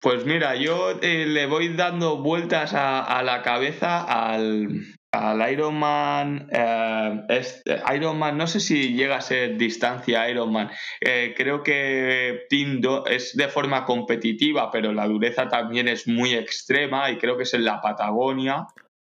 Pues 0.00 0.24
mira, 0.24 0.54
yo 0.54 0.92
eh, 1.02 1.26
le 1.26 1.46
voy 1.46 1.68
dando 1.74 2.22
vueltas 2.22 2.72
a, 2.74 3.02
a 3.04 3.22
la 3.22 3.42
cabeza 3.42 4.02
al, 4.02 4.82
al 5.12 5.52
Ironman. 5.52 6.48
eh, 6.52 7.22
este, 7.30 7.80
Ironman, 7.94 8.36
no 8.38 8.46
sé 8.46 8.60
si 8.60 8.94
llega 8.94 9.16
a 9.16 9.20
ser 9.20 9.56
distancia 9.56 10.28
Ironman. 10.30 10.70
Eh, 11.00 11.34
creo 11.36 11.62
que 11.62 12.42
Team 12.48 12.80
Do- 12.80 13.06
es 13.06 13.34
de 13.36 13.48
forma 13.48 13.84
competitiva, 13.84 14.70
pero 14.70 14.92
la 14.92 15.06
dureza 15.06 15.48
también 15.48 15.88
es 15.88 16.06
muy 16.06 16.34
extrema 16.34 17.10
y 17.10 17.18
creo 17.18 17.36
que 17.36 17.42
es 17.42 17.54
en 17.54 17.64
la 17.64 17.80
Patagonia. 17.80 18.66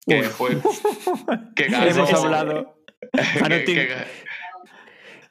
Que 0.07 0.19
Uf. 0.21 0.27
fue. 0.37 0.49
Que 1.55 1.65
ganó, 1.67 1.85
Hemos 1.87 2.13
hablado... 2.13 2.75
Ganó 3.39 3.55
que- 3.55 3.63
Team- 3.65 3.75
que- 3.87 4.29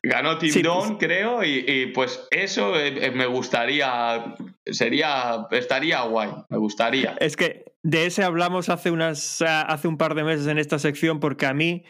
Ganó 0.00 0.38
Team 0.38 0.52
Sí, 0.52 0.62
Don, 0.62 0.96
creo, 0.96 1.42
y, 1.42 1.64
y, 1.66 1.86
pues 1.86 2.28
eso 2.30 2.78
eh, 2.78 3.10
me 3.10 3.26
gustaría, 3.26 4.36
sería, 4.64 5.46
estaría 5.50 6.02
guay, 6.02 6.30
me 6.48 6.56
gustaría. 6.56 7.16
Es 7.18 7.36
que 7.36 7.64
de 7.82 8.06
ese 8.06 8.24
hablamos 8.24 8.68
hace, 8.68 8.90
unas, 8.90 9.42
ah, 9.42 9.62
hace 9.62 9.88
un 9.88 9.96
par 9.96 10.14
de 10.14 10.24
meses 10.24 10.46
en 10.46 10.58
esta 10.58 10.78
sección 10.78 11.20
porque 11.20 11.46
a 11.46 11.54
mí 11.54 11.84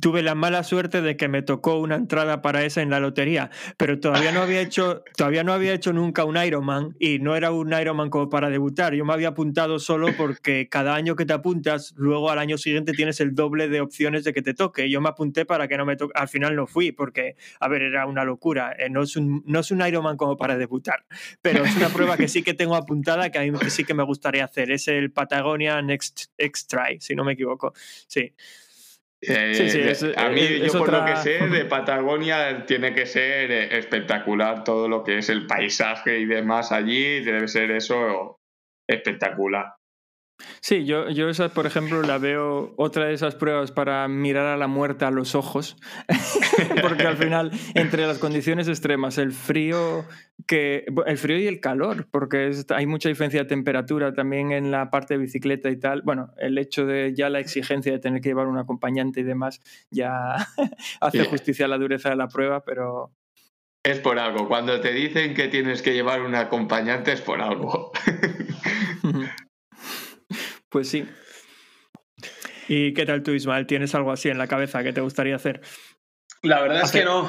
tuve 0.00 0.22
la 0.22 0.34
mala 0.34 0.62
suerte 0.62 1.02
de 1.02 1.16
que 1.16 1.28
me 1.28 1.42
tocó 1.42 1.78
una 1.78 1.96
entrada 1.96 2.42
para 2.42 2.64
esa 2.64 2.82
en 2.82 2.90
la 2.90 3.00
lotería, 3.00 3.50
pero 3.76 3.98
todavía 3.98 4.30
no 4.30 4.42
había 4.42 4.60
hecho, 4.60 5.02
todavía 5.16 5.42
no 5.42 5.52
había 5.52 5.72
hecho 5.72 5.92
nunca 5.92 6.24
un 6.24 6.36
Ironman 6.36 6.94
y 7.00 7.18
no 7.18 7.34
era 7.34 7.50
un 7.50 7.72
Ironman 7.72 8.10
como 8.10 8.28
para 8.28 8.50
debutar. 8.50 8.94
Yo 8.94 9.04
me 9.04 9.12
había 9.12 9.28
apuntado 9.28 9.78
solo 9.78 10.08
porque 10.16 10.68
cada 10.68 10.94
año 10.94 11.16
que 11.16 11.26
te 11.26 11.32
apuntas, 11.32 11.92
luego 11.96 12.30
al 12.30 12.38
año 12.38 12.58
siguiente 12.58 12.92
tienes 12.92 13.20
el 13.20 13.34
doble 13.34 13.68
de 13.68 13.80
opciones 13.80 14.24
de 14.24 14.32
que 14.32 14.42
te 14.42 14.54
toque. 14.54 14.88
Yo 14.90 15.00
me 15.00 15.08
apunté 15.08 15.44
para 15.44 15.66
que 15.66 15.76
no 15.76 15.84
me 15.84 15.96
toque. 15.96 16.12
Al 16.14 16.28
final 16.28 16.54
no 16.54 16.66
fui 16.66 16.92
porque, 16.92 17.36
a 17.58 17.68
ver, 17.68 17.82
era 17.82 18.06
una 18.06 18.24
locura. 18.24 18.74
Eh, 18.78 18.90
no, 18.90 19.02
es 19.02 19.16
un, 19.16 19.42
no 19.46 19.60
es 19.60 19.70
un 19.70 19.84
Ironman 19.84 20.16
como 20.16 20.36
para 20.36 20.56
debutar, 20.56 21.04
pero 21.42 21.64
es 21.64 21.76
una 21.76 21.88
prueba 21.88 22.16
que 22.16 22.28
sí 22.28 22.42
que 22.42 22.54
tengo 22.54 22.76
apuntada 22.76 23.30
que 23.30 23.38
a 23.38 23.42
mí 23.42 23.50
sí 23.68 23.84
que 23.84 23.94
me 23.94 24.04
gustaría 24.04 24.44
hacer. 24.44 24.70
Es 24.70 24.88
el 24.88 25.10
Patagonia 25.10 25.82
Next 25.82 26.30
X-Try, 26.38 27.00
si 27.00 27.14
no 27.14 27.24
me 27.24 27.32
equivoco. 27.32 27.72
Sí. 28.06 28.34
Eh, 29.22 29.54
Sí, 29.54 29.68
sí, 29.68 29.78
de- 29.80 29.90
es- 29.90 30.02
a 30.16 30.28
mí, 30.30 30.40
es- 30.40 30.50
es 30.62 30.72
yo 30.72 30.78
por 30.78 30.90
lo 30.92 31.04
que 31.04 31.16
sé, 31.16 31.46
de 31.48 31.64
Patagonia 31.66 32.64
tiene 32.64 32.94
que 32.94 33.04
ser 33.04 33.50
espectacular 33.52 34.64
todo 34.64 34.88
lo 34.88 35.04
que 35.04 35.18
es 35.18 35.28
el 35.28 35.46
paisaje 35.46 36.18
y 36.20 36.24
demás 36.26 36.72
allí, 36.72 37.20
debe 37.20 37.46
ser 37.48 37.70
eso 37.70 38.40
espectacular. 38.88 39.74
Sí, 40.60 40.84
yo, 40.84 41.08
yo 41.10 41.28
esa, 41.28 41.48
por 41.50 41.66
ejemplo, 41.66 42.02
la 42.02 42.18
veo 42.18 42.72
otra 42.76 43.06
de 43.06 43.14
esas 43.14 43.34
pruebas 43.34 43.72
para 43.72 44.06
mirar 44.08 44.46
a 44.46 44.56
la 44.56 44.66
muerte 44.66 45.04
a 45.04 45.10
los 45.10 45.34
ojos, 45.34 45.76
porque 46.82 47.06
al 47.06 47.16
final, 47.16 47.50
entre 47.74 48.06
las 48.06 48.18
condiciones 48.18 48.68
extremas, 48.68 49.18
el 49.18 49.32
frío, 49.32 50.04
que, 50.46 50.84
el 51.06 51.18
frío 51.18 51.38
y 51.38 51.46
el 51.46 51.60
calor, 51.60 52.08
porque 52.10 52.48
es- 52.48 52.66
hay 52.70 52.86
mucha 52.86 53.08
diferencia 53.08 53.40
de 53.40 53.46
temperatura 53.48 54.12
también 54.14 54.52
en 54.52 54.70
la 54.70 54.90
parte 54.90 55.14
de 55.14 55.18
bicicleta 55.20 55.70
y 55.70 55.76
tal, 55.78 56.02
bueno, 56.02 56.30
el 56.38 56.58
hecho 56.58 56.86
de 56.86 57.14
ya 57.14 57.28
la 57.30 57.40
exigencia 57.40 57.92
de 57.92 57.98
tener 57.98 58.20
que 58.20 58.30
llevar 58.30 58.46
un 58.46 58.58
acompañante 58.58 59.20
y 59.20 59.24
demás, 59.24 59.60
ya 59.90 60.34
hace 61.00 61.24
justicia 61.24 61.66
a 61.66 61.68
la 61.68 61.78
dureza 61.78 62.10
de 62.10 62.16
la 62.16 62.28
prueba, 62.28 62.64
pero 62.64 63.12
Es 63.82 63.98
por 64.00 64.18
algo, 64.18 64.46
cuando 64.48 64.80
te 64.80 64.92
dicen 64.92 65.32
que 65.34 65.48
tienes 65.48 65.80
que 65.82 65.94
llevar 65.94 66.20
un 66.22 66.34
acompañante 66.34 67.12
es 67.12 67.20
por 67.22 67.40
algo. 67.40 67.92
pues 70.70 70.88
sí. 70.88 71.04
¿Y 72.68 72.94
qué 72.94 73.04
tal 73.04 73.22
tú, 73.22 73.32
Ismael? 73.32 73.66
¿Tienes 73.66 73.94
algo 73.94 74.12
así 74.12 74.28
en 74.28 74.38
la 74.38 74.46
cabeza 74.46 74.84
que 74.84 74.92
te 74.92 75.00
gustaría 75.00 75.36
hacer? 75.36 75.60
La 76.42 76.62
verdad 76.62 76.82
es 76.84 76.92
que 76.92 77.04
no. 77.04 77.28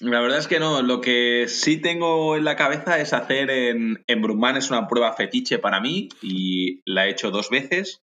La 0.00 0.20
verdad 0.20 0.38
es 0.38 0.46
que 0.46 0.60
no. 0.60 0.82
Lo 0.82 1.00
que 1.00 1.46
sí 1.48 1.78
tengo 1.78 2.36
en 2.36 2.44
la 2.44 2.56
cabeza 2.56 3.00
es 3.00 3.12
hacer 3.12 3.50
en, 3.50 4.02
en 4.06 4.22
Brumman, 4.22 4.56
es 4.56 4.70
una 4.70 4.86
prueba 4.86 5.12
fetiche 5.14 5.58
para 5.58 5.80
mí 5.80 6.08
y 6.22 6.80
la 6.86 7.06
he 7.06 7.10
hecho 7.10 7.30
dos 7.30 7.50
veces. 7.50 8.02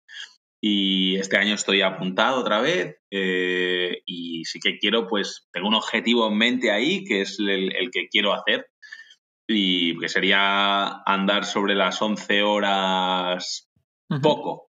Y 0.60 1.16
este 1.16 1.38
año 1.38 1.54
estoy 1.54 1.82
apuntado 1.82 2.38
otra 2.38 2.60
vez 2.60 2.96
eh, 3.10 4.02
y 4.06 4.44
sí 4.44 4.60
que 4.60 4.78
quiero, 4.78 5.08
pues, 5.08 5.48
tengo 5.52 5.66
un 5.68 5.74
objetivo 5.74 6.28
en 6.28 6.38
mente 6.38 6.70
ahí 6.70 7.02
que 7.04 7.22
es 7.22 7.38
el, 7.40 7.74
el 7.74 7.90
que 7.90 8.08
quiero 8.08 8.32
hacer 8.32 8.66
y 9.48 9.98
que 9.98 10.08
sería 10.08 11.02
andar 11.04 11.46
sobre 11.46 11.74
las 11.74 12.00
11 12.00 12.42
horas 12.42 13.71
poco. 14.20 14.70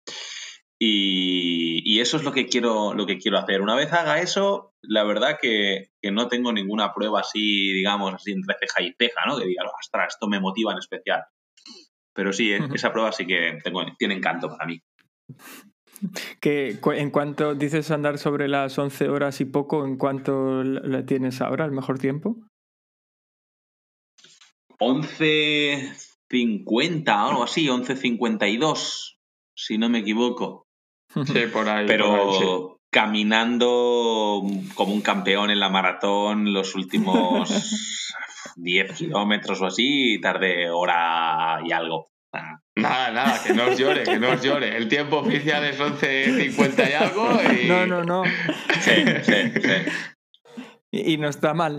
Y, 0.78 1.82
y 1.84 2.00
eso 2.00 2.16
es 2.16 2.24
lo 2.24 2.32
que 2.32 2.46
quiero, 2.46 2.94
lo 2.94 3.06
que 3.06 3.18
quiero 3.18 3.38
hacer. 3.38 3.60
Una 3.60 3.74
vez 3.74 3.92
haga 3.92 4.20
eso, 4.20 4.74
la 4.82 5.04
verdad 5.04 5.38
que, 5.40 5.90
que 6.00 6.10
no 6.10 6.28
tengo 6.28 6.52
ninguna 6.52 6.94
prueba 6.94 7.20
así, 7.20 7.72
digamos, 7.72 8.14
así 8.14 8.32
entre 8.32 8.56
ceja 8.58 8.82
y 8.82 8.94
ceja, 8.98 9.20
¿no? 9.26 9.38
Que 9.38 9.46
diga, 9.46 9.64
ostras, 9.78 10.14
esto 10.14 10.26
me 10.26 10.40
motiva 10.40 10.72
en 10.72 10.78
especial. 10.78 11.24
Pero 12.14 12.32
sí, 12.32 12.52
eh, 12.52 12.60
esa 12.74 12.92
prueba 12.92 13.12
sí 13.12 13.26
que 13.26 13.58
tengo, 13.62 13.84
tiene 13.98 14.14
encanto 14.14 14.48
para 14.48 14.64
mí. 14.66 14.80
Que 16.40 16.78
en 16.82 17.10
cuanto 17.10 17.54
dices 17.54 17.90
andar 17.90 18.16
sobre 18.16 18.48
las 18.48 18.78
11 18.78 19.10
horas 19.10 19.42
y 19.42 19.44
poco, 19.44 19.84
¿en 19.84 19.98
cuánto 19.98 20.64
la 20.64 20.80
la 20.80 21.04
tienes 21.04 21.42
ahora, 21.42 21.66
el 21.66 21.72
mejor 21.72 21.98
tiempo? 21.98 22.38
11.50 24.78 27.08
o 27.08 27.28
algo 27.28 27.44
así, 27.44 27.66
11.52, 27.66 29.19
si 29.64 29.78
no 29.78 29.88
me 29.88 30.00
equivoco. 30.00 30.66
Sí, 31.26 31.46
por 31.52 31.68
ahí. 31.68 31.86
Pero 31.88 32.08
por 32.08 32.20
ahí, 32.20 32.38
sí. 32.38 32.46
caminando 32.90 34.42
como 34.74 34.94
un 34.94 35.00
campeón 35.00 35.50
en 35.50 35.58
la 35.58 35.68
maratón 35.68 36.52
los 36.52 36.76
últimos 36.76 37.50
10 38.56 38.92
kilómetros 38.92 39.60
o 39.60 39.66
así, 39.66 40.20
tardé 40.20 40.70
hora 40.70 41.60
y 41.64 41.72
algo. 41.72 42.10
Nada, 42.76 43.10
nada, 43.10 43.42
que 43.44 43.52
no 43.52 43.66
os 43.66 43.76
llore, 43.76 44.04
que 44.04 44.20
no 44.20 44.30
os 44.30 44.42
llore. 44.42 44.76
El 44.76 44.88
tiempo 44.88 45.18
oficial 45.18 45.64
es 45.64 45.80
11.50 45.80 46.90
y 46.90 46.92
algo 46.92 47.28
y... 47.60 47.66
No, 47.66 47.86
no, 47.86 48.04
no. 48.04 48.22
Sí, 48.80 48.92
sí, 49.22 49.60
sí. 49.60 50.62
Y, 50.92 51.14
y 51.14 51.16
no 51.18 51.28
está 51.28 51.54
mal. 51.54 51.76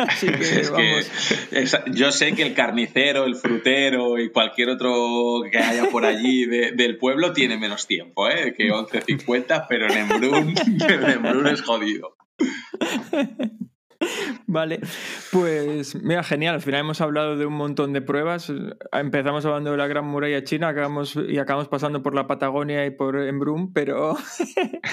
Así 0.08 0.26
que 0.28 0.60
Es 0.60 0.70
que 0.70 1.92
yo 1.92 2.12
sé 2.12 2.34
que 2.34 2.42
el 2.42 2.54
carnicero, 2.54 3.24
el 3.24 3.36
frutero 3.36 4.18
y 4.18 4.30
cualquier 4.30 4.70
otro 4.70 5.42
que 5.50 5.58
haya 5.58 5.86
por 5.90 6.04
allí 6.04 6.46
de- 6.46 6.72
del 6.72 6.96
pueblo 6.96 7.32
tiene 7.32 7.58
menos 7.58 7.86
tiempo 7.86 8.28
¿eh? 8.28 8.54
que 8.56 8.70
11.50, 8.70 9.66
pero 9.68 9.86
en 9.86 9.98
Embrun, 9.98 10.54
en 10.88 11.10
Embrun 11.10 11.46
es 11.48 11.62
jodido. 11.62 12.16
Vale, 14.46 14.80
pues 15.30 15.94
mira, 16.02 16.22
genial. 16.22 16.54
Al 16.54 16.62
final 16.62 16.80
hemos 16.80 17.00
hablado 17.02 17.36
de 17.36 17.44
un 17.44 17.52
montón 17.52 17.92
de 17.92 18.00
pruebas. 18.00 18.50
Empezamos 18.92 19.44
hablando 19.44 19.72
de 19.72 19.76
la 19.76 19.86
Gran 19.86 20.06
Muralla 20.06 20.42
China 20.42 20.68
acabamos, 20.68 21.16
y 21.16 21.36
acabamos 21.38 21.68
pasando 21.68 22.02
por 22.02 22.14
la 22.14 22.26
Patagonia 22.26 22.84
y 22.86 22.90
por 22.90 23.20
Embrun, 23.20 23.72
pero 23.72 24.16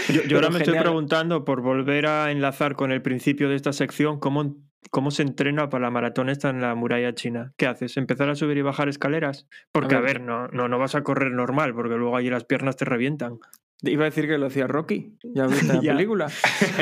Yo, 0.09 0.23
yo 0.23 0.37
ahora 0.37 0.49
me 0.49 0.59
estoy 0.59 0.77
preguntando, 0.77 1.45
por 1.45 1.61
volver 1.61 2.05
a 2.05 2.31
enlazar 2.31 2.75
con 2.75 2.91
el 2.91 3.01
principio 3.01 3.47
de 3.49 3.55
esta 3.55 3.71
sección, 3.71 4.19
¿cómo, 4.19 4.57
¿cómo 4.91 5.11
se 5.11 5.23
entrena 5.23 5.69
para 5.69 5.83
la 5.85 5.91
maratón 5.91 6.29
esta 6.29 6.49
en 6.49 6.61
la 6.61 6.73
muralla 6.75 7.13
china? 7.13 7.53
¿Qué 7.57 7.67
haces? 7.67 7.97
¿Empezar 7.97 8.29
a 8.29 8.35
subir 8.35 8.57
y 8.57 8.61
bajar 8.61 8.89
escaleras? 8.89 9.47
Porque, 9.71 9.95
a 9.95 9.99
A 9.99 10.01
ver, 10.01 10.21
no, 10.21 10.47
no, 10.49 10.67
no 10.67 10.79
vas 10.79 10.95
a 10.95 11.03
correr 11.03 11.31
normal, 11.31 11.73
porque 11.73 11.95
luego 11.95 12.15
allí 12.17 12.29
las 12.29 12.45
piernas 12.45 12.75
te 12.77 12.85
revientan. 12.85 13.39
iba 13.83 14.03
a 14.03 14.05
decir 14.05 14.27
que 14.27 14.37
lo 14.37 14.47
hacía 14.47 14.67
Rocky. 14.67 15.17
Ya 15.35 15.45
viste 15.47 15.65
la 15.73 15.81
película. 15.81 16.27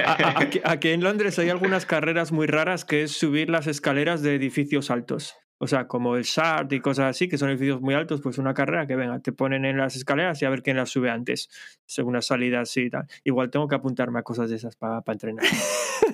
A- 0.06 0.40
a- 0.40 0.72
aquí, 0.72 0.90
en 0.90 1.04
Londres 1.04 1.38
hay 1.40 1.50
algunas 1.50 1.86
carreras 1.86 2.32
muy 2.32 2.48
raras 2.48 2.86
que 2.86 3.04
es 3.04 3.12
subir 3.12 3.50
las 3.50 3.68
escaleras 3.68 4.22
de 4.22 4.36
edificios 4.36 4.92
altos. 4.92 5.36
O 5.58 5.68
sea, 5.68 5.88
como 5.88 6.18
el 6.18 6.26
SART 6.26 6.74
y 6.74 6.82
cosas 6.82 7.06
así, 7.12 7.30
que 7.30 7.38
son 7.38 7.50
edificios 7.50 7.80
muy 7.80 7.94
altos, 7.94 8.20
pues 8.22 8.38
una 8.38 8.54
carrera 8.54 8.88
que 8.88 8.98
venga, 8.98 9.20
te 9.20 9.32
ponen 9.32 9.64
en 9.64 9.78
las 9.78 9.96
escaleras 9.96 10.42
y 10.42 10.46
a 10.46 10.50
ver 10.50 10.62
quién 10.62 10.76
las 10.76 10.90
sube 10.90 11.10
antes, 11.10 11.50
según 11.86 12.14
las 12.14 12.26
salidas 12.28 12.76
y 12.76 12.90
tal. 12.90 13.08
Igual 13.24 13.50
tengo 13.52 13.66
que 13.70 13.76
apuntarme 13.76 14.20
a 14.20 14.24
cosas 14.24 14.50
de 14.50 14.58
esas 14.58 14.76
para 14.76 15.02
entrenar. 15.08 15.46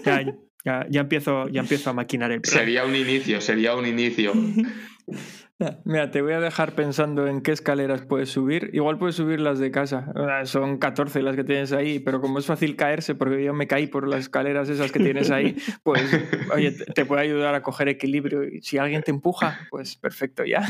Ya, 0.05 0.23
ya, 0.63 0.85
ya 0.89 1.01
empiezo, 1.01 1.47
ya 1.49 1.61
empiezo 1.61 1.89
a 1.89 1.93
maquinar 1.93 2.31
el 2.31 2.41
plan. 2.41 2.53
Sería 2.53 2.85
un 2.85 2.95
inicio, 2.95 3.41
sería 3.41 3.75
un 3.75 3.85
inicio. 3.85 4.33
Mira, 5.85 6.09
te 6.09 6.21
voy 6.21 6.33
a 6.33 6.39
dejar 6.39 6.73
pensando 6.73 7.27
en 7.27 7.41
qué 7.41 7.51
escaleras 7.51 8.01
puedes 8.01 8.29
subir. 8.29 8.69
Igual 8.73 8.97
puedes 8.97 9.15
subir 9.15 9.39
las 9.39 9.59
de 9.59 9.71
casa. 9.71 10.11
Ah, 10.15 10.45
Son 10.45 10.77
14 10.77 11.21
las 11.21 11.35
que 11.35 11.43
tienes 11.43 11.71
ahí, 11.71 11.99
pero 11.99 12.19
como 12.19 12.39
es 12.39 12.45
fácil 12.45 12.75
caerse, 12.75 13.15
porque 13.15 13.43
yo 13.43 13.53
me 13.53 13.67
caí 13.67 13.87
por 13.87 14.07
las 14.07 14.21
escaleras 14.21 14.69
esas 14.69 14.91
que 14.91 14.99
tienes 14.99 15.29
ahí, 15.29 15.55
pues, 15.83 16.01
oye, 16.53 16.71
te 16.71 17.05
puede 17.05 17.21
ayudar 17.21 17.53
a 17.53 17.61
coger 17.61 17.89
equilibrio. 17.89 18.43
Y 18.43 18.61
si 18.61 18.77
alguien 18.77 19.03
te 19.03 19.11
empuja, 19.11 19.67
pues 19.69 19.95
perfecto, 19.97 20.45
ya. 20.45 20.67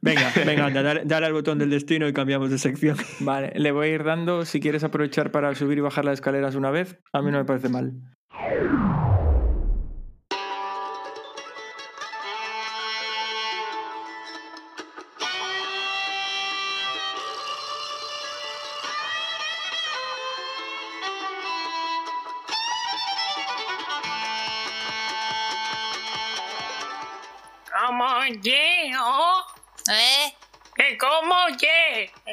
Venga, 0.00 0.30
venga, 0.46 0.66
anda, 0.66 0.82
dale, 0.82 1.02
dale 1.04 1.26
al 1.26 1.32
botón 1.32 1.58
del 1.58 1.70
destino 1.70 2.06
y 2.06 2.12
cambiamos 2.12 2.50
de 2.50 2.58
sección. 2.58 2.96
Vale, 3.20 3.52
le 3.56 3.72
voy 3.72 3.88
a 3.88 3.94
ir 3.94 4.04
dando. 4.04 4.44
Si 4.44 4.60
quieres 4.60 4.84
aprovechar 4.84 5.30
para 5.32 5.54
subir 5.54 5.78
y 5.78 5.80
bajar 5.80 6.04
las 6.04 6.14
escaleras 6.14 6.54
una 6.54 6.70
vez, 6.70 6.98
a 7.12 7.22
mí 7.22 7.30
no 7.30 7.38
me 7.38 7.44
parece 7.44 7.68
mal. 7.68 7.92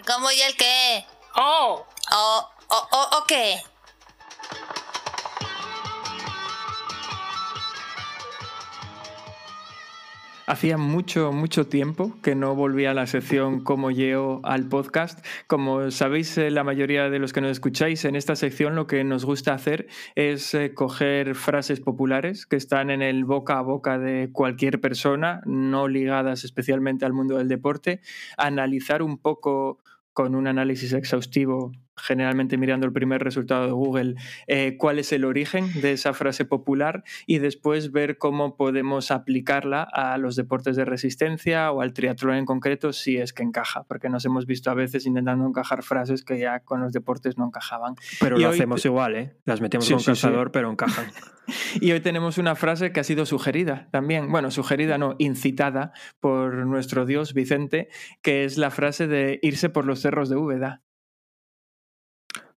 ¿Cómo 0.04 0.30
y 0.30 0.42
el 0.42 0.58
qué? 0.58 1.06
Oh, 1.38 1.86
¿O, 2.12 2.50
o, 2.68 2.88
o, 2.92 3.18
o 3.18 3.24
qué? 3.26 3.64
Hacía 10.48 10.78
mucho, 10.78 11.32
mucho 11.32 11.66
tiempo 11.66 12.16
que 12.22 12.36
no 12.36 12.54
volvía 12.54 12.92
a 12.92 12.94
la 12.94 13.08
sección 13.08 13.64
Como 13.64 13.90
Yeo 13.90 14.42
al 14.44 14.70
podcast. 14.70 15.26
Como 15.48 15.90
sabéis, 15.90 16.38
eh, 16.38 16.52
la 16.52 16.64
mayoría 16.64 17.10
de 17.10 17.18
los 17.18 17.34
que 17.34 17.42
nos 17.42 17.50
escucháis, 17.50 18.06
en 18.06 18.16
esta 18.16 18.36
sección 18.36 18.76
lo 18.76 18.86
que 18.86 19.04
nos 19.04 19.26
gusta 19.26 19.56
hacer 19.56 19.88
es 20.14 20.54
eh, 20.54 20.76
coger 20.76 21.34
frases 21.34 21.80
populares 21.80 22.46
que 22.46 22.58
están 22.58 22.92
en 22.92 23.02
el 23.02 23.26
boca 23.26 23.58
a 23.58 23.64
boca 23.64 23.98
de 23.98 24.30
cualquier 24.32 24.80
persona, 24.80 25.42
no 25.46 25.88
ligadas 25.88 26.44
especialmente 26.44 27.06
al 27.06 27.14
mundo 27.14 27.40
del 27.40 27.48
deporte, 27.48 28.02
analizar 28.38 29.02
un 29.02 29.18
poco 29.18 29.80
con 30.14 30.36
un 30.36 30.46
análisis 30.46 30.94
exhaustivo, 30.94 31.72
generalmente 31.98 32.58
mirando 32.58 32.86
el 32.86 32.94
primer 32.94 33.24
resultado 33.24 33.66
de 33.66 33.72
Google, 33.72 34.16
eh, 34.48 34.76
cuál 34.78 35.00
es 35.00 35.12
el 35.12 35.26
origen 35.26 35.70
de 35.82 35.94
esa 35.94 36.14
frase 36.14 36.46
popular 36.46 37.04
y 37.26 37.40
después 37.40 37.92
ver 37.92 38.18
cómo 38.18 38.58
podemos 38.58 39.12
aplicarla 39.12 39.84
a 39.84 40.18
los 40.18 40.36
deportes 40.36 40.76
de 40.76 40.86
resistencia 40.86 41.72
o 41.72 41.82
al 41.82 41.94
triatlón 41.94 42.36
en 42.36 42.46
concreto 42.46 42.94
si 42.94 43.18
es 43.18 43.34
que 43.34 43.44
encaja, 43.44 43.84
porque 43.84 44.10
nos 44.10 44.26
hemos 44.26 44.46
visto 44.46 44.70
a 44.72 44.74
veces 44.74 45.06
intentando 45.06 45.46
encajar 45.48 45.84
frases 45.84 46.24
que 46.24 46.40
ya 46.40 46.60
con 46.62 46.82
los 46.82 46.94
deportes 46.94 47.38
no 47.38 47.48
encajaban. 47.48 47.96
Pero 48.20 48.38
Y 48.38 48.44
lo 48.44 48.50
hoy 48.50 48.56
hacemos 48.56 48.86
igual, 48.86 49.16
¿eh? 49.16 49.36
Las 49.46 49.62
metemos 49.62 49.86
Sí, 49.86 49.94
con 49.94 50.00
sí, 50.00 50.04
sí. 50.04 50.08
calzador, 50.22 50.52
pero 50.52 50.72
encajan. 50.72 51.06
Y 51.80 51.92
hoy 51.92 52.00
tenemos 52.00 52.40
una 52.40 52.56
frase 52.56 52.92
que 52.92 53.00
ha 53.00 53.04
sido 53.04 53.28
sugerida 53.28 53.88
también, 53.92 54.32
bueno, 54.32 54.50
sugerida 54.50 54.98
no, 54.98 55.16
incitada 55.20 55.92
por 56.20 56.66
nuestro 56.66 57.06
dios 57.06 57.36
Vicente, 57.36 57.90
que 58.24 58.46
es 58.46 58.58
la 58.58 58.72
frase 58.72 59.06
de 59.06 59.38
irse 59.44 59.70
por 59.70 59.86
los 59.86 60.00
cerros 60.00 60.30
de 60.30 60.38
Úbeda. 60.38 60.82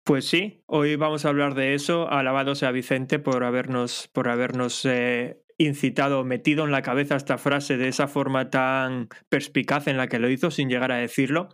Pues 0.06 0.28
sí, 0.28 0.62
hoy 0.68 0.98
vamos 0.98 1.26
a 1.26 1.30
hablar 1.30 1.56
de 1.56 1.74
eso. 1.74 2.08
Alabado 2.12 2.54
sea 2.54 2.70
Vicente 2.70 3.18
por 3.18 3.44
habernos, 3.44 4.08
por 4.14 4.30
habernos 4.30 4.86
eh, 4.86 5.42
incitado, 5.58 6.24
metido 6.24 6.64
en 6.64 6.72
la 6.72 6.84
cabeza 6.84 7.16
esta 7.16 7.40
frase 7.40 7.76
de 7.78 7.88
esa 7.88 8.08
forma 8.08 8.52
tan 8.52 9.10
perspicaz 9.30 9.88
en 9.88 9.98
la 9.98 10.06
que 10.06 10.20
lo 10.20 10.30
hizo 10.30 10.52
sin 10.52 10.70
llegar 10.70 10.92
a 10.92 10.98
decirlo. 10.98 11.50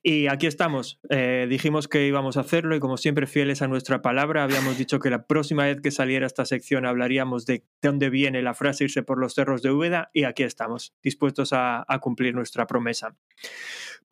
Y 0.00 0.28
aquí 0.28 0.46
estamos. 0.46 1.00
Eh, 1.10 1.48
dijimos 1.50 1.88
que 1.88 2.06
íbamos 2.06 2.36
a 2.36 2.42
hacerlo 2.42 2.76
y 2.76 2.78
como 2.78 2.98
siempre 2.98 3.26
fieles 3.26 3.62
a 3.62 3.66
nuestra 3.66 4.00
palabra, 4.00 4.44
habíamos 4.44 4.78
dicho 4.78 5.00
que 5.00 5.10
la 5.10 5.26
próxima 5.26 5.64
vez 5.64 5.80
que 5.80 5.90
saliera 5.90 6.24
esta 6.24 6.44
sección 6.44 6.86
hablaríamos 6.86 7.46
de 7.46 7.64
dónde 7.82 8.10
viene 8.10 8.42
la 8.42 8.54
frase 8.54 8.84
irse 8.84 9.02
por 9.02 9.18
los 9.18 9.34
cerros 9.34 9.60
de 9.60 9.72
Úbeda 9.72 10.08
y 10.12 10.22
aquí 10.22 10.44
estamos, 10.44 10.94
dispuestos 11.02 11.52
a, 11.52 11.84
a 11.88 11.98
cumplir 11.98 12.32
nuestra 12.32 12.68
promesa. 12.68 13.16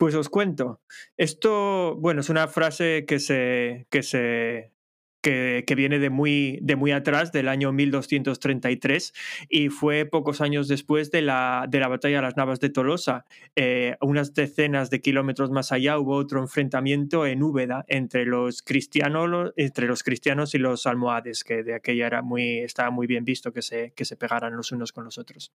Pues 0.01 0.15
os 0.15 0.29
cuento. 0.29 0.81
Esto, 1.15 1.95
bueno, 1.95 2.21
es 2.21 2.29
una 2.31 2.47
frase 2.47 3.05
que 3.07 3.19
se, 3.19 3.85
que 3.91 4.01
se 4.01 4.73
que, 5.21 5.63
que, 5.67 5.75
viene 5.75 5.99
de 5.99 6.09
muy, 6.09 6.57
de 6.63 6.75
muy 6.75 6.91
atrás, 6.91 7.31
del 7.31 7.47
año 7.47 7.71
1233, 7.71 9.13
y 9.47 9.69
fue 9.69 10.07
pocos 10.07 10.41
años 10.41 10.67
después 10.67 11.11
de 11.11 11.21
la, 11.21 11.67
de 11.69 11.79
la 11.79 11.87
batalla 11.87 12.15
de 12.15 12.21
las 12.23 12.35
Navas 12.35 12.59
de 12.59 12.71
Tolosa. 12.71 13.25
Eh, 13.55 13.95
unas 14.01 14.33
decenas 14.33 14.89
de 14.89 15.01
kilómetros 15.01 15.51
más 15.51 15.71
allá 15.71 15.99
hubo 15.99 16.15
otro 16.15 16.39
enfrentamiento 16.39 17.27
en 17.27 17.43
Úbeda 17.43 17.85
entre 17.87 18.25
los 18.25 18.63
cristianos, 18.63 19.53
entre 19.55 19.85
los 19.85 20.01
cristianos 20.01 20.55
y 20.55 20.57
los 20.57 20.87
almohades, 20.87 21.43
que 21.43 21.61
de 21.61 21.75
aquella 21.75 22.07
era 22.07 22.23
muy, 22.23 22.57
estaba 22.57 22.89
muy 22.89 23.05
bien 23.05 23.23
visto 23.23 23.53
que 23.53 23.61
se, 23.61 23.93
que 23.95 24.05
se 24.05 24.15
pegaran 24.15 24.57
los 24.57 24.71
unos 24.71 24.93
con 24.93 25.03
los 25.03 25.19
otros. 25.19 25.51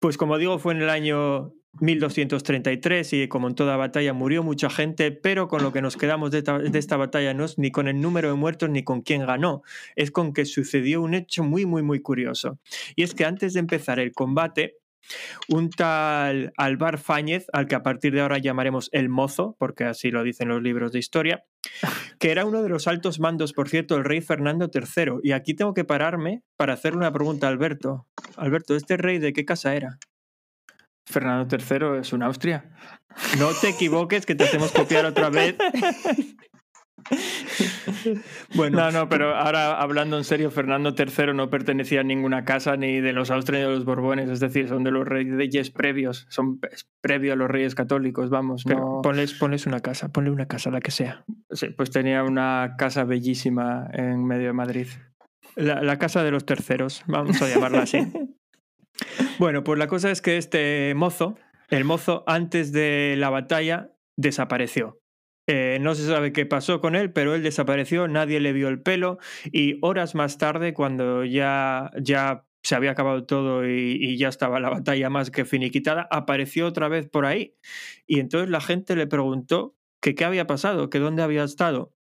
Pues 0.00 0.16
como 0.16 0.38
digo, 0.38 0.58
fue 0.58 0.74
en 0.74 0.82
el 0.82 0.90
año 0.90 1.54
1233 1.80 3.12
y 3.14 3.28
como 3.28 3.48
en 3.48 3.54
toda 3.54 3.76
batalla 3.76 4.12
murió 4.12 4.42
mucha 4.42 4.68
gente, 4.68 5.10
pero 5.10 5.48
con 5.48 5.62
lo 5.62 5.72
que 5.72 5.82
nos 5.82 5.96
quedamos 5.96 6.30
de 6.30 6.38
esta, 6.38 6.58
de 6.58 6.78
esta, 6.78 6.96
batalla 6.96 7.34
no 7.34 7.44
es 7.44 7.58
ni 7.58 7.70
con 7.70 7.88
el 7.88 8.00
número 8.00 8.28
de 8.28 8.34
muertos 8.34 8.68
ni 8.70 8.84
con 8.84 9.00
quién 9.02 9.24
ganó, 9.24 9.62
es 9.96 10.10
con 10.10 10.32
que 10.32 10.44
sucedió 10.44 11.00
un 11.00 11.14
hecho 11.14 11.44
muy, 11.44 11.64
muy, 11.64 11.82
muy 11.82 12.00
curioso. 12.00 12.58
Y 12.94 13.02
es 13.02 13.14
que 13.14 13.24
antes 13.24 13.54
de 13.54 13.60
empezar 13.60 13.98
el 13.98 14.12
combate, 14.12 14.76
un 15.48 15.70
tal 15.70 16.52
Alvar 16.56 16.98
Fáñez, 16.98 17.46
al 17.52 17.66
que 17.66 17.74
a 17.74 17.82
partir 17.82 18.12
de 18.12 18.20
ahora 18.20 18.38
llamaremos 18.38 18.88
el 18.92 19.08
mozo, 19.08 19.56
porque 19.58 19.84
así 19.84 20.10
lo 20.10 20.22
dicen 20.22 20.48
los 20.48 20.62
libros 20.62 20.92
de 20.92 20.98
historia, 20.98 21.44
que 22.18 22.30
era 22.30 22.44
uno 22.44 22.62
de 22.62 22.68
los 22.68 22.86
altos 22.86 23.18
mandos, 23.18 23.52
por 23.52 23.68
cierto, 23.68 23.96
del 23.96 24.04
rey 24.04 24.20
Fernando 24.20 24.70
III. 24.72 25.20
Y 25.22 25.32
aquí 25.32 25.54
tengo 25.54 25.74
que 25.74 25.84
pararme 25.84 26.42
para 26.56 26.74
hacerle 26.74 26.98
una 26.98 27.12
pregunta 27.12 27.46
a 27.46 27.50
Alberto. 27.50 28.06
Alberto, 28.36 28.76
¿este 28.76 28.96
rey 28.96 29.18
de 29.18 29.32
qué 29.32 29.44
casa 29.44 29.74
era? 29.74 29.98
Fernando 31.12 31.56
III 31.56 32.00
es 32.00 32.12
un 32.12 32.22
Austria. 32.22 32.64
No 33.38 33.50
te 33.60 33.68
equivoques, 33.68 34.26
que 34.26 34.34
te 34.34 34.44
hacemos 34.44 34.72
copiar 34.72 35.04
otra 35.04 35.30
vez. 35.30 35.56
bueno. 38.54 38.78
No, 38.78 38.90
no, 38.90 39.08
pero 39.08 39.34
ahora 39.34 39.80
hablando 39.80 40.16
en 40.16 40.24
serio, 40.24 40.50
Fernando 40.50 40.94
III 40.96 41.34
no 41.34 41.50
pertenecía 41.50 42.00
a 42.00 42.04
ninguna 42.04 42.44
casa 42.44 42.76
ni 42.76 43.00
de 43.00 43.12
los 43.12 43.30
Austrias 43.30 43.62
ni 43.62 43.68
de 43.68 43.74
los 43.76 43.84
Borbones, 43.84 44.28
es 44.30 44.40
decir, 44.40 44.68
son 44.68 44.84
de 44.84 44.90
los 44.90 45.06
reyes 45.06 45.70
previos, 45.70 46.26
son 46.30 46.60
previo 47.00 47.32
a 47.32 47.36
los 47.36 47.50
reyes 47.50 47.74
católicos, 47.74 48.30
vamos. 48.30 48.64
Pero 48.64 48.80
no... 48.80 49.02
ponles, 49.02 49.34
ponles, 49.34 49.66
una 49.66 49.80
casa, 49.80 50.10
ponle 50.10 50.30
una 50.30 50.46
casa, 50.46 50.70
la 50.70 50.80
que 50.80 50.90
sea. 50.90 51.24
Sí, 51.50 51.68
pues 51.68 51.90
tenía 51.90 52.22
una 52.24 52.74
casa 52.78 53.04
bellísima 53.04 53.88
en 53.92 54.24
medio 54.24 54.48
de 54.48 54.52
Madrid. 54.52 54.86
La, 55.54 55.82
la 55.82 55.98
casa 55.98 56.24
de 56.24 56.30
los 56.30 56.46
terceros, 56.46 57.02
vamos 57.06 57.42
a 57.42 57.48
llamarla 57.48 57.82
así. 57.82 57.98
bueno, 59.38 59.64
pues 59.64 59.78
la 59.78 59.86
cosa 59.86 60.10
es 60.10 60.22
que 60.22 60.36
este 60.36 60.94
mozo, 60.94 61.36
el 61.70 61.84
mozo 61.84 62.24
antes 62.26 62.72
de 62.72 63.14
la 63.18 63.30
batalla, 63.30 63.90
desapareció. 64.16 64.98
Eh, 65.48 65.78
no 65.80 65.94
se 65.94 66.06
sabe 66.06 66.32
qué 66.32 66.46
pasó 66.46 66.80
con 66.80 66.94
él, 66.94 67.12
pero 67.12 67.34
él 67.34 67.42
desapareció, 67.42 68.06
nadie 68.06 68.38
le 68.38 68.52
vio 68.52 68.68
el 68.68 68.80
pelo 68.80 69.18
y 69.44 69.78
horas 69.82 70.14
más 70.14 70.38
tarde, 70.38 70.72
cuando 70.72 71.24
ya, 71.24 71.90
ya 72.00 72.46
se 72.62 72.76
había 72.76 72.92
acabado 72.92 73.24
todo 73.24 73.68
y, 73.68 74.16
ya 74.16 74.28
estaba 74.28 74.60
la 74.60 74.70
batalla 74.70 75.10
más 75.10 75.30
que 75.30 75.44
finiquitada, 75.44 76.06
apareció 76.10 76.66
otra 76.66 76.88
vez 76.88 77.08
por 77.08 77.26
ahí. 77.26 77.56
Y 78.06 78.20
entonces 78.20 78.50
la 78.50 78.60
gente 78.60 78.94
le 78.94 79.06
preguntó 79.06 79.76
qué 80.00 80.14
había 80.24 80.46
pasado, 80.46 80.90
que 80.90 81.00
dónde 81.00 81.22
había 81.22 81.44
estado. 81.44 81.92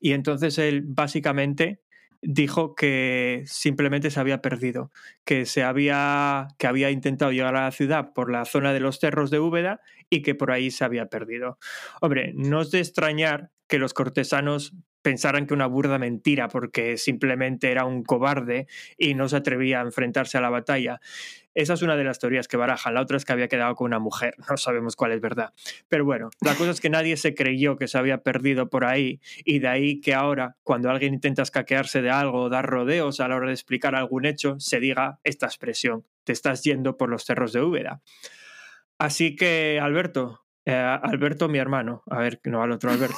Y 0.00 0.12
entonces 0.12 0.58
él 0.58 0.82
básicamente 0.84 1.81
dijo 2.22 2.74
que 2.74 3.42
simplemente 3.46 4.10
se 4.10 4.20
había 4.20 4.40
perdido, 4.40 4.90
que 5.24 5.44
se 5.44 5.62
había 5.64 6.48
que 6.58 6.66
había 6.68 6.90
intentado 6.90 7.32
llegar 7.32 7.56
a 7.56 7.64
la 7.64 7.72
ciudad 7.72 8.12
por 8.14 8.30
la 8.30 8.44
zona 8.44 8.72
de 8.72 8.80
los 8.80 8.98
cerros 8.98 9.30
de 9.30 9.40
Úbeda 9.40 9.80
y 10.08 10.22
que 10.22 10.34
por 10.34 10.52
ahí 10.52 10.70
se 10.70 10.84
había 10.84 11.06
perdido. 11.06 11.58
Hombre, 12.00 12.32
no 12.36 12.62
es 12.62 12.70
de 12.70 12.78
extrañar 12.78 13.50
que 13.68 13.78
los 13.78 13.92
cortesanos 13.92 14.74
pensaran 15.02 15.46
que 15.46 15.54
una 15.54 15.66
burda 15.66 15.98
mentira 15.98 16.48
porque 16.48 16.96
simplemente 16.96 17.70
era 17.70 17.84
un 17.84 18.02
cobarde 18.04 18.66
y 18.96 19.14
no 19.14 19.28
se 19.28 19.36
atrevía 19.36 19.80
a 19.80 19.82
enfrentarse 19.82 20.38
a 20.38 20.40
la 20.40 20.50
batalla. 20.50 21.00
Esa 21.54 21.74
es 21.74 21.82
una 21.82 21.96
de 21.96 22.04
las 22.04 22.18
teorías 22.18 22.48
que 22.48 22.56
barajan. 22.56 22.94
La 22.94 23.02
otra 23.02 23.18
es 23.18 23.26
que 23.26 23.32
había 23.32 23.48
quedado 23.48 23.74
con 23.74 23.86
una 23.86 23.98
mujer. 23.98 24.34
No 24.52 24.56
sabemos 24.56 24.96
cuál 24.96 25.12
es 25.12 25.20
verdad. 25.20 25.52
Pero 25.88 26.04
bueno, 26.04 26.30
la 26.40 26.54
cosa 26.54 26.70
es 26.70 26.80
que 26.80 26.90
nadie 26.90 27.16
se 27.16 27.34
creyó 27.34 27.76
que 27.76 27.88
se 27.88 27.98
había 27.98 28.22
perdido 28.22 28.68
por 28.68 28.84
ahí 28.84 29.20
y 29.44 29.60
de 29.60 29.68
ahí 29.68 30.00
que 30.00 30.14
ahora, 30.14 30.56
cuando 30.62 30.90
alguien 30.90 31.14
intenta 31.14 31.42
escaquearse 31.42 32.02
de 32.02 32.10
algo 32.10 32.42
o 32.42 32.48
dar 32.48 32.66
rodeos 32.66 33.20
a 33.20 33.28
la 33.28 33.36
hora 33.36 33.48
de 33.48 33.54
explicar 33.54 33.94
algún 33.94 34.26
hecho, 34.26 34.58
se 34.60 34.80
diga 34.80 35.20
esta 35.24 35.46
expresión. 35.46 36.04
Te 36.24 36.32
estás 36.32 36.62
yendo 36.62 36.96
por 36.96 37.08
los 37.08 37.24
cerros 37.24 37.52
de 37.52 37.62
Úbeda. 37.62 38.02
Así 38.98 39.34
que, 39.34 39.80
Alberto, 39.82 40.41
eh, 40.64 40.72
Alberto, 40.74 41.48
mi 41.48 41.58
hermano, 41.58 42.02
a 42.10 42.18
ver, 42.18 42.40
no 42.44 42.62
al 42.62 42.72
otro 42.72 42.90
Alberto, 42.90 43.16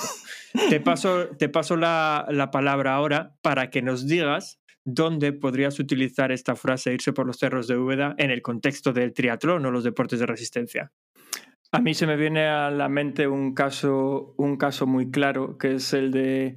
te 0.71 0.81
paso, 0.81 1.29
te 1.39 1.49
paso 1.49 1.77
la, 1.77 2.27
la 2.31 2.51
palabra 2.51 2.95
ahora 2.95 3.37
para 3.43 3.71
que 3.71 3.83
nos 3.83 4.07
digas 4.07 4.61
dónde 4.85 5.33
podrías 5.33 5.79
utilizar 5.79 6.31
esta 6.33 6.57
frase 6.57 6.93
irse 6.93 7.13
por 7.13 7.27
los 7.27 7.39
cerros 7.39 7.67
de 7.67 7.77
Úbeda 7.77 8.15
en 8.19 8.31
el 8.31 8.43
contexto 8.43 8.93
del 8.93 9.13
triatlón 9.13 9.65
o 9.67 9.71
los 9.71 9.85
deportes 9.85 10.21
de 10.21 10.27
resistencia. 10.27 10.93
A 11.73 11.81
mí 11.81 11.95
se 11.95 12.07
me 12.07 12.17
viene 12.17 12.47
a 12.47 12.71
la 12.71 12.89
mente 12.89 13.27
un 13.27 13.53
caso, 13.53 14.35
un 14.37 14.57
caso 14.57 14.87
muy 14.87 15.11
claro, 15.11 15.59
que 15.59 15.75
es 15.75 15.93
el 15.93 16.13
de 16.13 16.57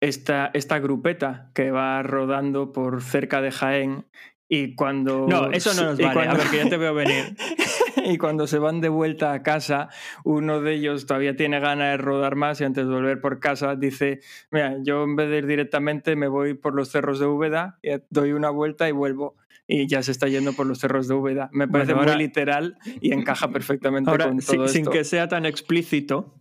esta, 0.00 0.50
esta 0.54 0.78
grupeta 0.78 1.50
que 1.54 1.70
va 1.70 2.02
rodando 2.02 2.72
por 2.72 3.02
cerca 3.02 3.40
de 3.40 3.50
Jaén 3.50 4.06
y 4.54 4.74
cuando... 4.74 5.26
No, 5.26 5.50
eso 5.50 5.72
no 5.72 5.84
nos 5.84 5.98
vale, 5.98 6.12
cuando, 6.12 6.34
a 6.34 6.36
ver, 6.36 6.50
que 6.50 6.58
ya 6.58 6.68
te 6.68 6.76
veo 6.76 6.92
venir. 6.92 7.34
y 8.04 8.18
cuando 8.18 8.46
se 8.46 8.58
van 8.58 8.82
de 8.82 8.90
vuelta 8.90 9.32
a 9.32 9.42
casa, 9.42 9.88
uno 10.24 10.60
de 10.60 10.74
ellos 10.74 11.06
todavía 11.06 11.34
tiene 11.36 11.58
ganas 11.58 11.92
de 11.92 11.96
rodar 11.96 12.36
más 12.36 12.60
y 12.60 12.64
antes 12.64 12.86
de 12.86 12.92
volver 12.92 13.18
por 13.22 13.40
casa 13.40 13.76
dice, 13.76 14.20
mira, 14.50 14.76
yo 14.82 15.04
en 15.04 15.16
vez 15.16 15.30
de 15.30 15.38
ir 15.38 15.46
directamente 15.46 16.16
me 16.16 16.28
voy 16.28 16.52
por 16.52 16.74
los 16.74 16.90
cerros 16.90 17.18
de 17.18 17.24
Úbeda, 17.24 17.78
doy 18.10 18.32
una 18.32 18.50
vuelta 18.50 18.86
y 18.90 18.92
vuelvo. 18.92 19.36
Y 19.66 19.86
ya 19.86 20.02
se 20.02 20.12
está 20.12 20.28
yendo 20.28 20.52
por 20.52 20.66
los 20.66 20.80
cerros 20.80 21.08
de 21.08 21.14
Úbeda. 21.14 21.48
Me 21.54 21.66
parece 21.66 21.94
bueno, 21.94 22.10
ahora, 22.10 22.16
muy 22.16 22.24
literal 22.24 22.76
y 23.00 23.14
encaja 23.14 23.48
perfectamente 23.52 24.10
ahora, 24.10 24.26
con 24.26 24.38
todo 24.40 24.52
sin, 24.52 24.64
esto. 24.64 24.68
sin 24.74 24.84
que 24.84 25.04
sea 25.04 25.28
tan 25.28 25.46
explícito, 25.46 26.34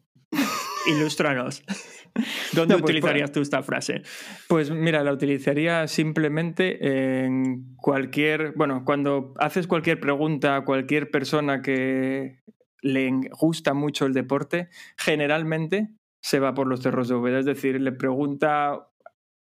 ilústranos. 0.85 1.63
¿Dónde 2.53 2.75
no, 2.75 2.81
pues, 2.81 2.91
utilizarías 2.91 3.31
tú 3.31 3.41
esta 3.41 3.63
frase? 3.63 4.01
Pues 4.47 4.71
mira, 4.71 5.03
la 5.03 5.13
utilizaría 5.13 5.87
simplemente 5.87 7.23
en 7.23 7.75
cualquier, 7.77 8.53
bueno, 8.55 8.83
cuando 8.85 9.33
haces 9.37 9.67
cualquier 9.67 9.99
pregunta 9.99 10.55
a 10.55 10.65
cualquier 10.65 11.09
persona 11.11 11.61
que 11.61 12.41
le 12.81 13.11
gusta 13.39 13.73
mucho 13.73 14.05
el 14.05 14.13
deporte, 14.13 14.69
generalmente 14.97 15.89
se 16.21 16.39
va 16.39 16.53
por 16.53 16.67
los 16.67 16.81
cerros 16.81 17.07
de 17.07 17.15
Úbeda, 17.15 17.39
es 17.39 17.45
decir, 17.45 17.79
le 17.79 17.91
pregunta 17.91 18.87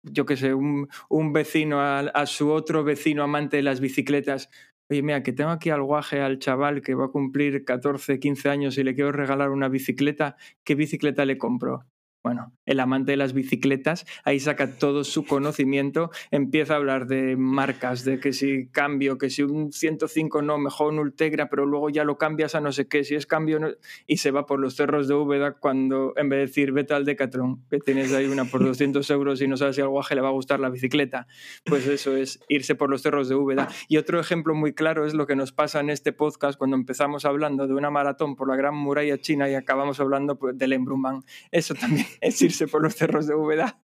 yo 0.03 0.25
qué 0.25 0.37
sé, 0.37 0.55
un, 0.55 0.89
un 1.11 1.33
vecino 1.35 1.81
a, 1.81 2.01
a, 2.01 2.25
su 2.25 2.51
otro 2.51 2.85
vecino 2.85 3.23
amante 3.23 3.59
de 3.59 3.63
las 3.63 3.81
bicicletas, 3.81 4.49
oye, 4.91 5.03
mira, 5.03 5.23
que 5.23 5.33
tengo 5.33 5.51
aquí 5.51 5.71
al 5.71 5.83
guaje 5.83 6.21
al 6.21 6.39
chaval 6.39 6.83
que 6.83 6.95
va 6.95 7.07
a 7.07 7.11
cumplir 7.11 7.65
14, 7.65 8.19
15 8.19 8.49
años 8.49 8.79
y 8.79 8.85
le 8.85 8.95
quiero 8.95 9.13
regalar 9.13 9.51
una 9.51 9.69
bicicleta, 9.69 10.37
¿qué 10.65 10.75
bicicleta 10.75 11.25
le 11.25 11.39
compro? 11.39 11.87
Bueno, 12.23 12.53
el 12.67 12.81
amante 12.81 13.13
de 13.13 13.17
las 13.17 13.33
bicicletas, 13.33 14.05
ahí 14.25 14.41
saca 14.41 14.77
todo 14.77 15.05
su 15.05 15.25
conocimiento, 15.25 16.11
empieza 16.31 16.75
a 16.75 16.77
hablar 16.77 17.07
de 17.07 17.35
marcas, 17.37 18.05
de 18.05 18.21
que 18.21 18.35
si 18.35 18.69
cambio, 18.69 19.17
que 19.17 19.31
si 19.31 19.43
un 19.43 19.73
105 19.73 20.43
no, 20.43 20.59
mejor 20.59 20.93
un 20.93 20.99
Ultegra, 20.99 21.49
pero 21.49 21.65
luego 21.65 21.89
ya 21.89 22.05
lo 22.05 22.19
cambias 22.19 22.55
a 22.55 22.61
no 22.61 22.73
sé 22.73 22.89
qué, 22.89 23.05
si 23.05 23.15
es 23.15 23.25
cambio 23.25 23.59
no, 23.59 23.69
y 24.07 24.19
se 24.19 24.33
va 24.33 24.45
por 24.45 24.61
los 24.61 24.77
cerros 24.77 25.09
de 25.09 25.15
Úbeda 25.15 25.55
cuando 25.55 26.13
en 26.17 26.29
vez 26.29 26.37
de 26.41 26.47
decir 26.47 26.73
vete 26.73 26.93
al 26.93 27.07
Decathlon, 27.07 27.65
que 27.71 27.79
tienes 27.79 28.13
ahí 28.13 28.27
una 28.27 28.45
por 28.45 28.63
200 28.63 29.09
euros 29.11 29.41
y 29.41 29.49
no 29.49 29.57
sabes 29.57 29.77
si 29.77 29.81
al 29.81 29.89
guaje 29.89 30.15
le 30.15 30.21
va 30.21 30.29
a 30.29 30.33
gustar 30.33 30.61
la 30.61 30.69
bicicleta, 30.69 31.27
pues 31.65 31.87
eso 31.87 32.15
es 32.15 32.39
irse 32.51 32.75
por 32.75 32.91
los 32.91 33.01
cerros 33.01 33.31
de 33.31 33.35
Úbeda. 33.35 33.69
Y 33.89 33.97
otro 33.97 34.21
ejemplo 34.21 34.55
muy 34.55 34.75
claro 34.75 35.07
es 35.07 35.15
lo 35.15 35.27
que 35.27 35.37
nos 35.37 35.53
pasa 35.53 35.81
en 35.81 35.89
este 35.89 36.13
podcast 36.13 36.59
cuando 36.59 36.77
empezamos 36.77 37.25
hablando 37.25 37.67
de 37.67 37.73
una 37.73 37.91
maratón 37.91 38.37
por 38.37 38.47
la 38.47 38.57
Gran 38.57 38.75
Muralla 38.75 39.17
China 39.19 39.49
y 39.49 39.55
acabamos 39.55 40.01
hablando 40.01 40.39
pues, 40.39 40.59
del 40.59 40.75
Embrunman. 40.75 41.23
Eso 41.51 41.75
también 41.75 42.10
es 42.21 42.41
irse 42.43 42.67
por 42.67 42.83
los 42.83 42.95
cerros 42.95 43.27
de 43.27 43.35
Úbeda. 43.35 43.81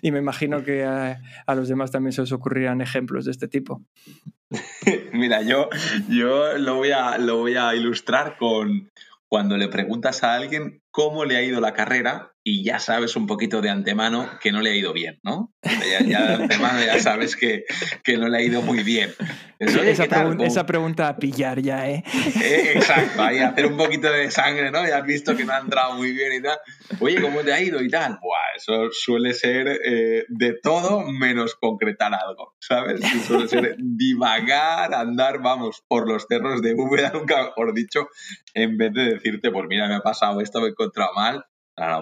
Y 0.00 0.10
me 0.10 0.18
imagino 0.18 0.64
que 0.64 0.84
a, 0.84 1.20
los 1.54 1.68
demás 1.68 1.90
también 1.90 2.12
se 2.12 2.22
os 2.22 2.32
ocurrirán 2.32 2.80
ejemplos 2.80 3.26
de 3.26 3.30
este 3.30 3.48
tipo. 3.48 3.84
Mira, 5.12 5.42
yo, 5.42 5.68
yo 6.08 6.58
lo, 6.58 6.76
voy 6.76 6.90
a, 6.90 7.18
lo 7.18 7.38
voy 7.38 7.54
a 7.54 7.74
ilustrar 7.74 8.36
con 8.38 8.90
cuando 9.28 9.56
le 9.56 9.68
preguntas 9.68 10.24
a 10.24 10.34
alguien 10.34 10.82
cómo 10.90 11.24
le 11.24 11.36
ha 11.36 11.42
ido 11.42 11.60
la 11.60 11.72
carrera 11.72 12.31
y 12.44 12.64
ya 12.64 12.80
sabes 12.80 13.14
un 13.14 13.26
poquito 13.26 13.60
de 13.60 13.70
antemano 13.70 14.28
que 14.40 14.50
no 14.50 14.60
le 14.60 14.70
ha 14.70 14.74
ido 14.74 14.92
bien, 14.92 15.20
¿no? 15.22 15.54
Ya, 15.62 16.04
ya 16.04 16.26
de 16.26 16.34
antemano 16.44 16.82
ya 16.84 16.98
sabes 16.98 17.36
que, 17.36 17.64
que, 18.02 18.16
no 18.16 18.28
le 18.28 18.38
ha 18.38 18.42
ido 18.42 18.62
muy 18.62 18.82
bien. 18.82 19.14
Eso, 19.60 19.80
esa, 19.82 20.06
pregun 20.06 20.36
como... 20.36 20.48
esa, 20.48 20.66
pregunta 20.66 21.08
a 21.08 21.16
pillar 21.16 21.60
ya, 21.60 21.88
¿eh? 21.88 22.02
eh 22.42 22.72
exacto, 22.74 23.22
ahí 23.22 23.38
hacer 23.40 23.66
un 23.66 23.76
poquito 23.76 24.10
de 24.10 24.30
sangre, 24.30 24.72
¿no? 24.72 24.84
Ya 24.86 24.98
has 24.98 25.06
visto 25.06 25.36
que 25.36 25.44
no 25.44 25.52
ha 25.52 25.58
entrado 25.58 25.94
muy 25.94 26.10
bien 26.12 26.32
y 26.32 26.42
tal. 26.42 26.58
Oye, 26.98 27.20
¿cómo 27.20 27.42
te 27.42 27.52
ha 27.52 27.60
ido 27.60 27.80
y 27.80 27.88
tal? 27.88 28.18
Buah, 28.20 28.56
eso 28.56 28.88
suele 28.90 29.34
ser 29.34 29.68
eh, 29.84 30.24
de 30.28 30.54
todo 30.60 31.02
menos 31.12 31.54
concretar 31.54 32.12
algo, 32.12 32.56
¿sabes? 32.58 33.00
Suele 33.26 33.46
ser 33.46 33.76
divagar, 33.78 34.94
andar, 34.94 35.40
vamos, 35.40 35.84
por 35.86 36.08
los 36.08 36.26
cerros 36.28 36.60
de 36.60 36.74
Úbeda, 36.74 37.12
nunca 37.14 37.44
mejor 37.44 37.72
dicho, 37.72 38.08
en 38.54 38.76
vez 38.76 38.92
de 38.92 39.14
decirte, 39.14 39.52
pues 39.52 39.66
mira, 39.68 39.86
me 39.86 39.94
ha 39.94 40.00
pasado 40.00 40.40
esto, 40.40 40.60
me 40.60 40.66
he 40.66 40.70
encontrado 40.70 41.12
mal, 41.14 41.44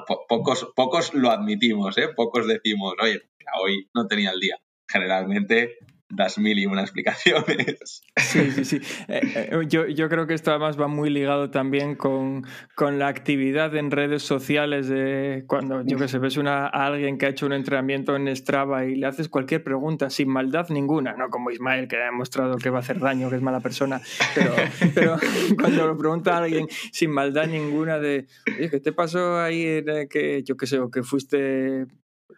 Po- 0.07 0.27
pocos, 0.29 0.69
pocos 0.75 1.15
lo 1.15 1.31
admitimos, 1.31 1.97
¿eh? 1.99 2.09
Pocos 2.15 2.47
decimos, 2.47 2.95
oye, 3.03 3.21
hoy 3.63 3.89
no 3.95 4.07
tenía 4.07 4.31
el 4.31 4.41
día. 4.41 4.57
Generalmente 4.89 5.77
das 6.11 6.39
mil 6.39 6.59
y 6.59 6.67
una 6.67 6.83
explicaciones. 6.83 8.03
Sí, 8.17 8.51
sí, 8.51 8.65
sí. 8.65 8.81
Eh, 9.09 9.49
eh, 9.53 9.67
yo, 9.69 9.87
yo 9.87 10.09
creo 10.09 10.27
que 10.27 10.35
esto 10.35 10.51
además 10.51 10.81
va 10.81 10.89
muy 10.89 11.11
ligado 11.11 11.51
también 11.51 11.95
con, 11.95 12.45
con 12.75 12.99
la 12.99 13.09
actividad 13.09 13.75
en 13.77 13.91
redes 13.91 14.23
sociales 14.23 14.89
de 14.89 15.45
cuando, 15.47 15.83
yo 15.85 15.97
que 15.97 16.09
sé, 16.09 16.19
ves 16.19 16.37
a 16.47 16.67
alguien 16.67 17.19
que 17.19 17.27
ha 17.27 17.29
hecho 17.29 17.47
un 17.47 17.53
entrenamiento 17.53 18.17
en 18.17 18.35
Strava 18.35 18.85
y 18.85 18.95
le 18.95 19.07
haces 19.07 19.29
cualquier 19.29 19.63
pregunta 19.63 20.11
sin 20.11 20.29
maldad 20.29 20.69
ninguna, 20.71 21.15
no 21.15 21.29
como 21.29 21.51
Ismael 21.51 21.89
que 21.89 21.97
ha 21.97 22.05
demostrado 22.07 22.57
que 22.57 22.71
va 22.71 22.79
a 22.79 22.81
hacer 22.81 23.01
daño, 23.01 23.29
que 23.31 23.37
es 23.37 23.43
mala 23.43 23.61
persona, 23.61 24.01
pero, 24.35 24.55
pero 24.95 25.17
cuando 25.59 25.87
lo 25.87 25.99
pregunta 25.99 26.35
a 26.35 26.45
alguien 26.45 26.67
sin 26.93 27.11
maldad 27.11 27.47
ninguna 27.47 27.99
de, 27.99 28.27
oye, 28.57 28.71
¿qué 28.71 28.81
te 28.81 28.93
pasó 28.93 29.41
ahí? 29.41 29.65
en, 29.67 29.89
eh, 29.89 30.09
que 30.09 30.43
yo 30.45 30.57
qué 30.57 30.67
sé, 30.67 30.79
o 30.79 30.91
que 30.91 31.03
fuiste 31.03 31.87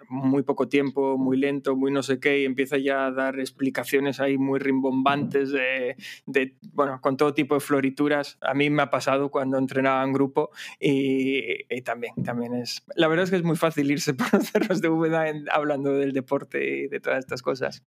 muy 0.08 0.42
poco 0.42 0.68
tiempo, 0.68 1.16
muy 1.18 1.36
lento, 1.36 1.76
muy 1.76 1.90
no 1.90 2.02
sé 2.02 2.18
qué, 2.20 2.40
y 2.40 2.44
empieza 2.44 2.78
ya 2.78 3.06
a 3.06 3.10
dar 3.12 3.38
explicaciones 3.40 4.20
ahí 4.20 4.38
muy 4.38 4.58
rimbombantes 4.58 5.50
de, 5.50 5.96
de, 6.26 6.56
bueno, 6.72 7.00
con 7.00 7.16
todo 7.16 7.34
tipo 7.34 7.54
de 7.54 7.60
florituras. 7.60 8.38
A 8.40 8.54
mí 8.54 8.70
me 8.70 8.82
ha 8.82 8.90
pasado 8.90 9.30
cuando 9.30 9.58
entrenaba 9.58 10.02
en 10.04 10.12
grupo 10.12 10.50
y, 10.80 11.42
y 11.74 11.82
también, 11.82 12.14
también 12.24 12.54
es... 12.54 12.82
La 12.96 13.08
verdad 13.08 13.24
es 13.24 13.30
que 13.30 13.36
es 13.36 13.42
muy 13.44 13.56
fácil 13.56 13.90
irse 13.90 14.14
por 14.14 14.32
los 14.32 14.44
cerros 14.48 14.80
de 14.80 14.88
Úbeda 14.88 15.28
en- 15.28 15.46
hablando 15.50 15.92
del 15.92 16.12
deporte 16.12 16.64
y 16.84 16.88
de 16.88 17.00
todas 17.00 17.18
estas 17.20 17.42
cosas. 17.42 17.82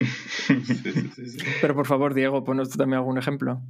Pero 1.60 1.74
por 1.74 1.86
favor, 1.86 2.14
Diego, 2.14 2.44
ponos 2.44 2.70
tú 2.70 2.78
también 2.78 2.98
algún 2.98 3.18
ejemplo. 3.18 3.60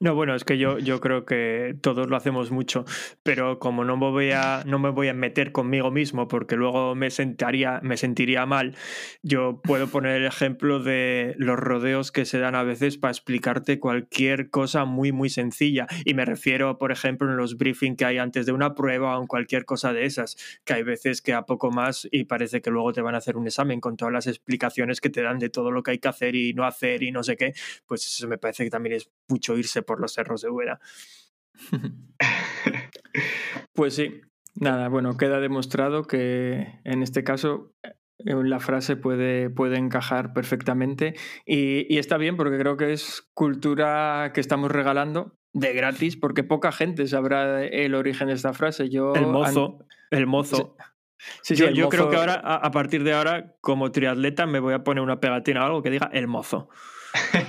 No, 0.00 0.14
bueno, 0.16 0.34
es 0.34 0.42
que 0.44 0.58
yo, 0.58 0.78
yo 0.80 1.00
creo 1.00 1.24
que 1.24 1.76
todos 1.80 2.08
lo 2.08 2.16
hacemos 2.16 2.50
mucho, 2.50 2.84
pero 3.22 3.60
como 3.60 3.84
no 3.84 3.96
me 3.96 4.10
voy 4.10 4.32
a, 4.32 4.62
no 4.66 4.80
me 4.80 4.90
voy 4.90 5.06
a 5.08 5.14
meter 5.14 5.52
conmigo 5.52 5.92
mismo 5.92 6.26
porque 6.26 6.56
luego 6.56 6.96
me 6.96 7.10
sentaría, 7.10 7.80
me 7.82 7.96
sentiría 7.96 8.44
mal, 8.44 8.76
yo 9.22 9.60
puedo 9.62 9.86
poner 9.86 10.20
el 10.20 10.26
ejemplo 10.26 10.80
de 10.80 11.36
los 11.38 11.56
rodeos 11.58 12.10
que 12.10 12.24
se 12.24 12.40
dan 12.40 12.56
a 12.56 12.64
veces 12.64 12.98
para 12.98 13.12
explicarte 13.12 13.78
cualquier 13.78 14.50
cosa 14.50 14.84
muy, 14.84 15.12
muy 15.12 15.30
sencilla. 15.30 15.86
Y 16.04 16.14
me 16.14 16.24
refiero, 16.24 16.76
por 16.76 16.90
ejemplo, 16.90 17.30
en 17.30 17.36
los 17.36 17.56
briefings 17.56 17.96
que 17.96 18.04
hay 18.04 18.18
antes 18.18 18.46
de 18.46 18.52
una 18.52 18.74
prueba 18.74 19.16
o 19.16 19.20
en 19.22 19.28
cualquier 19.28 19.64
cosa 19.64 19.92
de 19.92 20.06
esas, 20.06 20.36
que 20.64 20.74
hay 20.74 20.82
veces 20.82 21.22
que 21.22 21.32
a 21.32 21.46
poco 21.46 21.70
más 21.70 22.08
y 22.10 22.24
parece 22.24 22.60
que 22.60 22.70
luego 22.70 22.92
te 22.92 23.00
van 23.00 23.14
a 23.14 23.18
hacer 23.18 23.36
un 23.36 23.46
examen 23.46 23.80
con 23.80 23.96
todas 23.96 24.12
las 24.12 24.26
explicaciones 24.26 25.00
que 25.00 25.08
te 25.08 25.22
dan 25.22 25.38
de 25.38 25.50
todo 25.50 25.70
lo 25.70 25.84
que 25.84 25.92
hay 25.92 25.98
que 25.98 26.08
hacer 26.08 26.34
y 26.34 26.52
no 26.52 26.64
hacer 26.66 27.04
y 27.04 27.12
no 27.12 27.22
sé 27.22 27.36
qué, 27.36 27.54
pues 27.86 28.04
eso 28.04 28.26
me 28.26 28.38
parece 28.38 28.64
que 28.64 28.70
también 28.70 28.96
es 28.96 29.08
mucho 29.28 29.56
irse 29.56 29.83
por 29.84 30.00
los 30.00 30.12
cerros 30.12 30.42
de 30.42 30.48
Úbeda. 30.50 30.80
Pues 33.72 33.94
sí, 33.94 34.20
nada, 34.54 34.88
bueno, 34.88 35.16
queda 35.16 35.40
demostrado 35.40 36.04
que 36.04 36.80
en 36.84 37.02
este 37.02 37.24
caso 37.24 37.72
eh, 37.82 37.92
la 38.44 38.60
frase 38.60 38.96
puede, 38.96 39.50
puede 39.50 39.76
encajar 39.78 40.32
perfectamente 40.32 41.14
y, 41.44 41.92
y 41.92 41.98
está 41.98 42.16
bien 42.18 42.36
porque 42.36 42.58
creo 42.58 42.76
que 42.76 42.92
es 42.92 43.28
cultura 43.34 44.30
que 44.32 44.40
estamos 44.40 44.70
regalando 44.70 45.36
de 45.52 45.72
gratis 45.72 46.16
porque 46.16 46.44
poca 46.44 46.72
gente 46.72 47.06
sabrá 47.06 47.64
el 47.64 47.94
origen 47.94 48.28
de 48.28 48.34
esta 48.34 48.52
frase. 48.52 48.88
Yo 48.90 49.12
El 49.14 49.24
an- 49.24 49.30
mozo, 49.32 49.78
el 50.10 50.26
mozo. 50.26 50.76
Sí, 51.42 51.56
sí, 51.56 51.62
yo 51.72 51.88
creo 51.88 52.10
que 52.10 52.16
ahora, 52.16 52.34
a, 52.34 52.56
a 52.56 52.70
partir 52.70 53.02
de 53.02 53.12
ahora, 53.12 53.54
como 53.60 53.90
triatleta, 53.90 54.46
me 54.46 54.60
voy 54.60 54.74
a 54.74 54.84
poner 54.84 55.02
una 55.02 55.20
pegatina 55.20 55.62
o 55.62 55.66
algo 55.66 55.82
que 55.82 55.90
diga 55.90 56.10
el 56.12 56.26
mozo. 56.28 56.68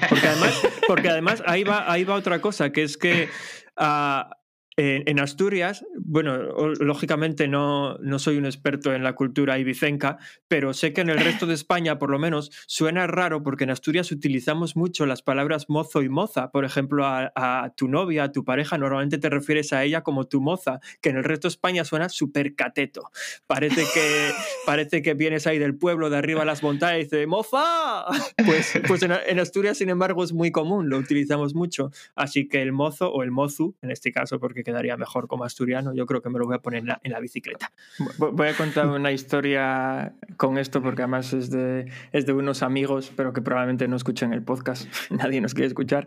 Porque 0.09 0.27
además, 0.27 0.61
porque 0.87 1.09
además 1.09 1.43
ahí, 1.45 1.63
va, 1.63 1.91
ahí 1.91 2.03
va 2.03 2.15
otra 2.15 2.39
cosa, 2.39 2.71
que 2.71 2.83
es 2.83 2.97
que 2.97 3.29
ah, 3.77 4.29
en, 4.77 5.03
en 5.07 5.19
Asturias, 5.19 5.85
bueno, 5.97 6.37
lógicamente 6.79 7.47
no, 7.47 7.97
no 7.99 8.19
soy 8.19 8.37
un 8.37 8.45
experto 8.45 8.93
en 8.93 9.03
la 9.03 9.13
cultura 9.13 9.57
ibicenca, 9.57 10.17
pero 10.49 10.73
sé 10.73 10.91
que 10.91 11.01
en 11.01 11.09
el 11.09 11.19
resto 11.19 11.45
de 11.45 11.53
España, 11.65 11.97
por 11.97 12.09
lo 12.09 12.19
menos, 12.19 12.51
suena 12.67 13.07
raro 13.07 13.41
porque 13.41 13.63
en 13.63 13.69
Asturias 13.69 14.11
utilizamos 14.11 14.75
mucho 14.75 15.05
las 15.05 15.21
palabras 15.21 15.69
mozo 15.69 16.01
y 16.01 16.09
moza. 16.09 16.51
Por 16.51 16.65
ejemplo, 16.65 17.05
a, 17.05 17.31
a 17.35 17.73
tu 17.75 17.87
novia, 17.87 18.25
a 18.25 18.31
tu 18.33 18.43
pareja, 18.43 18.77
normalmente 18.77 19.17
te 19.17 19.29
refieres 19.29 19.71
a 19.71 19.83
ella 19.83 20.01
como 20.01 20.27
tu 20.27 20.41
moza, 20.41 20.79
que 21.01 21.09
en 21.09 21.17
el 21.17 21.23
resto 21.23 21.47
de 21.47 21.53
España 21.53 21.85
suena 21.85 22.09
súper 22.09 22.55
cateto. 22.55 23.09
Parece 23.47 23.83
que, 23.93 24.31
parece 24.65 25.01
que 25.01 25.13
vienes 25.13 25.47
ahí 25.47 25.57
del 25.57 25.77
pueblo, 25.77 26.09
de 26.09 26.17
arriba 26.17 26.41
a 26.41 26.45
las 26.45 26.63
montañas 26.63 26.99
y 26.99 27.03
dices, 27.03 27.27
¡moza! 27.27 28.05
Pues, 28.45 28.73
pues 28.87 29.03
en, 29.03 29.13
en 29.25 29.39
Asturias, 29.39 29.77
sin 29.77 29.89
embargo, 29.89 30.23
es 30.23 30.33
muy 30.33 30.51
común, 30.51 30.89
lo 30.89 30.97
utilizamos 30.97 31.55
mucho. 31.55 31.91
Así 32.15 32.49
que 32.49 32.61
el 32.61 32.73
mozo 32.73 33.09
o 33.11 33.23
el 33.23 33.31
mozu, 33.31 33.75
en 33.81 33.91
este 33.91 34.11
caso, 34.11 34.37
porque 34.39 34.64
quedaría 34.65 34.97
mejor 34.97 35.29
como 35.29 35.45
asturiano, 35.45 35.93
yo 35.95 36.05
creo 36.05 36.21
que 36.21 36.29
me 36.29 36.37
lo 36.39 36.45
voy 36.45 36.55
a 36.55 36.59
poner 36.59 36.81
en 36.81 36.87
la, 36.87 36.99
en 37.03 37.13
la 37.13 37.21
bicicleta. 37.21 37.71
Vo- 38.17 38.31
Voy 38.33 38.49
a 38.49 38.53
contar 38.57 38.87
una 38.87 39.13
historia 39.13 40.13
con 40.35 40.57
esto 40.57 40.81
porque 40.81 41.03
además 41.03 41.31
es 41.31 41.49
de, 41.51 41.89
es 42.11 42.25
de 42.25 42.33
unos 42.33 42.61
amigos, 42.63 43.13
pero 43.15 43.31
que 43.31 43.41
probablemente 43.41 43.87
no 43.87 43.95
escuchen 43.95 44.33
el 44.33 44.43
podcast, 44.43 44.87
nadie 45.09 45.39
nos 45.39 45.53
quiere 45.53 45.67
escuchar, 45.67 46.05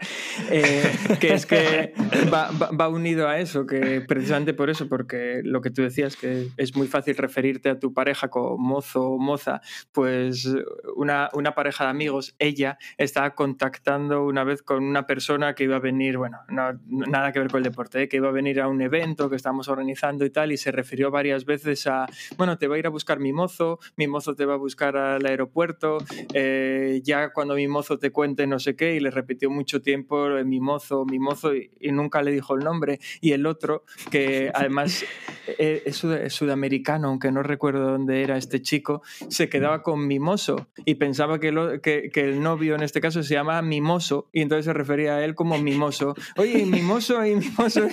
eh, 0.51 0.83
que 1.21 1.33
es 1.33 1.47
que 1.47 1.95
va, 2.33 2.51
va- 2.51 2.71
va 2.73 2.89
unido 2.91 3.29
a 3.29 3.39
eso, 3.39 3.65
que 3.65 4.03
precisamente 4.03 4.53
por 4.53 4.69
eso, 4.69 4.89
porque 4.89 5.41
lo 5.45 5.61
que 5.63 5.71
tú 5.71 5.83
decías, 5.83 6.17
que 6.17 6.49
es 6.57 6.77
muy 6.77 6.89
fácil 6.89 7.17
referirte 7.17 7.71
a 7.71 7.79
tu 7.79 7.95
pareja 7.95 8.29
como 8.29 8.59
mozo 8.59 9.11
o 9.13 9.19
moza, 9.19 9.61
pues 9.93 10.49
una, 10.97 11.29
una 11.33 11.55
pareja 11.55 11.85
de 11.85 11.91
amigos, 11.91 12.35
ella 12.39 12.77
estaba 12.97 13.35
contactando 13.35 14.25
una 14.25 14.43
vez 14.45 14.63
con 14.63 14.83
una 14.83 15.07
persona 15.07 15.55
que 15.55 15.65
iba 15.65 15.77
a 15.77 15.81
venir, 15.81 16.17
bueno, 16.17 16.39
no, 16.49 16.73
nada 16.89 17.31
que 17.33 17.39
ver 17.39 17.49
con 17.51 17.59
el 17.59 17.65
deporte, 17.65 18.03
¿eh? 18.03 18.09
que 18.09 18.17
iba 18.17 18.29
a 18.29 18.33
venir 18.33 18.48
a 18.61 18.69
un 18.69 18.81
evento 18.83 19.29
que 19.29 19.37
estamos 19.37 19.69
organizando 19.69 20.25
y 20.25 20.31
tal, 20.31 20.53
y 20.53 20.57
se 20.57 20.73
refirió 20.73 21.11
varias 21.11 21.45
veces 21.45 21.87
a, 21.87 22.07
bueno, 22.37 22.57
te 22.59 22.67
va 22.69 22.77
a 22.77 22.79
ir 22.79 22.87
a 22.87 22.91
buscar 22.91 23.19
mi 23.21 23.33
mozo, 23.33 23.79
mi 23.97 24.07
mozo 24.07 24.35
te 24.35 24.45
va 24.47 24.55
a 24.55 24.57
buscar 24.57 24.97
al 24.97 25.25
aeropuerto, 25.27 25.99
eh, 26.35 27.01
ya 27.05 27.31
cuando 27.33 27.55
mi 27.55 27.69
mozo 27.69 27.99
te 27.99 28.11
cuente 28.11 28.47
no 28.47 28.59
sé 28.59 28.77
qué, 28.77 28.95
y 28.95 29.01
le 29.01 29.11
repitió 29.11 29.51
mucho 29.51 29.83
tiempo 29.83 30.29
eh, 30.39 30.45
mi 30.45 30.61
mozo, 30.61 31.05
mi 31.05 31.19
mozo, 31.19 31.55
y, 31.55 31.71
y 31.81 31.93
nunca 31.93 32.23
le 32.23 32.31
dijo 32.33 32.55
el 32.55 32.65
nombre, 32.65 33.01
y 33.21 33.33
el 33.33 33.47
otro, 33.47 33.85
que 34.11 34.51
además 34.55 35.05
eh, 35.47 35.83
es, 35.87 35.97
sud- 35.97 36.15
es 36.15 36.33
sudamericano, 36.35 37.09
aunque 37.09 37.33
no 37.33 37.43
recuerdo 37.43 37.91
dónde 37.91 38.23
era 38.23 38.37
este 38.37 38.63
chico, 38.63 39.03
se 39.29 39.49
quedaba 39.49 39.83
con 39.83 40.07
mimoso 40.07 40.69
y 40.85 40.95
pensaba 40.97 41.41
que, 41.41 41.53
lo- 41.53 41.81
que, 41.81 42.11
que 42.13 42.21
el 42.21 42.41
novio 42.43 42.75
en 42.75 42.83
este 42.83 43.01
caso 43.01 43.23
se 43.23 43.35
llama 43.35 43.61
mimoso 43.63 44.29
y 44.33 44.43
entonces 44.43 44.65
se 44.67 44.73
refería 44.73 45.17
a 45.17 45.25
él 45.25 45.35
como 45.35 45.59
mimoso. 45.59 46.15
Oye, 46.37 46.65
mimoso 46.67 47.25
y 47.25 47.35
mimoso. 47.37 47.87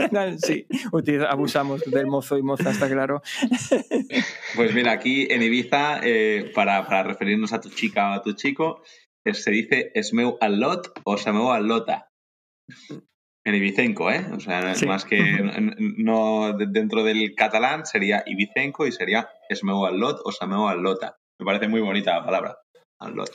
Sí, 0.45 0.67
abusamos 1.29 1.81
del 1.85 2.07
mozo 2.07 2.37
y 2.37 2.43
moza, 2.43 2.71
está 2.71 2.89
claro. 2.89 3.21
Pues 4.55 4.73
mira, 4.73 4.91
aquí 4.91 5.27
en 5.29 5.41
Ibiza, 5.41 5.99
eh, 6.03 6.51
para, 6.53 6.85
para 6.85 7.03
referirnos 7.03 7.53
a 7.53 7.61
tu 7.61 7.69
chica 7.69 8.11
o 8.11 8.13
a 8.13 8.21
tu 8.21 8.33
chico, 8.33 8.81
eh, 9.25 9.33
se 9.33 9.51
dice 9.51 9.91
esmeu 9.95 10.37
al 10.41 10.59
lot 10.59 10.91
o 11.03 11.17
sameu 11.17 11.51
al 11.51 11.67
lota. 11.67 12.07
En 13.47 13.53
ibicenco, 13.53 14.09
¿eh? 14.11 14.25
O 14.33 14.39
sea, 14.39 14.73
Sí. 14.73 14.87
más 14.87 15.05
que 15.05 15.19
no 15.97 16.53
de- 16.53 16.65
dentro 16.67 17.03
del 17.03 17.35
catalán 17.35 17.85
sería 17.85 18.23
ibicenco 18.25 18.87
y 18.87 18.91
sería 18.91 19.29
esmeu 19.49 19.85
al 19.85 19.99
lot 19.99 20.19
o 20.25 20.31
sameu 20.31 20.67
al 20.67 20.81
lota. 20.81 21.15
Me 21.39 21.45
parece 21.45 21.67
muy 21.67 21.81
bonita 21.81 22.15
la 22.17 22.25
palabra, 22.25 22.57
al 22.99 23.13
lot. 23.13 23.29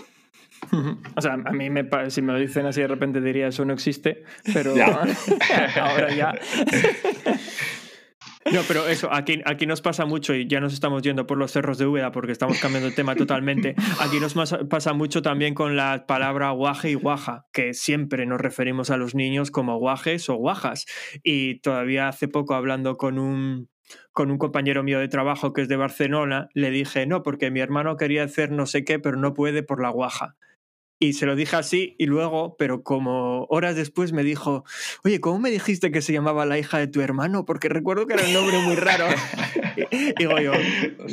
O 1.17 1.21
sea, 1.21 1.35
a 1.35 1.53
mí 1.53 1.71
me, 1.71 1.89
si 2.09 2.23
me 2.23 2.33
lo 2.33 2.39
dicen 2.39 2.67
así 2.67 2.81
de 2.81 2.89
repente 2.89 3.21
diría 3.21 3.49
eso 3.49 3.65
no 3.65 3.73
existe, 3.73 4.25
pero 4.53 4.75
Ya. 4.81 5.07
ahora 5.81 6.15
ya. 6.15 6.35
No, 8.53 8.63
pero 8.67 8.89
eso, 8.89 9.13
aquí, 9.13 9.43
aquí 9.45 9.67
nos 9.67 9.83
pasa 9.83 10.07
mucho 10.07 10.35
y 10.35 10.49
ya 10.49 10.61
nos 10.61 10.73
estamos 10.73 11.03
yendo 11.03 11.27
por 11.27 11.37
los 11.37 11.53
cerros 11.53 11.77
de 11.77 11.87
Úbeda 11.87 12.11
porque 12.11 12.33
estamos 12.33 12.59
cambiando 12.59 12.89
el 12.89 12.95
tema 12.95 13.15
totalmente. 13.15 13.75
Aquí 14.01 14.19
nos 14.19 14.35
pasa 14.69 14.93
mucho 14.95 15.21
también 15.21 15.55
con 15.55 15.77
la 15.77 16.07
palabra 16.07 16.51
guaje 16.51 16.91
y 16.91 16.95
guaja, 16.95 17.47
que 17.53 17.75
siempre 17.75 18.25
nos 18.25 18.41
referimos 18.41 18.91
a 18.91 18.97
los 18.97 19.15
niños 19.15 19.51
como 19.51 19.79
guajes 19.79 20.29
o 20.31 20.37
guajas. 20.37 20.87
Y 21.23 21.61
todavía 21.61 22.09
hace 22.09 22.29
poco 22.29 22.55
hablando 22.55 22.97
con 22.97 23.19
un, 23.19 23.69
con 24.13 24.31
un 24.31 24.39
compañero 24.39 24.83
mío 24.83 24.99
de 24.99 25.09
trabajo 25.09 25.53
que 25.53 25.63
es 25.63 25.69
de 25.69 25.77
Barcelona, 25.77 26.49
le 26.55 26.71
dije, 26.71 27.07
no, 27.07 27.23
porque 27.23 27.51
mi 27.51 27.61
hermano 27.61 27.97
quería 27.97 28.25
hacer 28.25 28.51
no 28.51 28.65
sé 28.65 28.85
qué, 28.85 28.99
pero 28.99 29.19
no 29.19 29.35
puede 29.35 29.63
por 29.63 29.83
la 29.83 29.91
guaja. 29.91 30.37
Y 31.03 31.14
se 31.14 31.24
lo 31.24 31.34
dije 31.34 31.57
así 31.57 31.96
y 31.98 32.05
luego, 32.05 32.57
pero 32.59 32.82
como 32.82 33.46
horas 33.48 33.74
después 33.74 34.12
me 34.12 34.22
dijo, 34.22 34.64
oye, 35.03 35.18
¿cómo 35.18 35.38
me 35.38 35.51
dijiste 35.51 35.90
que 35.90 36.03
se 36.03 36.12
llamaba 36.12 36.44
la 36.44 36.59
hija 36.59 36.76
de 36.76 36.88
tu 36.88 37.01
hermano? 37.01 37.46
Porque 37.46 37.70
recuerdo 37.70 38.07
que 38.07 38.12
era 38.12 38.24
un 38.26 38.34
nombre 38.34 38.59
muy 38.59 38.76
raro. 38.76 39.07
Y 39.90 40.12
digo 40.18 40.38
yo, 40.38 40.53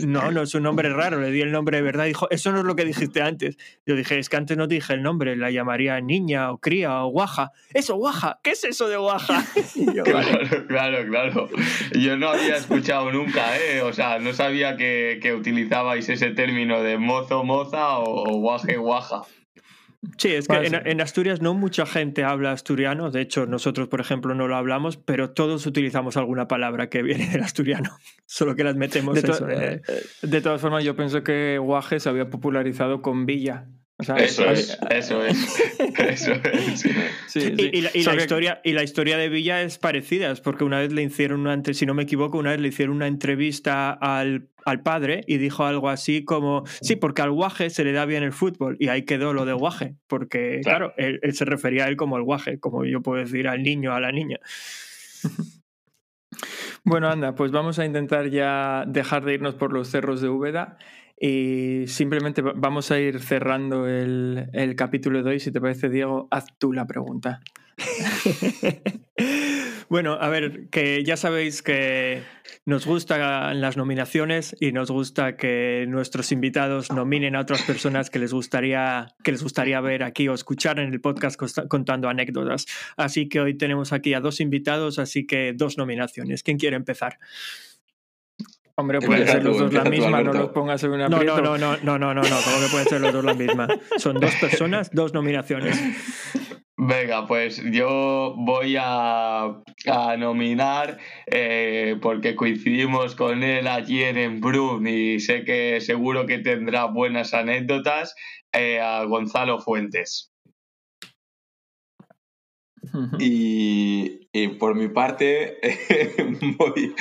no, 0.05 0.31
no 0.31 0.41
es 0.41 0.53
un 0.53 0.63
nombre 0.63 0.89
raro, 0.89 1.21
le 1.21 1.31
di 1.31 1.41
el 1.41 1.51
nombre 1.51 1.77
de 1.77 1.83
verdad. 1.83 2.05
Dijo, 2.05 2.29
eso 2.29 2.51
no 2.51 2.59
es 2.59 2.65
lo 2.65 2.75
que 2.75 2.83
dijiste 2.83 3.21
antes. 3.21 3.57
Yo 3.85 3.95
dije, 3.95 4.19
es 4.19 4.27
que 4.27 4.35
antes 4.35 4.57
no 4.57 4.67
te 4.67 4.75
dije 4.75 4.93
el 4.93 5.03
nombre, 5.03 5.37
la 5.37 5.51
llamaría 5.51 6.01
niña 6.01 6.51
o 6.51 6.57
cría 6.57 7.03
o 7.03 7.07
guaja. 7.07 7.51
Eso, 7.73 7.95
guaja, 7.95 8.39
¿qué 8.43 8.51
es 8.51 8.63
eso 8.65 8.89
de 8.89 8.97
guaja? 8.97 9.45
Y 9.75 9.85
yo, 9.93 10.03
vale. 10.03 10.47
Claro, 10.67 10.67
claro, 10.67 11.07
claro. 11.07 11.49
Yo 11.93 12.17
no 12.17 12.29
había 12.29 12.57
escuchado 12.57 13.11
nunca, 13.11 13.57
¿eh? 13.57 13.81
O 13.81 13.93
sea, 13.93 14.19
no 14.19 14.33
sabía 14.33 14.75
que, 14.75 15.19
que 15.21 15.33
utilizabais 15.33 16.09
ese 16.09 16.31
término 16.31 16.81
de 16.81 16.97
mozo, 16.97 17.43
moza 17.43 17.99
o, 17.99 18.29
o 18.29 18.37
guaje, 18.39 18.75
guaja. 18.77 19.23
Sí, 20.17 20.29
es 20.29 20.47
que 20.47 20.55
en, 20.55 21.01
Asturias 21.01 21.41
no 21.41 21.53
mucha 21.53 21.85
gente 21.85 22.23
habla 22.23 22.51
asturiano. 22.51 23.09
De 23.09 23.21
hecho, 23.21 23.45
nosotros, 23.45 23.87
por 23.87 23.99
ejemplo, 23.99 24.35
no 24.35 24.47
lo 24.47 24.55
hablamos, 24.55 24.97
pero 24.97 25.31
todos 25.31 25.65
utilizamos 25.65 26.17
alguna 26.17 26.47
palabra 26.47 26.87
que 26.89 27.01
viene 27.01 27.27
del 27.27 27.41
asturiano. 27.41 27.97
Solo 28.25 28.55
que 28.55 28.63
las 28.63 28.75
metemos 28.75 29.15
De, 29.15 29.21
to- 29.23 29.31
eso, 29.31 29.49
eh. 29.49 29.81
eh, 29.87 30.03
de 30.21 30.41
todas 30.41 30.61
formas, 30.61 30.83
yo 30.83 30.95
pienso 30.95 31.23
que 31.23 31.57
Guaje 31.57 31.99
se 31.99 32.09
había 32.09 32.29
popularizado 32.29 33.01
con 33.01 33.25
Villa. 33.25 33.67
O 33.99 34.03
sea, 34.03 34.15
Eso 34.17 34.45
es, 34.51 34.77
eso 34.91 35.25
es. 35.25 35.59
Eso 35.99 36.33
es. 36.33 36.79
sí, 36.81 36.89
sí. 37.27 37.53
Y, 37.57 37.77
y 37.77 37.81
la, 37.81 37.89
y 37.93 37.97
la 37.97 38.03
Solo 38.03 38.17
que- 38.17 38.21
historia, 38.23 38.61
y 38.63 38.73
la 38.73 38.83
historia 38.83 39.17
de 39.17 39.27
Villa 39.27 39.63
es 39.63 39.79
parecida, 39.79 40.29
es 40.31 40.39
porque 40.39 40.63
una 40.63 40.77
vez 40.79 40.93
le 40.93 41.01
hicieron 41.01 41.39
una 41.39 41.59
si 41.73 41.85
no 41.87 41.95
me 41.95 42.03
equivoco, 42.03 42.37
una 42.37 42.51
vez 42.51 42.59
le 42.59 42.67
hicieron 42.67 42.95
una 42.95 43.07
entrevista 43.07 43.91
al, 43.91 44.49
al 44.65 44.83
padre 44.83 45.23
y 45.25 45.37
dijo 45.37 45.65
algo 45.65 45.89
así 45.89 46.23
como, 46.23 46.63
sí, 46.81 46.95
porque 46.95 47.23
al 47.23 47.31
guaje 47.31 47.71
se 47.71 47.83
le 47.83 47.91
da 47.91 48.05
bien 48.05 48.21
el 48.21 48.33
fútbol, 48.33 48.77
y 48.79 48.89
ahí 48.89 49.01
quedó 49.01 49.33
lo 49.33 49.45
de 49.45 49.53
guaje, 49.53 49.95
porque 50.05 50.61
claro, 50.63 50.93
Claro. 50.95 51.09
él, 51.15 51.19
él 51.23 51.33
se 51.33 51.45
refería 51.45 51.85
a 51.85 51.87
él 51.87 51.95
como 51.97 52.17
el 52.17 52.23
guaje, 52.23 52.59
como 52.59 52.85
yo 52.85 53.01
puedo 53.01 53.19
decir 53.19 53.47
al 53.47 53.63
niño, 53.63 53.93
a 53.95 53.99
la 53.99 54.11
niña. 54.11 54.37
Bueno, 56.83 57.09
anda, 57.09 57.35
pues 57.35 57.51
vamos 57.51 57.79
a 57.79 57.85
intentar 57.85 58.29
ya 58.29 58.85
dejar 58.87 59.25
de 59.25 59.33
irnos 59.33 59.55
por 59.55 59.73
los 59.73 59.89
cerros 59.89 60.21
de 60.21 60.29
Úbeda 60.29 60.77
y 61.19 61.85
simplemente 61.87 62.41
va- 62.41 62.53
vamos 62.55 62.91
a 62.91 62.99
ir 62.99 63.19
cerrando 63.19 63.87
el, 63.87 64.49
el 64.53 64.75
capítulo 64.75 65.23
de 65.23 65.31
hoy. 65.31 65.39
Si 65.39 65.51
te 65.51 65.59
parece, 65.61 65.89
Diego, 65.89 66.27
haz 66.31 66.45
tú 66.57 66.73
la 66.73 66.85
pregunta. 66.85 67.41
Bueno, 69.89 70.17
a 70.19 70.27
ver, 70.27 70.67
que 70.69 71.05
ya 71.05 71.15
sabéis 71.15 71.61
que 71.61 72.21
nos 72.65 72.85
gustan 72.85 73.61
las 73.61 73.77
nominaciones 73.77 74.53
y 74.59 74.73
nos 74.73 74.91
gusta 74.91 75.37
que 75.37 75.85
nuestros 75.87 76.33
invitados 76.33 76.91
nominen 76.91 77.37
a 77.37 77.39
otras 77.39 77.61
personas 77.61 78.09
que 78.09 78.19
les 78.19 78.33
gustaría, 78.33 79.07
que 79.23 79.31
les 79.31 79.41
gustaría 79.41 79.79
ver 79.79 80.03
aquí 80.03 80.27
o 80.27 80.33
escuchar 80.33 80.79
en 80.79 80.91
el 80.91 80.99
podcast 80.99 81.39
contando 81.69 82.09
anécdotas. 82.09 82.65
Así 82.97 83.29
que 83.29 83.39
hoy 83.39 83.53
tenemos 83.53 83.93
aquí 83.93 84.13
a 84.13 84.19
dos 84.19 84.41
invitados, 84.41 84.99
así 84.99 85.25
que 85.25 85.53
dos 85.55 85.77
nominaciones. 85.77 86.43
¿Quién 86.43 86.57
quiere 86.57 86.75
empezar? 86.75 87.17
Hombre, 88.79 88.99
puede 88.99 89.21
Empieza 89.21 89.33
ser 89.33 89.43
los 89.43 89.57
dos 89.57 89.73
la 89.73 89.85
misma, 89.85 90.21
no 90.21 90.33
los 90.33 90.49
pongas 90.49 90.83
en 90.83 90.91
una 90.91 91.09
No, 91.09 91.23
no, 91.23 91.41
no, 91.41 91.57
no, 91.57 91.77
no, 91.77 91.97
no, 91.97 92.13
no, 92.13 92.21
no, 92.21 92.21
¿cómo 92.21 92.59
que 92.59 92.67
pueden 92.69 92.87
ser 92.87 93.01
los 93.01 93.11
dos 93.11 93.23
la 93.25 93.33
misma? 93.33 93.67
Son 93.97 94.19
dos 94.19 94.35
personas, 94.35 94.91
dos 94.93 95.15
nominaciones. 95.15 95.81
Venga, 96.77 97.25
pues 97.25 97.59
yo 97.71 98.35
voy 98.37 98.75
a, 98.79 99.45
a 99.45 100.17
nominar, 100.19 100.99
eh, 101.25 101.95
porque 101.99 102.35
coincidimos 102.35 103.15
con 103.15 103.41
él 103.41 103.65
ayer 103.67 104.15
en 104.15 104.41
Brun 104.41 104.85
y 104.85 105.19
sé 105.19 105.43
que 105.43 105.81
seguro 105.81 106.27
que 106.27 106.37
tendrá 106.37 106.85
buenas 106.85 107.33
anécdotas, 107.33 108.13
eh, 108.53 108.79
a 108.79 109.03
Gonzalo 109.05 109.57
Fuentes. 109.57 110.31
Y, 113.19 114.29
y 114.31 114.47
por 114.49 114.75
mi 114.75 114.87
parte, 114.87 115.57
voy, 116.57 116.93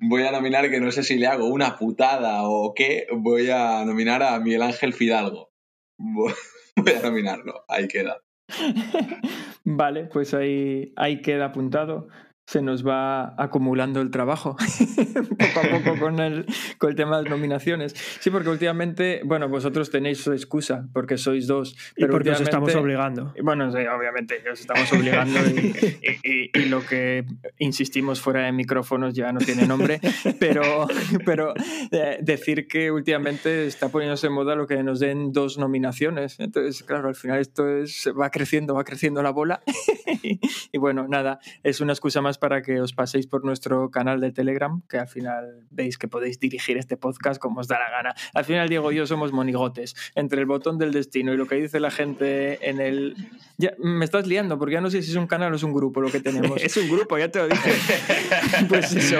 voy 0.00 0.22
a 0.22 0.32
nominar, 0.32 0.70
que 0.70 0.80
no 0.80 0.90
sé 0.90 1.02
si 1.02 1.18
le 1.18 1.26
hago 1.26 1.46
una 1.46 1.76
putada 1.76 2.42
o 2.48 2.74
qué, 2.74 3.06
voy 3.12 3.50
a 3.50 3.84
nominar 3.84 4.22
a 4.22 4.38
Miguel 4.40 4.62
Ángel 4.62 4.92
Fidalgo. 4.92 5.50
Voy 5.98 6.32
voy 6.76 6.92
a 6.92 7.02
nominarlo, 7.02 7.64
ahí 7.68 7.88
queda. 7.88 8.22
Vale, 9.64 10.04
pues 10.04 10.34
ahí, 10.34 10.92
ahí 10.96 11.20
queda 11.20 11.46
apuntado. 11.46 12.08
Se 12.48 12.62
nos 12.62 12.82
va 12.86 13.34
acumulando 13.36 14.00
el 14.00 14.10
trabajo 14.10 14.56
poco 15.38 15.60
a 15.60 15.70
poco 15.70 15.98
con 16.00 16.18
el, 16.18 16.46
con 16.78 16.88
el 16.88 16.96
tema 16.96 17.18
de 17.18 17.24
las 17.24 17.30
nominaciones. 17.30 17.92
Sí, 18.20 18.30
porque 18.30 18.48
últimamente, 18.48 19.20
bueno, 19.22 19.50
vosotros 19.50 19.90
tenéis 19.90 20.22
su 20.22 20.32
excusa 20.32 20.88
porque 20.94 21.18
sois 21.18 21.46
dos. 21.46 21.76
Y 21.94 22.00
Pero 22.00 22.12
porque 22.12 22.30
os 22.30 22.40
estamos 22.40 22.74
obligando. 22.74 23.34
Bueno, 23.42 23.70
sí, 23.70 23.80
obviamente, 23.86 24.42
os 24.50 24.60
estamos 24.60 24.90
obligando 24.94 25.38
y, 25.40 25.74
y- 26.02 26.30
y- 26.32 26.50
y 26.58 26.64
lo 26.70 26.80
que 26.86 27.26
insistimos 27.58 28.22
fuera 28.22 28.44
de 28.46 28.52
micrófonos 28.52 29.12
ya 29.12 29.30
no 29.30 29.40
tiene 29.40 29.66
nombre, 29.66 30.00
pero, 30.40 30.86
pero 31.26 31.52
eh, 31.90 32.16
decir 32.22 32.66
que 32.66 32.90
últimamente 32.90 33.66
está 33.66 33.90
poniéndose 33.90 34.28
en 34.28 34.32
moda 34.32 34.54
lo 34.54 34.66
que 34.66 34.82
nos 34.82 35.00
den 35.00 35.32
dos 35.32 35.58
nominaciones. 35.58 36.40
Entonces, 36.40 36.82
claro, 36.82 37.08
al 37.08 37.14
final 37.14 37.40
esto 37.40 37.68
es, 37.68 38.08
va 38.18 38.30
creciendo, 38.30 38.72
va 38.74 38.84
creciendo 38.84 39.22
la 39.22 39.32
bola. 39.32 39.60
y, 40.22 40.40
y 40.72 40.78
bueno, 40.78 41.06
nada, 41.08 41.40
es 41.62 41.82
una 41.82 41.92
excusa 41.92 42.22
más 42.22 42.37
para 42.38 42.62
que 42.62 42.80
os 42.80 42.92
paséis 42.92 43.26
por 43.26 43.44
nuestro 43.44 43.90
canal 43.90 44.20
de 44.20 44.32
Telegram, 44.32 44.80
que 44.88 44.98
al 44.98 45.08
final 45.08 45.66
veis 45.70 45.98
que 45.98 46.08
podéis 46.08 46.38
dirigir 46.40 46.76
este 46.78 46.96
podcast 46.96 47.40
como 47.40 47.60
os 47.60 47.68
da 47.68 47.78
la 47.78 47.90
gana. 47.90 48.14
Al 48.34 48.44
final, 48.44 48.68
Diego 48.68 48.90
y 48.92 48.96
yo 48.96 49.06
somos 49.06 49.32
monigotes. 49.32 49.94
Entre 50.14 50.40
el 50.40 50.46
botón 50.46 50.78
del 50.78 50.92
destino 50.92 51.32
y 51.32 51.36
lo 51.36 51.46
que 51.46 51.56
dice 51.56 51.80
la 51.80 51.90
gente 51.90 52.68
en 52.68 52.80
el... 52.80 53.14
Ya, 53.58 53.72
me 53.78 54.04
estás 54.04 54.26
liando, 54.26 54.56
porque 54.58 54.74
ya 54.74 54.80
no 54.80 54.88
sé 54.90 55.02
si 55.02 55.10
es 55.10 55.16
un 55.16 55.26
canal 55.26 55.52
o 55.52 55.56
es 55.56 55.62
un 55.64 55.72
grupo 55.72 56.00
lo 56.00 56.10
que 56.10 56.20
tenemos. 56.20 56.62
Es 56.68 56.76
un 56.76 56.88
grupo, 56.88 57.18
ya 57.18 57.28
te 57.30 57.38
lo 57.40 57.48
dije. 57.48 57.70
Pues 58.68 58.92
eso, 58.94 59.16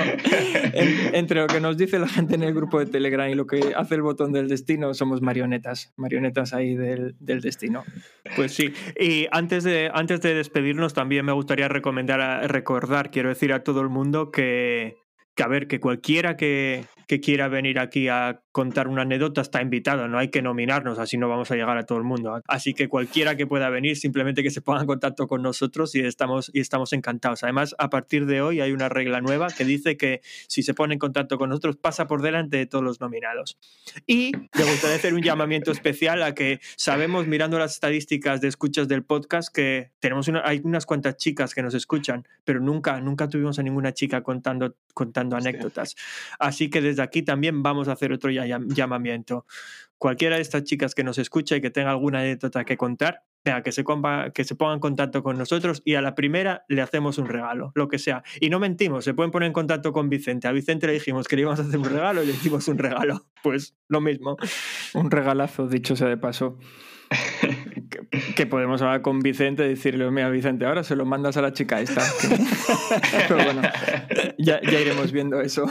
en- 0.73 1.15
entre 1.15 1.41
lo 1.41 1.47
que 1.47 1.61
nos 1.61 1.77
dice 1.77 1.99
la 1.99 2.09
gente 2.09 2.35
en 2.35 2.43
el 2.43 2.55
grupo 2.55 2.79
de 2.79 2.87
Telegram 2.87 3.29
y 3.29 3.35
lo 3.35 3.47
que 3.47 3.73
hace 3.77 3.95
el 3.95 4.03
botón 4.03 4.33
del 4.33 4.49
destino, 4.49 4.93
somos 4.95 5.23
marionetas, 5.23 5.93
marionetas 5.97 6.53
ahí 6.55 6.75
del, 6.77 7.15
del 7.21 7.41
destino. 7.41 7.85
Pues 8.37 8.53
sí. 8.55 8.73
Y 8.99 9.27
antes 9.31 9.65
de, 9.65 9.91
antes 9.93 10.21
de 10.21 10.35
despedirnos, 10.35 10.95
también 10.95 11.25
me 11.25 11.33
gustaría 11.33 11.69
recomendar, 11.69 12.21
a- 12.21 12.47
recordar, 12.47 13.08
quiero 13.11 13.29
decir 13.29 13.53
a 13.53 13.63
todo 13.63 13.81
el 13.81 13.89
mundo 13.89 14.31
que, 14.31 14.97
que 15.35 15.43
a 15.43 15.49
ver, 15.49 15.69
que 15.69 15.81
cualquiera 15.81 16.37
que, 16.37 16.87
que 17.09 17.21
quiera 17.21 17.49
venir 17.49 17.79
aquí 17.79 18.07
a 18.09 18.43
contar 18.53 18.87
una 18.87 19.03
anécdota 19.03 19.41
está 19.41 19.63
invitado, 19.63 20.09
no 20.09 20.19
hay 20.19 20.29
que 20.29 20.43
nominarnos, 20.43 20.99
así 20.99 21.17
no 21.17 21.27
vamos 21.29 21.51
a 21.51 21.57
llegar 21.57 21.79
a 21.79 21.85
todo 21.85 21.97
el 21.97 22.05
mundo. 22.05 22.43
Así 22.47 22.75
que 22.75 22.89
cualquiera 22.89 23.35
que 23.35 23.47
pueda 23.47 23.71
venir, 23.71 23.97
simplemente 23.97 24.43
que 24.43 24.51
se 24.51 24.61
ponga 24.61 24.83
en 24.83 24.87
contacto 24.87 25.27
con 25.27 25.41
nosotros 25.41 25.95
y 25.95 26.01
estamos, 26.01 26.51
y 26.53 26.61
estamos 26.61 26.93
encantados. 26.93 27.43
Además, 27.45 27.75
a 27.79 27.89
partir 27.89 28.27
de 28.27 28.43
hoy 28.43 28.61
hay 28.61 28.73
una 28.73 28.91
regla 28.91 29.23
nueva 29.23 29.49
que 29.49 29.65
dice 29.65 29.97
que 29.97 30.21
si 30.49 30.63
se 30.63 30.75
pone 30.75 30.93
en 30.95 30.99
contacto 30.99 31.39
con 31.39 31.49
nosotros, 31.49 31.77
pasa 31.77 32.07
por 32.07 32.21
delante 32.21 32.59
de 32.59 32.67
todos 32.67 32.85
los 32.85 33.01
nominados. 33.01 33.59
Y 34.07 34.33
me 34.37 34.65
gustaría 34.65 34.97
hacer 34.97 35.15
un 35.15 35.23
llamamiento 35.23 35.73
especial 35.73 36.23
a 36.23 36.35
que 36.35 36.61
sabemos, 36.77 37.27
mirando 37.27 37.59
las 37.59 37.73
estadísticas 37.73 38.43
de 38.43 38.49
escuchas 38.49 38.87
del 38.87 39.03
podcast, 39.03 39.49
que 39.55 39.93
tenemos 39.99 40.29
una- 40.29 40.43
hay 40.45 40.61
unas 40.63 40.85
cuantas 40.85 41.17
chicas 41.17 41.55
que 41.55 41.63
nos 41.63 41.73
escuchan, 41.73 42.29
pero 42.45 42.61
nunca, 42.61 43.01
nunca 43.01 43.29
tuvimos 43.29 43.59
a 43.59 43.63
ninguna 43.63 43.95
chica 43.95 44.23
contando, 44.23 44.77
contando 44.93 45.37
anécdotas. 45.37 45.97
Así 46.39 46.69
que 46.69 46.83
desde 46.83 46.98
aquí 46.99 47.23
también 47.23 47.63
vamos 47.63 47.89
a 47.89 47.93
hacer 47.93 48.13
otro 48.13 48.31
llamamiento. 48.31 49.47
Cualquiera 49.99 50.37
de 50.37 50.43
estas 50.43 50.63
chicas 50.65 50.95
que 50.95 51.03
nos 51.03 51.19
escucha 51.19 51.57
y 51.57 51.61
que 51.61 51.71
tenga 51.71 51.91
alguna 51.91 52.21
anécdota 52.21 52.65
que 52.65 52.77
contar, 52.77 53.25
que 53.65 53.73
se, 53.73 53.83
compa- 53.85 54.31
que 54.33 54.45
se 54.45 54.55
ponga 54.55 54.75
en 54.75 54.81
contacto 54.81 55.23
con 55.25 55.37
nosotros 55.39 55.83
y 55.85 55.95
a 55.95 56.03
la 56.03 56.15
primera 56.15 56.65
le 56.69 56.83
hacemos 56.83 57.19
un 57.19 57.27
regalo, 57.27 57.73
lo 57.75 57.89
que 57.89 57.99
sea. 57.99 58.23
Y 58.41 58.49
no 58.51 58.61
mentimos, 58.61 59.05
se 59.05 59.15
pueden 59.15 59.31
poner 59.33 59.49
en 59.49 59.53
contacto 59.53 59.93
con 59.93 60.09
Vicente. 60.09 60.47
A 60.47 60.53
Vicente 60.53 60.87
le 60.87 60.93
dijimos 60.93 61.27
que 61.27 61.35
le 61.35 61.43
íbamos 61.43 61.59
a 61.59 61.63
hacer 61.65 61.79
un 61.79 61.85
regalo 61.87 62.23
y 62.23 62.27
le 62.27 62.33
hicimos 62.33 62.69
un 62.69 62.79
regalo. 62.79 63.25
Pues 63.43 63.77
lo 63.89 64.01
mismo. 64.01 64.37
Un 64.95 65.11
regalazo, 65.13 65.69
dicho 65.69 65.95
sea 65.97 66.09
de 66.09 66.17
paso. 66.17 66.59
que, 67.91 68.35
que 68.35 68.47
podemos 68.47 68.83
hablar 68.83 69.01
con 69.01 69.21
Vicente 69.21 69.65
y 69.65 69.69
decirle, 69.71 70.11
mira 70.11 70.29
Vicente, 70.29 70.67
ahora 70.67 70.83
se 70.85 70.97
lo 70.97 71.07
mandas 71.07 71.37
a 71.37 71.43
la 71.43 71.53
chica 71.53 71.81
esta. 71.81 72.03
Pero 73.29 73.43
bueno, 73.45 73.63
ya, 74.39 74.61
ya 74.61 74.81
iremos 74.81 75.13
viendo 75.13 75.41
eso. 75.41 75.67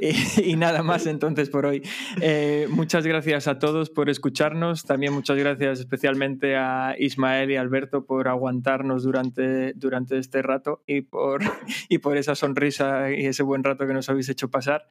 Y, 0.00 0.40
y 0.52 0.56
nada 0.56 0.82
más 0.82 1.06
entonces 1.06 1.50
por 1.50 1.66
hoy. 1.66 1.82
Eh, 2.20 2.66
muchas 2.70 3.06
gracias 3.06 3.48
a 3.48 3.58
todos 3.58 3.90
por 3.90 4.08
escucharnos. 4.10 4.84
También 4.84 5.12
muchas 5.12 5.36
gracias 5.36 5.80
especialmente 5.80 6.56
a 6.56 6.94
Ismael 6.98 7.50
y 7.50 7.56
Alberto 7.56 8.04
por 8.06 8.28
aguantarnos 8.28 9.02
durante, 9.04 9.72
durante 9.74 10.18
este 10.18 10.42
rato 10.42 10.82
y 10.86 11.02
por, 11.02 11.42
y 11.88 11.98
por 11.98 12.16
esa 12.16 12.34
sonrisa 12.34 13.10
y 13.12 13.26
ese 13.26 13.42
buen 13.42 13.62
rato 13.64 13.86
que 13.86 13.92
nos 13.92 14.08
habéis 14.08 14.28
hecho 14.28 14.50
pasar. 14.50 14.88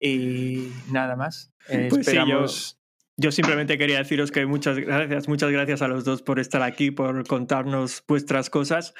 Y 0.00 0.68
nada 0.90 1.16
más. 1.16 1.52
Eh, 1.68 1.86
Pues 1.90 2.06
sí, 2.06 2.12
yo- 2.14 2.20
esperamos... 2.22 2.79
Yo 3.20 3.30
simplemente 3.32 3.76
quería 3.76 3.98
deciros 3.98 4.30
que 4.30 4.46
muchas 4.46 4.78
gracias, 4.78 5.28
muchas 5.28 5.50
gracias 5.50 5.82
a 5.82 5.88
los 5.88 6.04
dos 6.04 6.22
por 6.22 6.40
estar 6.40 6.62
aquí, 6.62 6.90
por 6.90 7.26
contarnos 7.26 8.02
vuestras 8.08 8.48
cosas 8.48 8.94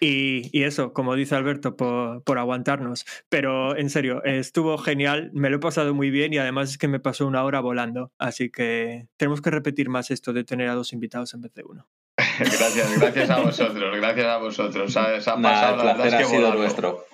y, 0.00 0.48
y 0.58 0.62
eso, 0.62 0.94
como 0.94 1.14
dice 1.14 1.34
Alberto, 1.34 1.76
por, 1.76 2.22
por 2.22 2.38
aguantarnos. 2.38 3.04
Pero 3.28 3.76
en 3.76 3.90
serio, 3.90 4.24
estuvo 4.24 4.78
genial, 4.78 5.30
me 5.34 5.50
lo 5.50 5.56
he 5.56 5.60
pasado 5.60 5.92
muy 5.92 6.08
bien 6.08 6.32
y 6.32 6.38
además 6.38 6.70
es 6.70 6.78
que 6.78 6.88
me 6.88 7.00
pasó 7.00 7.26
una 7.26 7.44
hora 7.44 7.60
volando. 7.60 8.12
Así 8.18 8.48
que 8.48 9.08
tenemos 9.18 9.42
que 9.42 9.50
repetir 9.50 9.90
más 9.90 10.10
esto 10.10 10.32
de 10.32 10.42
tener 10.44 10.70
a 10.70 10.74
dos 10.74 10.94
invitados 10.94 11.34
en 11.34 11.42
vez 11.42 11.52
de 11.52 11.62
uno. 11.62 11.86
Gracias, 12.38 12.98
gracias 12.98 13.30
a 13.30 13.40
vosotros, 13.40 13.96
gracias 13.96 14.26
a 14.26 14.36
vosotros. 14.38 14.92
Se 14.92 14.98
ha, 14.98 15.20
se 15.20 15.30
el 15.30 15.40
placer 15.40 16.14
ha 16.14 16.24
sido 16.24 16.40
volando. 16.40 16.58
nuestro. 16.58 17.04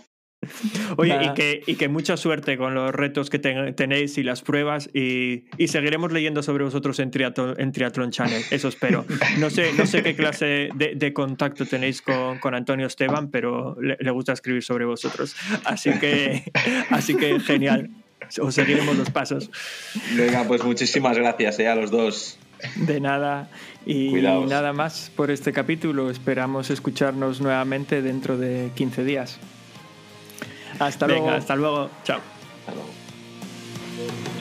Oye, 0.96 1.18
y 1.24 1.34
que, 1.34 1.62
y 1.66 1.74
que 1.76 1.88
mucha 1.88 2.16
suerte 2.16 2.56
con 2.56 2.74
los 2.74 2.92
retos 2.94 3.30
que 3.30 3.38
ten- 3.38 3.74
tenéis 3.74 4.18
y 4.18 4.22
las 4.22 4.42
pruebas 4.42 4.90
y, 4.94 5.44
y 5.58 5.68
seguiremos 5.68 6.12
leyendo 6.12 6.42
sobre 6.42 6.64
vosotros 6.64 6.98
en, 7.00 7.10
Triato- 7.10 7.54
en 7.58 7.72
Triathlon 7.72 8.10
Channel, 8.10 8.42
eso 8.50 8.68
espero. 8.68 9.04
No 9.38 9.50
sé, 9.50 9.72
no 9.76 9.86
sé 9.86 10.02
qué 10.02 10.14
clase 10.16 10.68
de, 10.74 10.94
de 10.96 11.12
contacto 11.12 11.66
tenéis 11.66 12.02
con, 12.02 12.38
con 12.38 12.54
Antonio 12.54 12.86
Esteban, 12.86 13.30
pero 13.30 13.76
le, 13.80 13.96
le 14.00 14.10
gusta 14.10 14.32
escribir 14.32 14.62
sobre 14.62 14.84
vosotros. 14.84 15.34
Así 15.64 15.90
que, 15.98 16.44
así 16.90 17.14
que 17.16 17.40
genial, 17.40 17.90
os 18.40 18.54
seguiremos 18.54 18.96
los 18.96 19.10
pasos. 19.10 19.50
Venga, 20.16 20.44
pues 20.44 20.64
muchísimas 20.64 21.16
gracias 21.16 21.58
eh, 21.60 21.68
a 21.68 21.74
los 21.76 21.90
dos. 21.90 22.38
De 22.76 23.00
nada. 23.00 23.50
Y 23.84 24.08
Cuidaos. 24.10 24.48
nada 24.50 24.72
más 24.72 25.12
por 25.14 25.30
este 25.30 25.52
capítulo. 25.52 26.10
Esperamos 26.10 26.70
escucharnos 26.70 27.40
nuevamente 27.40 28.00
dentro 28.02 28.38
de 28.38 28.70
15 28.74 29.04
días. 29.04 29.38
Hasta 30.78 31.06
Venga, 31.06 31.20
luego. 31.22 31.36
hasta 31.38 31.56
luego. 31.56 31.90
Chao. 32.04 32.20
Hasta 32.60 32.72
luego. 32.72 34.35